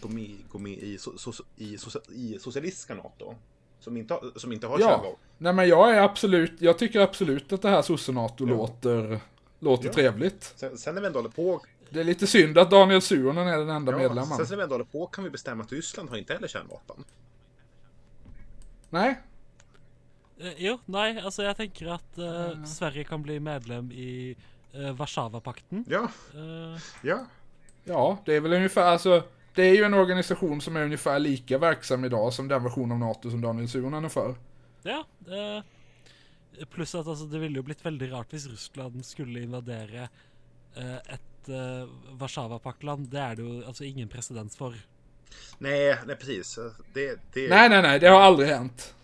[0.00, 3.34] gå med, gå med i, so, so, i, so, i socialistiska NATO.
[3.80, 4.88] Som inte, som inte har ja.
[4.88, 5.18] kärnvapen.
[5.38, 8.54] Nej men jag är absolut, jag tycker absolut att det här sosse-NATO ja.
[8.54, 9.20] låter,
[9.58, 9.92] låter ja.
[9.92, 10.54] trevligt.
[10.56, 13.58] Sen, sen när vi ändå håller på det är lite synd att Daniel Suhonen är
[13.58, 14.38] den enda ja, medlemmen.
[14.38, 17.04] Sen när vi ändå håller på kan vi bestämma att Ryssland har inte heller kärnvapen.
[18.90, 19.20] Nej,
[20.56, 24.36] jo, nej, alltså jag tänker att eh, Sverige kan bli medlem i
[24.72, 25.84] eh, Warszawapakten.
[25.88, 26.10] Ja.
[26.34, 27.26] Eh, Ja.
[27.84, 29.22] Ja, det är väl ungefär, alltså,
[29.54, 32.98] det är ju en organisation som är ungefär lika verksam idag som den version av
[32.98, 34.34] NATO som Daniel Suhonen är för.
[34.82, 35.04] ja.
[35.26, 35.64] Eh,
[36.70, 40.08] plus att alltså, det ville ju blivit väldigt rart hvis Ryssland skulle invadera
[40.76, 43.08] eh, ett eh, Warszawapaktland.
[43.08, 44.74] Det är det ju alltså ingen precedens för.
[45.58, 46.58] Nej, nej precis.
[46.94, 47.48] Det, det...
[47.48, 48.94] Nej, nej, nej, det har aldrig hänt.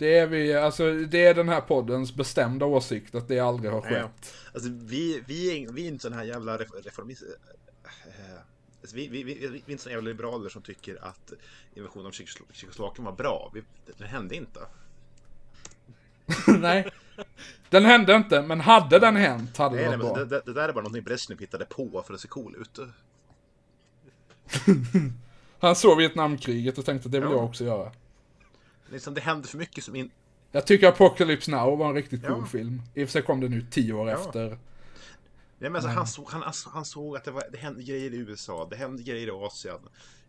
[0.00, 3.80] Det är vi, alltså det är den här poddens bestämda åsikt att det aldrig har
[3.80, 3.92] skett.
[3.92, 4.10] Ja.
[4.54, 7.28] Alltså vi, vi, vi är inte sån här jävla reformister.
[8.80, 11.32] Alltså, vi, vi, vi, vi är inte såna jävla liberaler som tycker att
[11.74, 12.10] invasionen av
[12.52, 13.50] Tjeckoslovakien var bra.
[13.54, 13.62] Vi,
[13.98, 14.60] det hände inte.
[16.60, 16.90] nej,
[17.70, 20.24] den hände inte, men hade den hänt hade nej, det varit bra.
[20.24, 22.78] Det, det, där är bara någonting Brezhnev hittade på för att se cool ut.
[25.58, 27.36] Han såg Vietnamkriget och tänkte att det vill ja.
[27.36, 27.92] jag också göra.
[28.90, 30.10] Liksom, det hände för mycket som in,
[30.52, 32.46] Jag tycker Apocalypse Now var en riktigt cool Ja.
[32.46, 32.82] film.
[32.94, 34.14] I och för sig kom den ut tio år Ja.
[34.18, 34.48] efter.
[34.48, 34.58] Nej,
[35.70, 38.16] men alltså, han, såg, han, alltså, han såg att det, var, det hände grejer i
[38.16, 39.78] USA, det hände grejer i Asien.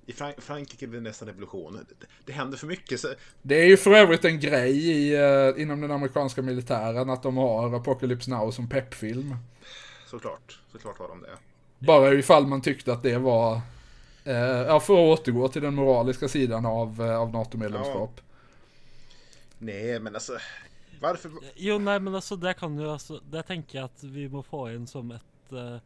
[0.05, 1.73] I Frank Frankrike blev det nästan revolution.
[1.99, 2.99] Det, det hände för mycket.
[2.99, 3.07] Så,
[3.41, 7.37] Det är ju för övrigt en grej i, eh, inom den amerikanska militären att de
[7.37, 9.35] har Apocalypse Now som peppfilm.
[10.07, 11.37] såklart, såklart har de det.
[11.79, 13.61] Bara ifall man tyckte att det var,
[14.23, 18.21] eh, ja för att återgå till den moraliska sidan av, eh, av NATO-medlemskap.
[19.61, 20.37] Nej, men alltså,
[20.99, 21.31] varför?
[21.55, 24.63] Jo, nei, men altså, det kan jo altså Det tenker jeg at vi må få
[24.73, 25.77] inn som et eh,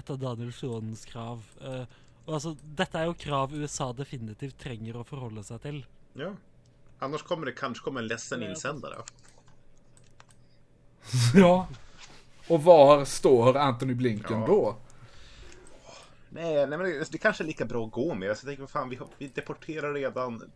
[0.00, 1.42] Et av Daniel Sjoens krav.
[1.60, 1.82] Eh,
[2.24, 5.82] og altså, dette er jo krav USA definitivt trenger å forholde seg til.
[6.16, 6.30] Ja.
[7.04, 9.02] Annars kommer det kanske komma en ledsen insändare.
[11.34, 11.68] Ja.
[12.48, 14.46] Och var står Anthony Blinken Ja.
[14.46, 14.76] då?
[16.30, 18.28] Nej, nej men det, det kanske är lika bra att gå med.
[18.30, 20.50] Alltså, jag tänker, vad fan, vi, vi deporterar redan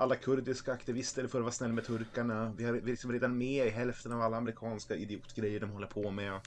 [0.00, 2.52] alla kurdiska aktivister för att vara snäll med turkarna.
[2.56, 5.86] Vi har vi är liksom redan med i hälften av alla amerikanska idiotgrejer de håller
[5.86, 6.40] på med.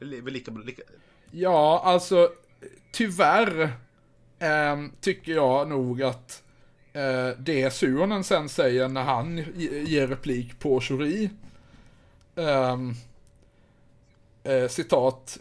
[0.00, 0.82] Lika, lika,
[1.30, 2.30] Ja, alltså
[2.92, 3.62] tyvärr
[4.38, 6.42] eh, tycker jag nog att
[6.92, 9.36] eh, det Suonen sen säger när han
[9.86, 11.30] ger replik på Shuri.
[12.36, 12.94] Ehm,
[14.44, 15.38] eh, citat.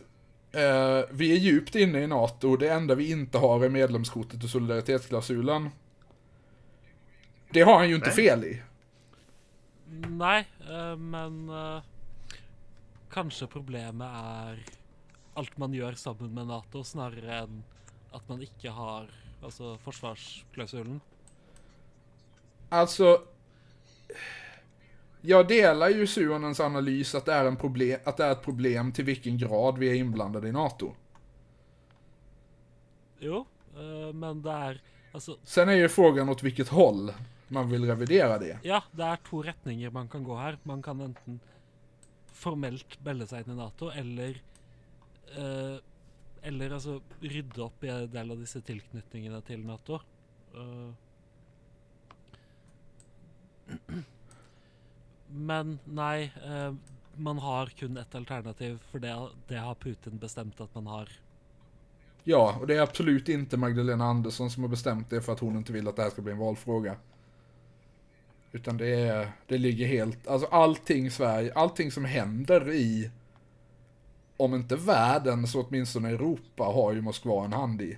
[0.52, 4.50] Eh, vi är djupt inne i NATO, det enda vi inte har är medlemskortet och
[4.50, 5.70] solidaritetsklausulen.
[7.50, 8.16] Det har han ju inte Nej.
[8.16, 8.62] fel i.
[10.08, 11.84] Nei, eh, men eh,
[13.10, 14.64] kanskje problemet er
[15.38, 17.62] alt man gjør sammen med Nato, snarere enn
[18.16, 19.08] at man ikke har
[19.44, 21.00] altså forsvarsklausulen.
[22.70, 23.22] Alltså,
[25.22, 28.92] jag delar ju Suonens analys att det, är en problem, att det är ett problem
[28.92, 30.94] till vilken grad vi är inblandade i NATO.
[33.20, 33.46] Jo,
[33.76, 34.82] eh, men det er
[35.14, 37.14] Altså, Sen är ju frågan åt vilket håll
[37.48, 38.60] man vill revidera det.
[38.64, 40.58] ja, det er to retninger man kan gå her.
[40.64, 41.40] Man kan enten
[42.34, 44.42] formelt melde inn i Nato, eller
[45.36, 45.78] eh,
[46.48, 49.98] Eller altså rydde opp i en del av disse tilknytningene til Nato.
[50.54, 50.92] Eh,
[55.28, 56.74] men nei, eh,
[57.18, 59.16] man har kun ett alternativ, for det,
[59.48, 61.10] det har Putin bestemt at man har.
[62.24, 65.58] Ja, och det är absolut inte Magdalena Andersson som har bestämt det för att hon
[65.58, 66.96] inte vill att det här ska bli en valfråga.
[68.52, 73.12] Utan det är, det ligger helt, alltså allting Sverige, allting som händer i,
[74.38, 77.98] om inte världen så åtminstone Europa har ju Moskva en hand i.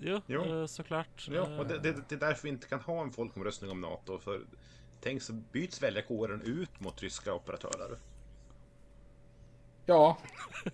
[0.00, 0.60] Jo, Jo.
[0.60, 1.26] eh, så klart.
[1.30, 3.80] Ja, och det, Eh, det, det är därför vi inte kan ha en folkomröstning om
[3.80, 4.18] NATO.
[4.18, 4.40] För
[5.00, 7.98] tänk så byts väljarkåren ut mot ryska operatörer.
[9.86, 10.18] Ja,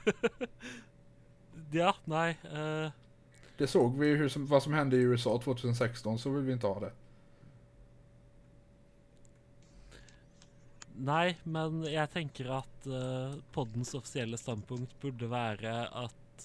[1.70, 2.30] Ja, nei.
[2.52, 2.90] eh,
[3.58, 6.52] det såg vi ju hur som, vad som hände i USA 2016, så vill vi
[6.52, 6.92] inte ha det.
[10.94, 16.44] Nei, men jeg tenker at uh, poddens offisielle standpunkt burde være at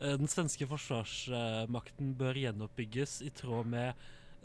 [0.00, 3.92] eh, den svenske forsvarsmakten bør gjenoppbygges i tråd med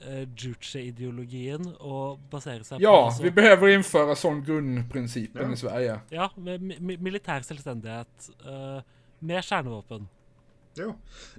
[0.03, 5.53] uh, Juche-ideologien og basere seg på Ja, altså- vi behöver införa sån grundprincipen Ja.
[5.53, 5.99] i Sverige.
[6.11, 8.81] ja, med mi mi militær selvstendighet eh,
[9.19, 10.07] med kjernevåpen.
[10.75, 10.93] Jo,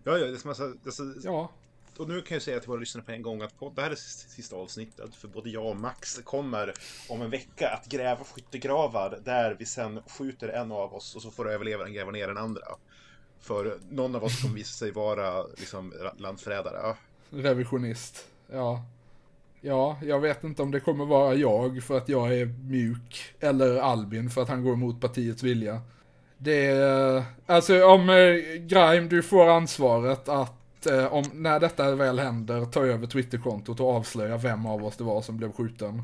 [0.04, 1.50] ja, ja, det som alltså, det är så, Ja,
[1.98, 3.90] och nu kan jag säga till våra lyssnare på en gång att på, det här
[3.90, 5.14] är sista avsnittet.
[5.14, 6.72] För både jag och Max kommer
[7.08, 11.30] om en vecka att gräva skyttegravar där vi sen skjuter en av oss och så
[11.30, 12.62] får överlevaren gräva ner den andra.
[13.40, 16.96] För någon av oss kommer visa sig vara liksom landsförrädare.
[17.30, 18.26] Revisionist.
[18.52, 18.84] Ja.
[19.60, 23.34] Ja, jag vet inte om det kommer vara jag för att jag är mjuk.
[23.40, 25.80] Eller Albin för att han går emot partiets vilja.
[26.38, 30.55] Det är, alltså om eh, Grime, du får ansvaret att
[30.86, 35.04] eh, om, när detta väl händer, ta över Twitterkontot och avslöja vem av oss det
[35.04, 36.02] var som blev skjuten.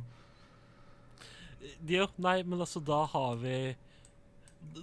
[1.87, 3.77] Jo, nej men alltså då har vi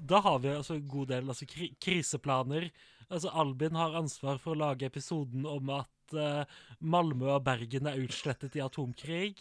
[0.02, 2.72] då har vi alltså en god del alltså, kri kriseplaner.
[3.08, 6.44] Alltså Albin har ansvar för att laga episoden om att eh,
[6.80, 9.38] Malmö och Bergen är utslettet i atomkrig.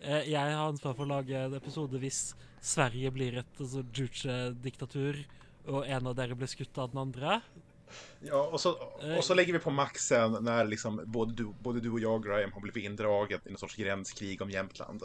[0.00, 5.28] Eh, har ansvar för att lage en episode hvis Sverige blir ett alltså, Juche-diktatur,
[5.66, 7.40] och en av dere blir skutt av den andra.
[8.20, 8.72] Ja, och så,
[9.18, 12.52] och så lägger vi på maxen när liksom både du, både du och jag, Graham,
[12.52, 15.02] har blivit indragen i någon sorts gränskrig om Jämtland.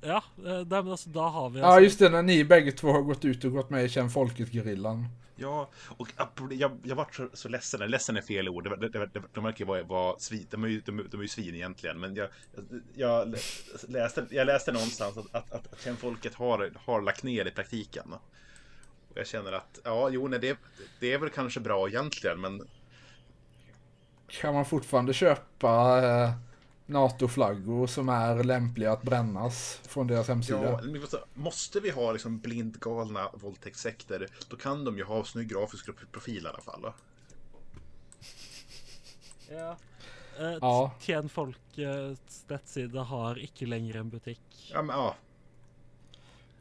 [0.00, 2.72] Ja, eh, nei, men altså, da har vi Ja, altså, just det, när ni bägge
[2.72, 5.04] två har gått ut och gått med i Känn Folket-gerillan.
[5.40, 6.08] Ja, och
[6.50, 7.90] jag, jag vart så, så ledsen.
[7.90, 8.64] Ledsen är fel ord.
[9.32, 10.46] De verkar ju vara, vara svin.
[10.50, 12.00] De är, ju, de, de är ju svin egentligen.
[12.00, 12.28] Men jag,
[12.94, 13.34] jag,
[13.88, 18.14] läste, jag läste någonstans att, att, att, att folket har, har lagt ner i praktiken.
[19.10, 20.58] Och jag känner att, ja, jo, nej, det,
[21.00, 22.68] det är väl kanske bra egentligen, men
[24.26, 26.32] Kan man fortfarande köpa eh,
[26.86, 30.62] NATO-flaggor som är lämpliga att brännas från deras hemsida.
[30.62, 35.48] Ja, men alltså, måste vi ha liksom blindgalna våldtäktssekter, då kan de ju ha snygg
[35.48, 36.82] grafisk profil i alla fall.
[36.82, 36.94] Va?
[39.50, 39.76] Ja.
[40.38, 40.94] Eh, Ja.
[41.00, 44.70] Tjen Folkets nettside har ikke lenger en butikk.
[44.72, 45.14] Ja, men ja.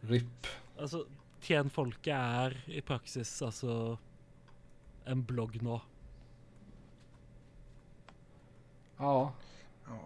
[0.01, 0.47] RIP.
[0.79, 1.05] Altså,
[1.41, 3.97] Tjen Folket er i praksis altså
[5.07, 5.79] en blogg nå.
[8.97, 9.31] Ja.
[9.87, 9.99] ja.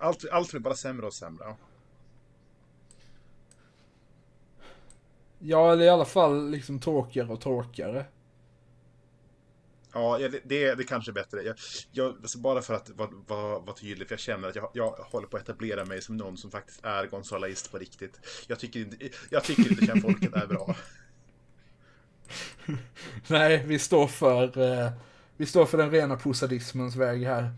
[0.00, 1.56] Allt, allt blir bara sämre och sämre.
[5.38, 8.04] Ja, eller i alla fall liksom tråkigare och tråkigare.
[9.92, 11.42] Ja, det, det, det kanske är bättre.
[11.42, 11.56] Jag,
[11.92, 14.90] jag, alltså bara för att vara var, var tydlig, för jag känner att jag, jag
[14.90, 18.20] håller på att etablera mig som någon som faktiskt är gonzalaist på riktigt.
[18.48, 20.76] Jag tycker inte, jag tycker inte att folket är bra.
[23.28, 24.90] Nej, vi står för, eh,
[25.36, 27.50] vi står för den rena posadismens väg här.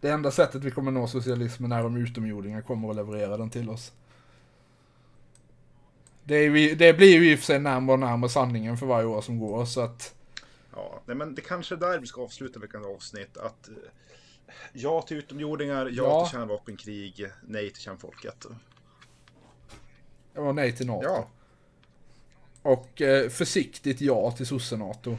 [0.00, 3.70] Det enda sättet vi kommer nå socialismen är om utomjordingar kommer att leverera den till
[3.70, 3.92] oss.
[6.24, 8.86] Det, är, vi- det blir ju i och för sig närmare och närmare sanningen för
[8.86, 10.14] varje år som går, så att...
[10.72, 13.36] Ja, nej, men det kanske är där vi ska avsluta veckans avsnitt.
[13.36, 13.74] Att eh,
[14.72, 16.26] ja till utomjordingar, ja, Ja.
[16.26, 18.46] till kärnvapenkrig, nej till kärnfolket.
[20.34, 21.04] Ja, nej till NATO.
[21.04, 21.28] Ja,
[22.62, 25.16] Och eh, försiktigt ja till sosse-NATO.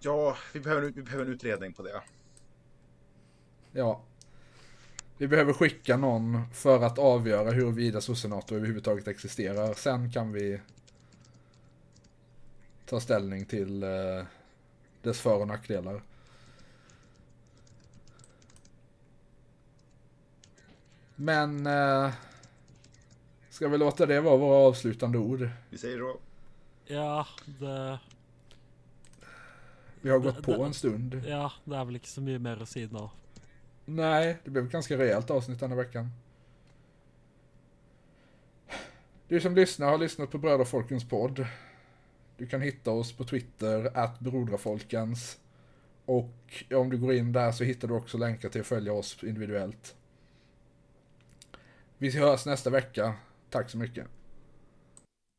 [0.00, 2.02] ja vi, behöver, vi behöver en utredning på det.
[3.72, 4.00] Ja.
[5.18, 9.74] Vi behöver skicka någon för att avgöra huruvida sosse-NATO överhuvudtaget existerar.
[9.74, 10.60] Sen kan vi
[12.86, 14.24] ta ställning till eh,
[15.02, 16.02] dess för och nackdelar.
[21.16, 22.10] Men eh,
[23.50, 25.48] ska vi låta det vara våra avslutande ord?
[25.70, 26.16] Vi säger så.
[26.84, 27.98] Ja, det
[30.00, 31.22] Vi har gått Det- på det- en stund.
[31.26, 33.10] Ja, det er vel ikke så mye mer å si nå.
[33.84, 36.08] Nej, det blev ett ganska rejält avsnitt den här veckan.
[39.28, 41.46] Du som lyssnar har lyssnat på Brödrafolkens podd.
[42.40, 45.38] Du kan hitta oss på Twitter, att Brodrafolkens.
[46.04, 49.24] Och om du går in där så hittar du också länkar till att följa oss
[49.24, 49.96] individuellt.
[51.98, 53.14] Vi hörs nästa vecka.
[53.50, 54.06] Tack så mycket.